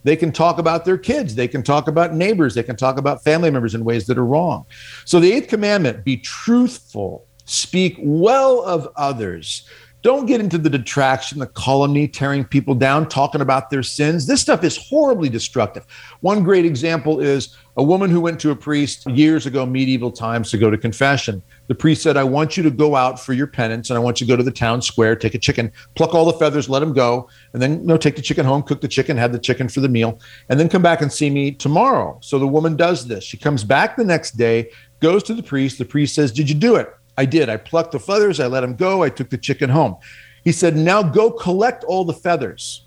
They 0.04 0.16
can 0.16 0.32
talk 0.32 0.60
about 0.60 0.86
their 0.86 1.00
kids. 1.00 1.34
They 1.34 1.48
can 1.48 1.64
talk 1.64 1.88
about 1.88 2.14
neighbors. 2.14 2.54
They 2.54 2.62
can 2.62 2.76
talk 2.76 3.00
about 3.00 3.24
family 3.24 3.50
members 3.50 3.74
in 3.74 3.84
ways 3.84 4.06
that 4.06 4.20
are 4.20 4.26
wrong. 4.26 4.66
So 5.06 5.20
the 5.20 5.32
eighth 5.32 5.48
commandment: 5.48 6.04
be 6.04 6.18
truthful, 6.18 7.26
speak 7.46 7.98
well 8.00 8.62
of 8.64 8.90
others 8.96 9.68
don't 10.06 10.28
get 10.28 10.40
into 10.40 10.60
the 10.60 10.70
detraction, 10.70 11.40
the 11.40 11.48
calumny, 11.48 12.08
tearing 12.08 12.46
people 12.46 12.76
down, 12.76 13.10
talking 13.10 13.42
about 13.42 13.72
their 13.72 13.82
sins. 13.82 14.28
This 14.28 14.40
stuff 14.40 14.64
is 14.64 14.78
horribly 14.78 15.30
destructive. 15.30 15.84
One 16.20 16.44
great 16.44 16.64
example 16.64 17.20
is 17.20 17.58
a 17.76 17.82
woman 17.82 18.12
who 18.12 18.22
went 18.22 18.40
to 18.42 18.52
a 18.52 18.56
priest 18.56 19.08
years 19.08 19.48
ago, 19.48 19.66
medieval 19.66 20.12
times, 20.12 20.52
to 20.52 20.60
go 20.60 20.70
to 20.70 20.78
confession. 20.78 21.42
The 21.70 21.74
priest 21.74 22.04
said, 22.04 22.18
I 22.18 22.24
want 22.24 22.56
you 22.56 22.62
to 22.62 22.70
go 22.70 22.96
out 22.96 23.20
for 23.20 23.34
your 23.34 23.48
penance 23.48 23.90
and 23.90 23.98
I 23.98 24.00
want 24.00 24.22
you 24.22 24.28
to 24.28 24.32
go 24.32 24.38
to 24.38 24.44
the 24.44 24.52
town 24.52 24.80
square, 24.80 25.16
take 25.16 25.34
a 25.34 25.40
chicken, 25.40 25.72
pluck 25.96 26.14
all 26.14 26.26
the 26.26 26.38
feathers, 26.38 26.70
let 26.70 26.82
them 26.82 26.94
go, 26.94 27.28
and 27.54 27.60
then 27.60 27.80
you 27.80 27.88
know, 27.88 27.98
take 27.98 28.16
the 28.16 28.22
chicken 28.22 28.46
home, 28.46 28.62
cook 28.62 28.82
the 28.82 28.88
chicken, 28.88 29.18
have 29.18 29.32
the 29.32 29.40
chicken 29.40 29.68
for 29.68 29.80
the 29.80 29.90
meal, 29.90 30.20
and 30.50 30.60
then 30.60 30.70
come 30.70 30.84
back 30.84 31.02
and 31.02 31.12
see 31.12 31.32
me 31.32 31.50
tomorrow. 31.50 32.20
So 32.22 32.38
the 32.38 32.46
woman 32.46 32.76
does 32.76 33.08
this. 33.08 33.24
She 33.24 33.38
comes 33.38 33.64
back 33.64 33.98
the 33.98 34.06
next 34.06 34.38
day, 34.38 34.70
goes 35.00 35.24
to 35.24 35.34
the 35.34 35.42
priest. 35.42 35.80
The 35.80 35.86
priest 35.86 36.14
says, 36.14 36.32
Did 36.32 36.48
you 36.48 36.56
do 36.56 36.76
it? 36.76 36.94
I 37.18 37.26
did. 37.26 37.50
I 37.50 37.58
plucked 37.58 37.92
the 37.92 38.00
feathers, 38.00 38.40
I 38.40 38.48
let 38.48 38.64
him 38.64 38.76
go, 38.76 39.04
I 39.04 39.10
took 39.10 39.30
the 39.30 39.38
chicken 39.38 39.70
home. 39.70 39.96
He 40.44 40.52
said, 40.52 40.76
Now 40.76 41.02
go 41.02 41.32
collect 41.32 41.84
all 41.84 42.06
the 42.06 42.14
feathers. 42.14 42.86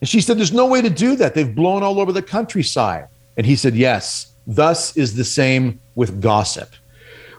And 0.00 0.08
she 0.08 0.20
said, 0.20 0.38
There's 0.38 0.52
no 0.52 0.66
way 0.66 0.82
to 0.82 0.90
do 0.90 1.16
that. 1.16 1.34
They've 1.34 1.54
blown 1.54 1.82
all 1.82 2.00
over 2.00 2.12
the 2.12 2.22
countryside. 2.22 3.08
And 3.36 3.46
he 3.46 3.56
said, 3.56 3.74
Yes, 3.74 4.34
thus 4.46 4.96
is 4.96 5.14
the 5.14 5.24
same 5.24 5.80
with 5.94 6.20
gossip. 6.20 6.74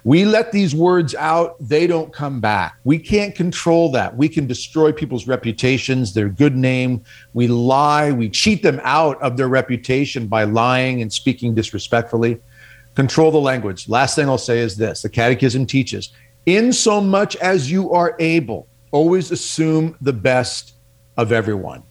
We 0.03 0.25
let 0.25 0.51
these 0.51 0.73
words 0.73 1.13
out, 1.13 1.55
they 1.59 1.85
don't 1.85 2.11
come 2.11 2.41
back. 2.41 2.77
We 2.83 2.97
can't 2.97 3.35
control 3.35 3.91
that. 3.91 4.17
We 4.17 4.29
can 4.29 4.47
destroy 4.47 4.91
people's 4.91 5.27
reputations, 5.27 6.13
their 6.13 6.29
good 6.29 6.55
name. 6.55 7.03
We 7.33 7.47
lie, 7.47 8.11
we 8.11 8.27
cheat 8.29 8.63
them 8.63 8.81
out 8.83 9.21
of 9.21 9.37
their 9.37 9.47
reputation 9.47 10.25
by 10.25 10.45
lying 10.45 11.03
and 11.03 11.13
speaking 11.13 11.53
disrespectfully. 11.53 12.39
Control 12.95 13.31
the 13.31 13.39
language. 13.39 13.87
Last 13.87 14.15
thing 14.15 14.27
I'll 14.27 14.37
say 14.37 14.59
is 14.59 14.75
this 14.77 15.01
the 15.01 15.09
Catechism 15.09 15.65
teaches 15.65 16.11
in 16.45 16.73
so 16.73 16.99
much 16.99 17.35
as 17.37 17.71
you 17.71 17.91
are 17.91 18.15
able, 18.19 18.67
always 18.91 19.31
assume 19.31 19.95
the 20.01 20.13
best 20.13 20.73
of 21.17 21.31
everyone. 21.31 21.83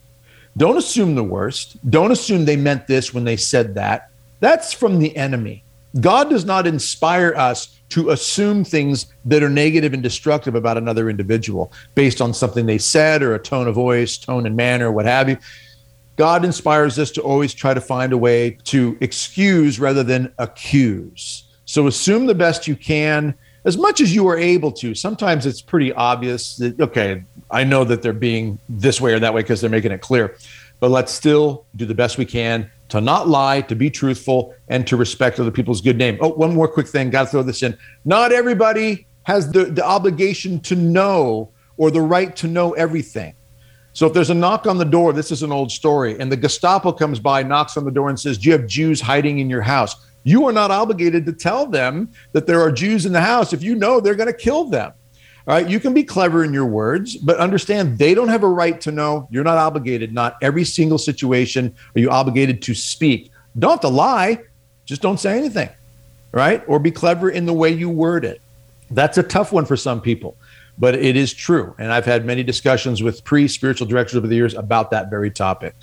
Don't 0.57 0.77
assume 0.77 1.15
the 1.15 1.25
worst. 1.25 1.79
Don't 1.91 2.11
assume 2.11 2.45
they 2.45 2.57
meant 2.57 2.87
this 2.87 3.15
when 3.15 3.25
they 3.25 3.37
said 3.37 3.75
that. 3.77 4.11
That's 4.41 4.73
from 4.73 4.99
the 4.99 5.17
enemy. 5.17 5.63
God 6.01 6.31
does 6.31 6.45
not 6.45 6.67
inspire 6.67 7.35
us 7.37 7.79
to 7.91 8.11
assume 8.11 8.65
things 8.65 9.07
that 9.25 9.43
are 9.43 9.51
negative 9.51 9.93
and 9.93 10.03
destructive 10.03 10.55
about 10.55 10.77
another 10.77 11.11
individual 11.11 11.73
based 11.95 12.21
on 12.21 12.33
something 12.33 12.67
they 12.67 12.79
said 12.79 13.23
or 13.23 13.35
a 13.35 13.39
tone 13.39 13.67
of 13.67 13.75
voice, 13.75 14.17
tone 14.17 14.47
and 14.47 14.57
manner, 14.57 14.93
what 14.93 15.07
have 15.07 15.29
you. 15.29 15.37
God 16.21 16.45
inspires 16.45 16.99
us 16.99 17.11
to 17.13 17.23
always 17.23 17.55
try 17.55 17.73
to 17.73 17.81
find 17.81 18.13
a 18.13 18.19
way 18.19 18.59
to 18.65 18.95
excuse 19.01 19.81
rather 19.81 20.03
than 20.03 20.31
accuse. 20.37 21.45
So 21.65 21.87
assume 21.87 22.27
the 22.27 22.35
best 22.35 22.69
you 22.69 22.77
can 22.77 23.35
as 23.65 23.79
much 23.79 24.03
as 24.03 24.15
you 24.15 24.29
are 24.29 24.37
able 24.37 24.71
to. 24.73 24.95
Sometimes 24.95 25.47
it's 25.47 25.63
pretty 25.63 25.95
obvious 25.95 26.59
that, 26.59 26.79
okay, 26.79 27.25
I 27.51 27.65
know 27.65 27.85
that 27.85 28.03
they're 28.03 28.13
being 28.13 28.59
this 28.69 29.01
way 29.01 29.15
or 29.15 29.19
that 29.19 29.33
way 29.33 29.41
because 29.41 29.63
they're 29.63 29.71
making 29.71 29.93
it 29.93 30.03
clear. 30.03 30.37
But 30.79 30.91
let's 30.91 31.11
still 31.11 31.65
do 31.75 31.87
the 31.87 31.95
best 31.95 32.19
we 32.19 32.27
can 32.27 32.71
to 32.91 33.01
not 33.01 33.27
lie, 33.27 33.63
to 33.63 33.75
be 33.75 33.89
truthful, 33.89 34.55
and 34.69 34.87
to 34.89 34.99
respect 34.99 35.41
other 35.41 35.51
people's 35.51 35.81
good 35.81 35.97
name. 35.97 36.19
Oh, 36.21 36.29
one 36.29 36.55
more 36.55 36.69
quick 36.69 36.87
thing. 36.87 37.09
Got 37.09 37.23
to 37.23 37.31
throw 37.31 37.43
this 37.43 37.63
in. 37.63 37.79
Not 38.05 38.31
everybody 38.31 39.07
has 39.23 39.51
the, 39.51 39.65
the 39.65 39.87
obligation 39.87 40.61
to 40.61 40.77
know 40.77 41.49
or 41.79 41.91
the 41.91 42.03
right 42.03 42.37
to 42.37 42.47
know 42.47 42.73
everything. 42.73 43.33
So 43.93 44.07
if 44.07 44.13
there's 44.13 44.31
a 44.31 44.35
knock 44.35 44.67
on 44.67 44.79
the 44.79 44.85
door, 44.85 45.13
this 45.13 45.31
is 45.31 45.43
an 45.43 45.51
old 45.51 45.73
story, 45.73 46.19
and 46.21 46.31
the 46.31 46.37
Gestapo 46.37 46.93
comes 46.93 47.19
by, 47.19 47.43
knocks 47.43 47.77
on 47.77 47.85
the 47.85 47.91
door, 47.91 48.09
and 48.09 48.19
says, 48.19 48.39
Do 48.39 48.49
you 48.49 48.53
have 48.53 48.67
Jews 48.67 49.01
hiding 49.01 49.41
in 49.41 49.51
your 49.51 49.63
house? 49.63 49.97
You 50.23 50.47
are 50.47 50.53
not 50.53 50.71
obligated 50.71 51.27
to 51.27 51.33
tell 51.33 51.67
them 51.67 52.11
that 52.33 52.47
there 52.47 52.61
are 52.61 52.71
Jews 52.71 53.07
in 53.07 53.13
the 53.13 53.21
house 53.21 53.53
if 53.53 53.63
you 53.63 53.75
know 53.75 54.01
they're 54.01 54.15
going 54.15 54.29
to 54.29 54.33
kill 54.33 54.65
them. 54.65 54.93
All 55.47 55.55
right, 55.55 55.69
you 55.69 55.81
can 55.81 55.95
be 55.95 56.05
clever 56.05 56.45
in 56.45 56.53
your 56.53 56.67
words, 56.67 57.17
but 57.17 57.39
understand 57.39 57.99
they 57.99 58.15
don't 58.15 58.29
have 58.29 58.43
a 58.43 58.49
right 58.49 58.81
to 58.83 58.93
know. 58.93 59.27
You're 59.31 59.43
not 59.43 59.57
obligated. 59.57 60.13
Not 60.13 60.37
every 60.43 60.65
single 60.65 60.99
situation 60.99 61.75
are 61.97 62.01
you 62.01 62.11
obligated 62.11 62.63
to 62.63 62.75
speak. 62.75 63.33
Don't 63.59 63.71
have 63.73 63.81
to 63.81 63.89
lie, 63.89 64.39
just 64.85 65.03
don't 65.03 65.19
say 65.19 65.37
anything, 65.37 65.71
right? 66.33 66.63
Or 66.69 66.79
be 66.79 66.91
clever 66.91 67.31
in 67.31 67.47
the 67.47 67.55
way 67.55 67.71
you 67.71 67.89
word 67.89 68.25
it. 68.25 68.41
That's 68.91 69.19
a 69.19 69.23
tough 69.23 69.53
one 69.53 69.65
for 69.65 69.77
some 69.77 70.01
people 70.01 70.37
but 70.81 70.95
it 70.95 71.15
is 71.15 71.33
true. 71.33 71.77
And 71.79 71.93
I've 71.93 72.07
had 72.07 72.25
many 72.25 72.43
discussions 72.43 73.03
with 73.03 73.23
pre 73.23 73.47
spiritual 73.47 73.87
directors 73.87 74.17
over 74.17 74.27
the 74.27 74.35
years 74.35 74.55
about 74.55 74.91
that 74.91 75.11
very 75.11 75.31
topic. 75.31 75.77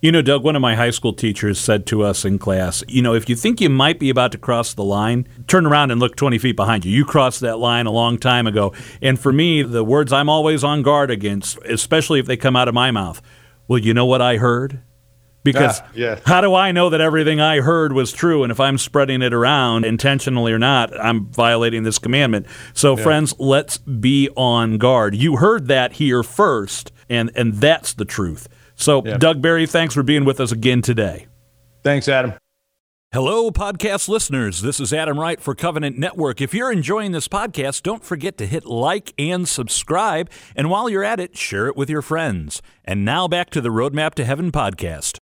You 0.00 0.12
know, 0.12 0.22
Doug, 0.22 0.44
one 0.44 0.54
of 0.54 0.62
my 0.62 0.76
high 0.76 0.90
school 0.90 1.12
teachers 1.12 1.58
said 1.58 1.84
to 1.86 2.04
us 2.04 2.24
in 2.24 2.38
class, 2.38 2.84
you 2.86 3.02
know, 3.02 3.14
if 3.14 3.28
you 3.28 3.34
think 3.34 3.60
you 3.60 3.68
might 3.68 3.98
be 3.98 4.10
about 4.10 4.30
to 4.30 4.38
cross 4.38 4.72
the 4.72 4.84
line, 4.84 5.26
turn 5.48 5.66
around 5.66 5.90
and 5.90 5.98
look 5.98 6.14
20 6.14 6.38
feet 6.38 6.54
behind 6.54 6.84
you. 6.84 6.92
You 6.92 7.04
crossed 7.04 7.40
that 7.40 7.58
line 7.58 7.86
a 7.86 7.90
long 7.90 8.16
time 8.16 8.46
ago. 8.46 8.72
And 9.02 9.18
for 9.18 9.32
me, 9.32 9.62
the 9.62 9.82
words 9.82 10.12
I'm 10.12 10.28
always 10.28 10.62
on 10.62 10.82
guard 10.82 11.10
against, 11.10 11.58
especially 11.64 12.20
if 12.20 12.26
they 12.26 12.36
come 12.36 12.54
out 12.54 12.68
of 12.68 12.74
my 12.74 12.92
mouth, 12.92 13.20
well, 13.66 13.80
you 13.80 13.92
know 13.92 14.06
what 14.06 14.22
I 14.22 14.36
heard? 14.36 14.80
Because 15.44 15.80
ah, 15.80 15.88
yeah. 15.94 16.20
how 16.26 16.40
do 16.40 16.54
I 16.54 16.72
know 16.72 16.90
that 16.90 17.00
everything 17.00 17.40
I 17.40 17.60
heard 17.60 17.92
was 17.92 18.12
true? 18.12 18.42
And 18.42 18.50
if 18.50 18.60
I'm 18.60 18.76
spreading 18.76 19.22
it 19.22 19.32
around 19.32 19.84
intentionally 19.84 20.52
or 20.52 20.58
not, 20.58 20.98
I'm 20.98 21.26
violating 21.26 21.84
this 21.84 21.98
commandment. 21.98 22.46
So, 22.74 22.96
yeah. 22.96 23.02
friends, 23.02 23.34
let's 23.38 23.78
be 23.78 24.28
on 24.36 24.78
guard. 24.78 25.14
You 25.14 25.36
heard 25.36 25.68
that 25.68 25.94
here 25.94 26.22
first, 26.22 26.92
and, 27.08 27.30
and 27.34 27.54
that's 27.54 27.94
the 27.94 28.04
truth. 28.04 28.48
So, 28.74 29.02
Yeah. 29.04 29.16
Doug 29.16 29.40
Barry, 29.40 29.66
thanks 29.66 29.94
for 29.94 30.02
being 30.02 30.24
with 30.24 30.40
us 30.40 30.52
again 30.52 30.82
today. 30.82 31.26
Thanks, 31.82 32.08
Adam. 32.08 32.34
Hello, 33.10 33.50
podcast 33.50 34.06
listeners. 34.10 34.60
This 34.60 34.78
is 34.78 34.92
Adam 34.92 35.18
Wright 35.18 35.40
for 35.40 35.54
Covenant 35.54 35.96
Network. 35.96 36.42
If 36.42 36.52
you're 36.52 36.70
enjoying 36.70 37.12
this 37.12 37.26
podcast, 37.26 37.82
don't 37.82 38.04
forget 38.04 38.36
to 38.36 38.46
hit 38.46 38.66
like 38.66 39.14
and 39.18 39.48
subscribe. 39.48 40.30
And 40.54 40.68
while 40.68 40.90
you're 40.90 41.04
at 41.04 41.18
it, 41.18 41.34
share 41.34 41.68
it 41.68 41.76
with 41.76 41.88
your 41.88 42.02
friends. 42.02 42.60
And 42.84 43.06
now 43.06 43.26
back 43.26 43.48
to 43.50 43.62
the 43.62 43.70
Roadmap 43.70 44.12
to 44.16 44.26
Heaven 44.26 44.52
podcast. 44.52 45.16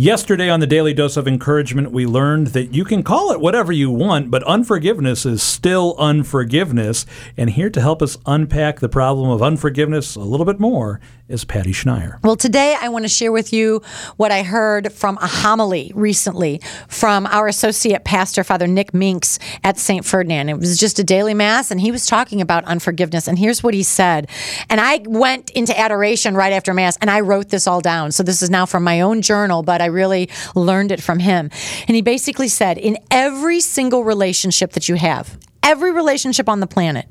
Yesterday 0.00 0.48
on 0.48 0.60
the 0.60 0.66
Daily 0.68 0.94
Dose 0.94 1.16
of 1.16 1.26
Encouragement, 1.26 1.90
we 1.90 2.06
learned 2.06 2.48
that 2.48 2.72
you 2.72 2.84
can 2.84 3.02
call 3.02 3.32
it 3.32 3.40
whatever 3.40 3.72
you 3.72 3.90
want, 3.90 4.30
but 4.30 4.44
unforgiveness 4.44 5.26
is 5.26 5.42
still 5.42 5.96
unforgiveness. 5.98 7.04
And 7.36 7.50
here 7.50 7.68
to 7.68 7.80
help 7.80 8.00
us 8.00 8.16
unpack 8.24 8.78
the 8.78 8.88
problem 8.88 9.28
of 9.28 9.42
unforgiveness 9.42 10.14
a 10.14 10.20
little 10.20 10.46
bit 10.46 10.60
more 10.60 11.00
is 11.28 11.44
Patty 11.44 11.72
Schneier. 11.72 12.22
Well, 12.22 12.36
today 12.36 12.76
I 12.80 12.88
want 12.88 13.04
to 13.04 13.08
share 13.08 13.32
with 13.32 13.52
you 13.52 13.82
what 14.16 14.32
I 14.32 14.42
heard 14.42 14.92
from 14.92 15.18
a 15.20 15.26
homily 15.26 15.92
recently 15.94 16.60
from 16.88 17.26
our 17.26 17.46
associate 17.46 18.04
pastor, 18.04 18.42
Father 18.42 18.66
Nick 18.66 18.94
Minks 18.94 19.38
at 19.62 19.78
St. 19.78 20.04
Ferdinand. 20.04 20.48
It 20.48 20.58
was 20.58 20.78
just 20.78 20.98
a 20.98 21.04
daily 21.04 21.34
mass, 21.34 21.70
and 21.70 21.80
he 21.80 21.92
was 21.92 22.06
talking 22.06 22.40
about 22.40 22.64
unforgiveness. 22.64 23.28
And 23.28 23.38
here's 23.38 23.62
what 23.62 23.74
he 23.74 23.82
said. 23.82 24.28
And 24.70 24.80
I 24.80 25.02
went 25.06 25.50
into 25.50 25.78
adoration 25.78 26.34
right 26.34 26.52
after 26.52 26.72
mass, 26.72 26.96
and 27.00 27.10
I 27.10 27.20
wrote 27.20 27.50
this 27.50 27.66
all 27.66 27.80
down. 27.80 28.12
So 28.12 28.22
this 28.22 28.42
is 28.42 28.50
now 28.50 28.66
from 28.66 28.82
my 28.82 29.00
own 29.00 29.22
journal, 29.22 29.62
but 29.62 29.80
I 29.80 29.86
really 29.86 30.30
learned 30.54 30.92
it 30.92 31.02
from 31.02 31.18
him. 31.18 31.50
And 31.86 31.94
he 31.94 32.02
basically 32.02 32.48
said, 32.48 32.78
in 32.78 32.98
every 33.10 33.60
single 33.60 34.04
relationship 34.04 34.72
that 34.72 34.88
you 34.88 34.94
have, 34.94 35.38
every 35.62 35.92
relationship 35.92 36.48
on 36.48 36.60
the 36.60 36.66
planet. 36.66 37.06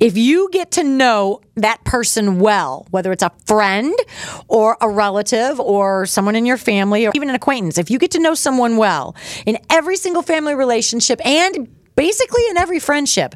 If 0.00 0.16
you 0.16 0.48
get 0.52 0.72
to 0.72 0.84
know 0.84 1.40
that 1.56 1.82
person 1.84 2.38
well, 2.38 2.86
whether 2.90 3.12
it's 3.12 3.22
a 3.22 3.32
friend 3.46 3.94
or 4.48 4.76
a 4.80 4.88
relative 4.88 5.58
or 5.60 6.06
someone 6.06 6.36
in 6.36 6.46
your 6.46 6.56
family 6.56 7.06
or 7.06 7.12
even 7.14 7.28
an 7.28 7.34
acquaintance, 7.34 7.78
if 7.78 7.90
you 7.90 7.98
get 7.98 8.10
to 8.12 8.18
know 8.18 8.34
someone 8.34 8.76
well 8.76 9.16
in 9.46 9.58
every 9.70 9.96
single 9.96 10.22
family 10.22 10.54
relationship 10.54 11.24
and 11.26 11.68
basically 11.94 12.42
in 12.50 12.56
every 12.56 12.78
friendship, 12.78 13.34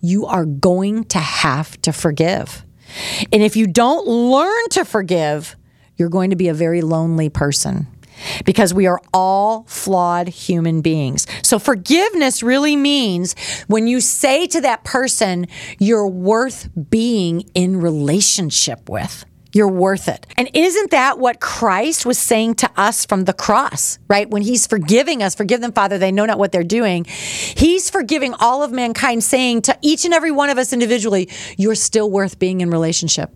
you 0.00 0.26
are 0.26 0.44
going 0.44 1.04
to 1.04 1.18
have 1.18 1.80
to 1.82 1.92
forgive. 1.92 2.64
And 3.32 3.42
if 3.42 3.56
you 3.56 3.66
don't 3.66 4.06
learn 4.06 4.68
to 4.70 4.84
forgive, 4.84 5.56
you're 5.96 6.08
going 6.08 6.30
to 6.30 6.36
be 6.36 6.48
a 6.48 6.54
very 6.54 6.80
lonely 6.80 7.28
person 7.28 7.86
because 8.44 8.74
we 8.74 8.86
are 8.86 9.00
all 9.12 9.64
flawed 9.64 10.28
human 10.28 10.80
beings. 10.80 11.26
So 11.42 11.58
forgiveness 11.58 12.42
really 12.42 12.76
means 12.76 13.34
when 13.66 13.86
you 13.86 14.00
say 14.00 14.46
to 14.48 14.60
that 14.62 14.84
person, 14.84 15.46
you're 15.78 16.08
worth 16.08 16.68
being 16.90 17.50
in 17.54 17.80
relationship 17.80 18.88
with. 18.88 19.24
You're 19.52 19.68
worth 19.68 20.08
it. 20.08 20.26
And 20.36 20.48
isn't 20.54 20.92
that 20.92 21.18
what 21.18 21.40
Christ 21.40 22.06
was 22.06 22.18
saying 22.18 22.56
to 22.56 22.70
us 22.76 23.04
from 23.04 23.24
the 23.24 23.32
cross, 23.32 23.98
right? 24.08 24.30
When 24.30 24.42
he's 24.42 24.66
forgiving 24.66 25.22
us, 25.22 25.34
forgive 25.34 25.60
them, 25.60 25.72
Father, 25.72 25.98
they 25.98 26.12
know 26.12 26.24
not 26.24 26.38
what 26.38 26.52
they're 26.52 26.62
doing. 26.62 27.04
He's 27.04 27.90
forgiving 27.90 28.34
all 28.34 28.62
of 28.62 28.70
mankind, 28.70 29.24
saying 29.24 29.62
to 29.62 29.76
each 29.82 30.04
and 30.04 30.14
every 30.14 30.30
one 30.30 30.50
of 30.50 30.58
us 30.58 30.72
individually, 30.72 31.28
you're 31.56 31.74
still 31.74 32.10
worth 32.10 32.38
being 32.38 32.60
in 32.60 32.70
relationship. 32.70 33.34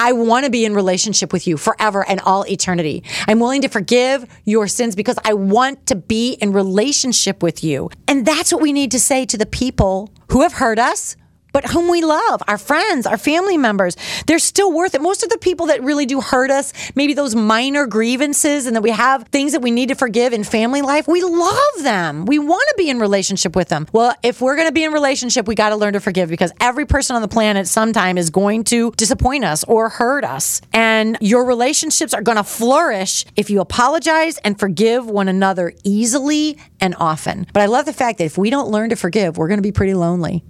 I 0.00 0.12
want 0.12 0.44
to 0.44 0.50
be 0.50 0.64
in 0.64 0.74
relationship 0.74 1.32
with 1.32 1.48
you 1.48 1.56
forever 1.56 2.08
and 2.08 2.20
all 2.20 2.46
eternity. 2.46 3.02
I'm 3.26 3.40
willing 3.40 3.62
to 3.62 3.68
forgive 3.68 4.26
your 4.44 4.68
sins 4.68 4.94
because 4.94 5.18
I 5.24 5.34
want 5.34 5.86
to 5.86 5.96
be 5.96 6.34
in 6.34 6.52
relationship 6.52 7.42
with 7.42 7.64
you. 7.64 7.90
And 8.06 8.24
that's 8.24 8.52
what 8.52 8.62
we 8.62 8.72
need 8.72 8.92
to 8.92 9.00
say 9.00 9.26
to 9.26 9.36
the 9.36 9.44
people 9.44 10.10
who 10.30 10.42
have 10.42 10.52
hurt 10.52 10.78
us, 10.78 11.16
but 11.58 11.72
whom 11.72 11.88
we 11.88 12.02
love, 12.02 12.40
our 12.46 12.56
friends, 12.56 13.04
our 13.04 13.18
family 13.18 13.58
members. 13.58 13.96
They're 14.28 14.38
still 14.38 14.70
worth 14.72 14.94
it. 14.94 15.02
Most 15.02 15.24
of 15.24 15.28
the 15.28 15.38
people 15.38 15.66
that 15.66 15.82
really 15.82 16.06
do 16.06 16.20
hurt 16.20 16.52
us, 16.52 16.72
maybe 16.94 17.14
those 17.14 17.34
minor 17.34 17.84
grievances 17.84 18.66
and 18.66 18.76
that 18.76 18.82
we 18.82 18.90
have 18.90 19.26
things 19.30 19.50
that 19.50 19.60
we 19.60 19.72
need 19.72 19.88
to 19.88 19.96
forgive 19.96 20.32
in 20.32 20.44
family 20.44 20.82
life, 20.82 21.08
we 21.08 21.20
love 21.20 21.82
them. 21.82 22.26
We 22.26 22.38
want 22.38 22.64
to 22.68 22.74
be 22.76 22.88
in 22.88 23.00
relationship 23.00 23.56
with 23.56 23.70
them. 23.70 23.88
Well, 23.90 24.14
if 24.22 24.40
we're 24.40 24.54
going 24.54 24.68
to 24.68 24.72
be 24.72 24.84
in 24.84 24.92
relationship, 24.92 25.48
we 25.48 25.56
got 25.56 25.70
to 25.70 25.76
learn 25.76 25.94
to 25.94 26.00
forgive 26.00 26.28
because 26.28 26.52
every 26.60 26.86
person 26.86 27.16
on 27.16 27.22
the 27.22 27.28
planet 27.28 27.66
sometime 27.66 28.18
is 28.18 28.30
going 28.30 28.62
to 28.64 28.92
disappoint 28.92 29.44
us 29.44 29.64
or 29.64 29.88
hurt 29.88 30.22
us. 30.22 30.60
And 30.72 31.18
your 31.20 31.44
relationships 31.44 32.14
are 32.14 32.22
going 32.22 32.38
to 32.38 32.44
flourish 32.44 33.24
if 33.34 33.50
you 33.50 33.60
apologize 33.60 34.38
and 34.38 34.60
forgive 34.60 35.10
one 35.10 35.26
another 35.26 35.72
easily 35.82 36.56
and 36.80 36.94
often. 37.00 37.48
But 37.52 37.62
I 37.62 37.66
love 37.66 37.84
the 37.84 37.92
fact 37.92 38.18
that 38.18 38.26
if 38.26 38.38
we 38.38 38.48
don't 38.48 38.70
learn 38.70 38.90
to 38.90 38.96
forgive, 38.96 39.38
we're 39.38 39.48
going 39.48 39.58
to 39.58 39.62
be 39.62 39.72
pretty 39.72 39.94
lonely. 39.94 40.44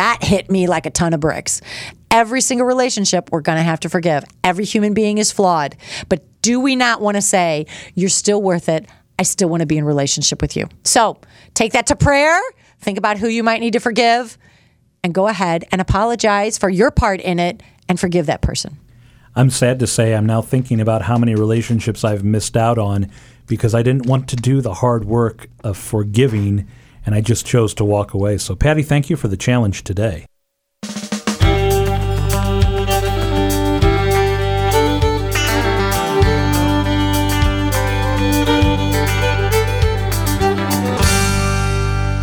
That 0.00 0.22
hit 0.24 0.50
me 0.50 0.66
like 0.66 0.86
a 0.86 0.90
ton 0.90 1.12
of 1.12 1.20
bricks. 1.20 1.60
Every 2.10 2.40
single 2.40 2.66
relationship, 2.66 3.28
we're 3.30 3.42
going 3.42 3.58
to 3.58 3.62
have 3.62 3.80
to 3.80 3.90
forgive. 3.90 4.24
Every 4.42 4.64
human 4.64 4.94
being 4.94 5.18
is 5.18 5.30
flawed. 5.30 5.76
But 6.08 6.24
do 6.40 6.58
we 6.58 6.74
not 6.74 7.02
want 7.02 7.16
to 7.16 7.20
say, 7.20 7.66
you're 7.94 8.08
still 8.08 8.40
worth 8.40 8.70
it? 8.70 8.86
I 9.18 9.24
still 9.24 9.50
want 9.50 9.60
to 9.60 9.66
be 9.66 9.76
in 9.76 9.84
relationship 9.84 10.40
with 10.40 10.56
you. 10.56 10.70
So 10.84 11.20
take 11.52 11.74
that 11.74 11.88
to 11.88 11.96
prayer. 11.96 12.40
Think 12.78 12.96
about 12.96 13.18
who 13.18 13.28
you 13.28 13.42
might 13.42 13.60
need 13.60 13.74
to 13.74 13.78
forgive 13.78 14.38
and 15.04 15.12
go 15.12 15.28
ahead 15.28 15.66
and 15.70 15.82
apologize 15.82 16.56
for 16.56 16.70
your 16.70 16.90
part 16.90 17.20
in 17.20 17.38
it 17.38 17.62
and 17.86 18.00
forgive 18.00 18.24
that 18.24 18.40
person. 18.40 18.78
I'm 19.36 19.50
sad 19.50 19.78
to 19.80 19.86
say 19.86 20.14
I'm 20.14 20.24
now 20.24 20.40
thinking 20.40 20.80
about 20.80 21.02
how 21.02 21.18
many 21.18 21.34
relationships 21.34 22.04
I've 22.04 22.24
missed 22.24 22.56
out 22.56 22.78
on 22.78 23.10
because 23.46 23.74
I 23.74 23.82
didn't 23.82 24.06
want 24.06 24.30
to 24.30 24.36
do 24.36 24.62
the 24.62 24.72
hard 24.72 25.04
work 25.04 25.48
of 25.62 25.76
forgiving 25.76 26.66
and 27.04 27.14
I 27.14 27.20
just 27.20 27.46
chose 27.46 27.74
to 27.74 27.84
walk 27.84 28.14
away. 28.14 28.38
So, 28.38 28.54
Patty, 28.54 28.82
thank 28.82 29.10
you 29.10 29.16
for 29.16 29.28
the 29.28 29.36
challenge 29.36 29.84
today. 29.84 30.26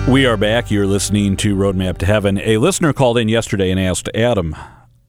We 0.08 0.26
are 0.26 0.38
back. 0.38 0.72
You're 0.72 0.88
listening 0.88 1.36
to 1.38 1.54
Roadmap 1.54 1.98
to 1.98 2.06
Heaven. 2.06 2.40
A 2.40 2.58
listener 2.58 2.94
called 2.94 3.18
in 3.18 3.28
yesterday 3.28 3.70
and 3.72 3.80
asked 3.80 4.10
Adam, 4.16 4.56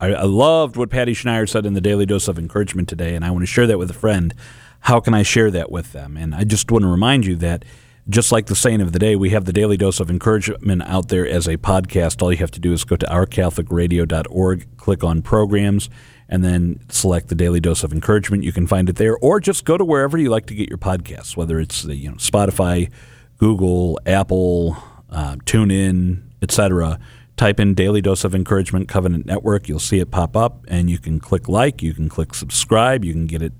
I, 0.00 0.08
I 0.12 0.24
loved 0.24 0.76
what 0.76 0.90
Patty 0.90 1.14
Schneier 1.14 1.48
said 1.48 1.64
in 1.64 1.74
the 1.74 1.80
Daily 1.80 2.04
Dose 2.04 2.26
of 2.26 2.36
Encouragement 2.36 2.88
today, 2.88 3.14
and 3.14 3.24
I 3.24 3.30
want 3.30 3.42
to 3.42 3.46
share 3.46 3.68
that 3.68 3.78
with 3.78 3.90
a 3.90 3.94
friend. 3.94 4.34
How 4.80 4.98
can 4.98 5.14
I 5.14 5.22
share 5.22 5.52
that 5.52 5.70
with 5.70 5.92
them? 5.92 6.16
And 6.16 6.34
I 6.34 6.42
just 6.42 6.68
want 6.70 6.82
to 6.82 6.88
remind 6.88 7.26
you 7.26 7.36
that 7.36 7.64
just 8.09 8.32
like 8.32 8.46
the 8.46 8.56
saying 8.56 8.80
of 8.80 8.92
the 8.92 8.98
day, 8.98 9.16
we 9.16 9.30
have 9.30 9.44
the 9.44 9.52
Daily 9.52 9.76
Dose 9.76 10.00
of 10.00 10.11
Encouragement 10.11 10.82
out 10.84 11.09
there 11.09 11.26
as 11.28 11.46
a 11.46 11.59
podcast. 11.59 12.22
All 12.22 12.32
you 12.32 12.38
have 12.38 12.50
to 12.52 12.61
do 12.61 12.72
is 12.72 12.84
go 12.84 12.96
to 12.96 13.06
ourcatholicradio.org, 13.06 14.76
click 14.78 15.04
on 15.04 15.20
programs, 15.20 15.90
and 16.28 16.42
then 16.42 16.80
select 16.88 17.28
the 17.28 17.34
Daily 17.34 17.61
Dose 17.61 17.84
of 17.84 17.92
Encouragement. 17.92 18.44
You 18.44 18.52
can 18.52 18.66
find 18.66 18.88
it 18.88 18.96
there, 18.96 19.16
or 19.18 19.40
just 19.40 19.64
go 19.64 19.76
to 19.76 19.84
wherever 19.84 20.16
you 20.16 20.30
like 20.30 20.46
to 20.46 20.54
get 20.54 20.70
your 20.70 20.78
podcasts, 20.78 21.36
whether 21.36 21.61
it's 21.61 21.82
the 21.82 21.96
you 21.96 22.09
know 22.09 22.16
Spotify, 22.16 22.90
Google, 23.36 24.00
Apple, 24.06 24.76
uh, 25.11 25.36
TuneIn, 25.44 26.22
etc. 26.40 26.98
Type 27.36 27.61
in 27.61 27.74
Daily 27.74 28.00
Dose 28.00 28.24
of 28.24 28.34
Encouragement 28.34 28.88
Covenant 28.88 29.26
Network. 29.26 29.68
You'll 29.68 29.78
see 29.78 30.00
it 30.00 30.11
pop 30.11 30.34
up, 30.34 30.64
and 30.68 30.88
you 30.88 30.98
can 30.98 31.20
click 31.20 31.46
like, 31.46 31.82
you 31.82 31.92
can 31.92 32.09
click 32.09 32.34
subscribe, 32.34 33.04
you 33.04 33.12
can 33.12 33.26
get 33.26 33.42
it 33.42 33.52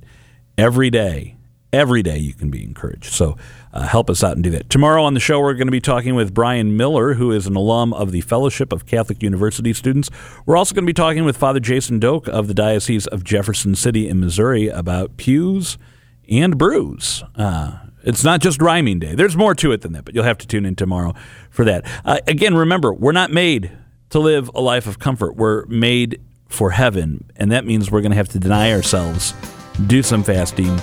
every 0.57 0.89
day. 0.91 1.38
Every 1.73 2.03
day 2.03 2.17
you 2.19 2.33
can 2.33 2.51
be 2.51 2.65
encouraged. 2.65 3.13
So 3.13 3.37
uh, 3.73 3.83
help 3.83 4.09
us 4.09 4.25
out 4.25 4.33
and 4.33 4.43
do 4.43 4.51
that. 4.51 4.71
Tomorrow 4.71 5.03
on 5.03 5.15
the 5.15 5.21
show, 5.21 5.39
we're 5.41 5.55
going 5.55 5.67
to 5.67 5.73
be 5.73 5.81
talking 5.81 6.15
with 6.15 6.33
Brian 6.33 6.77
Miller, 6.77 7.15
who 7.15 7.31
is 7.31 7.47
an 7.47 7.57
alum 7.57 7.93
of 7.93 8.11
the 8.11 8.23
Fellowship 8.23 8.73
of 8.73 8.87
Catholic 8.87 9.23
University 9.23 9.75
Students. 9.75 10.09
We're 10.47 10.57
also 10.57 10.75
going 10.75 10.85
to 10.85 10.91
be 10.91 10.95
talking 10.95 11.25
with 11.25 11.37
Father 11.37 11.61
Jason 11.61 11.99
Doak 11.99 12.27
of 12.29 12.49
the 12.49 12.55
Diocese 12.55 13.07
of 13.07 13.23
Jefferson 13.23 13.75
City 13.75 14.09
in 14.09 14.19
Missouri 14.19 14.69
about 14.69 15.19
pews 15.19 15.77
and 16.31 16.57
brews. 16.57 17.23
Uh, 17.37 17.79
it's 18.03 18.25
not 18.25 18.41
just 18.41 18.63
rhyming 18.63 18.99
day. 18.99 19.15
There's 19.15 19.37
more 19.37 19.55
to 19.57 19.73
it 19.73 19.83
than 19.83 19.93
that, 19.93 20.05
but 20.05 20.15
you'll 20.15 20.25
have 20.25 20.39
to 20.39 20.47
tune 20.47 20.65
in 20.65 20.75
tomorrow 20.75 21.15
for 21.51 21.65
that. 21.67 21.85
Uh, 22.05 22.21
again, 22.27 22.55
remember, 22.55 22.93
we're 22.93 23.13
not 23.13 23.31
made 23.31 23.71
to 24.11 24.19
live 24.19 24.51
a 24.55 24.61
life 24.61 24.87
of 24.87 24.99
comfort. 24.99 25.37
We're 25.37 25.67
made 25.67 26.21
for 26.49 26.71
heaven, 26.71 27.31
and 27.37 27.53
that 27.53 27.67
means 27.67 27.91
we're 27.91 28.01
going 28.01 28.13
to 28.13 28.17
have 28.17 28.31
to 28.31 28.39
deny 28.39 28.73
ourselves, 28.73 29.35
do 29.87 30.03
some 30.03 30.23
fasting, 30.23 30.79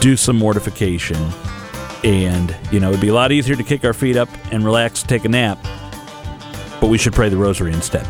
do 0.00 0.16
some 0.16 0.36
mortification, 0.36 1.16
and 2.04 2.56
you 2.70 2.80
know 2.80 2.88
it'd 2.90 3.00
be 3.00 3.08
a 3.08 3.14
lot 3.14 3.32
easier 3.32 3.56
to 3.56 3.62
kick 3.62 3.84
our 3.84 3.92
feet 3.92 4.16
up 4.16 4.28
and 4.52 4.64
relax, 4.64 5.02
take 5.02 5.24
a 5.24 5.28
nap. 5.28 5.58
But 6.80 6.88
we 6.88 6.98
should 6.98 7.12
pray 7.12 7.28
the 7.28 7.36
rosary 7.36 7.72
instead. 7.72 8.06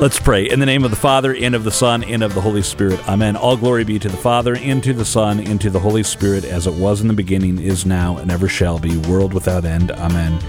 Let's 0.00 0.18
pray. 0.18 0.50
In 0.50 0.58
the 0.58 0.66
name 0.66 0.84
of 0.84 0.90
the 0.90 0.96
Father, 0.96 1.34
and 1.36 1.54
of 1.54 1.62
the 1.62 1.70
Son, 1.70 2.02
and 2.02 2.24
of 2.24 2.34
the 2.34 2.40
Holy 2.40 2.62
Spirit. 2.62 3.08
Amen. 3.08 3.36
All 3.36 3.56
glory 3.56 3.84
be 3.84 4.00
to 4.00 4.08
the 4.08 4.16
Father, 4.16 4.56
and 4.56 4.82
to 4.82 4.92
the 4.92 5.04
Son, 5.04 5.38
and 5.38 5.60
to 5.60 5.70
the 5.70 5.78
Holy 5.78 6.02
Spirit, 6.02 6.44
as 6.44 6.66
it 6.66 6.74
was 6.74 7.00
in 7.00 7.06
the 7.06 7.14
beginning, 7.14 7.60
is 7.60 7.86
now, 7.86 8.16
and 8.16 8.30
ever 8.30 8.48
shall 8.48 8.80
be, 8.80 8.96
world 8.96 9.32
without 9.32 9.64
end. 9.64 9.92
Amen. 9.92 10.40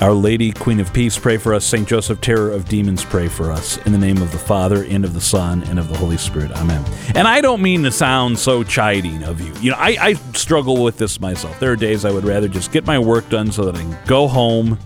Our 0.00 0.14
Lady, 0.14 0.50
Queen 0.50 0.80
of 0.80 0.90
Peace, 0.94 1.18
pray 1.18 1.36
for 1.36 1.52
us. 1.52 1.62
Saint 1.62 1.86
Joseph, 1.86 2.22
Terror 2.22 2.50
of 2.52 2.66
Demons, 2.66 3.04
pray 3.04 3.28
for 3.28 3.52
us. 3.52 3.76
In 3.84 3.92
the 3.92 3.98
name 3.98 4.22
of 4.22 4.32
the 4.32 4.38
Father, 4.38 4.84
and 4.84 5.04
of 5.04 5.12
the 5.12 5.20
Son, 5.20 5.62
and 5.64 5.78
of 5.78 5.88
the 5.88 5.96
Holy 5.96 6.16
Spirit. 6.16 6.52
Amen. 6.52 6.82
And 7.14 7.28
I 7.28 7.42
don't 7.42 7.60
mean 7.60 7.82
to 7.82 7.90
sound 7.92 8.38
so 8.38 8.62
chiding 8.62 9.22
of 9.22 9.42
you. 9.42 9.52
You 9.60 9.72
know, 9.72 9.76
I, 9.76 9.96
I 10.00 10.14
struggle 10.32 10.82
with 10.82 10.96
this 10.96 11.20
myself. 11.20 11.60
There 11.60 11.70
are 11.70 11.76
days 11.76 12.06
I 12.06 12.12
would 12.12 12.24
rather 12.24 12.48
just 12.48 12.72
get 12.72 12.86
my 12.86 12.98
work 12.98 13.28
done 13.28 13.52
so 13.52 13.66
that 13.66 13.76
I 13.76 13.82
can 13.82 13.98
go 14.06 14.26
home 14.26 14.78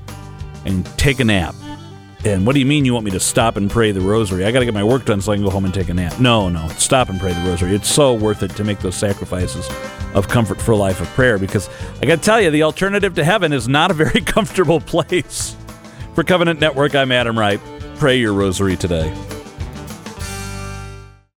and 0.64 0.84
take 0.98 1.20
a 1.20 1.24
nap 1.24 1.54
And 2.24 2.46
what 2.46 2.54
do 2.54 2.60
you 2.60 2.64
mean 2.64 2.86
you 2.86 2.94
want 2.94 3.04
me 3.04 3.10
to 3.10 3.20
stop 3.20 3.56
and 3.56 3.70
pray 3.70 3.92
the 3.92 4.00
rosary? 4.00 4.46
I 4.46 4.50
got 4.50 4.60
to 4.60 4.64
get 4.64 4.72
my 4.72 4.82
work 4.82 5.04
done 5.04 5.20
so 5.20 5.32
I 5.32 5.36
can 5.36 5.44
go 5.44 5.50
home 5.50 5.66
and 5.66 5.74
take 5.74 5.90
a 5.90 5.94
nap. 5.94 6.18
No, 6.18 6.48
no. 6.48 6.68
Stop 6.68 7.10
and 7.10 7.20
pray 7.20 7.34
the 7.34 7.40
rosary. 7.40 7.74
It's 7.74 7.88
so 7.88 8.14
worth 8.14 8.42
it 8.42 8.56
to 8.56 8.64
make 8.64 8.78
those 8.78 8.94
sacrifices 8.94 9.68
of 10.14 10.26
comfort 10.28 10.58
for 10.58 10.72
a 10.72 10.76
life 10.76 11.02
of 11.02 11.08
prayer 11.08 11.38
because 11.38 11.68
I 12.00 12.06
got 12.06 12.16
to 12.16 12.22
tell 12.22 12.40
you, 12.40 12.50
the 12.50 12.62
alternative 12.62 13.14
to 13.16 13.24
heaven 13.24 13.52
is 13.52 13.68
not 13.68 13.90
a 13.90 13.94
very 13.94 14.20
comfortable 14.22 14.80
place. 14.80 15.54
For 16.14 16.24
Covenant 16.24 16.60
Network, 16.60 16.94
I'm 16.94 17.12
Adam 17.12 17.38
Wright. 17.38 17.60
Pray 17.96 18.16
your 18.16 18.32
rosary 18.32 18.76
today. 18.76 19.12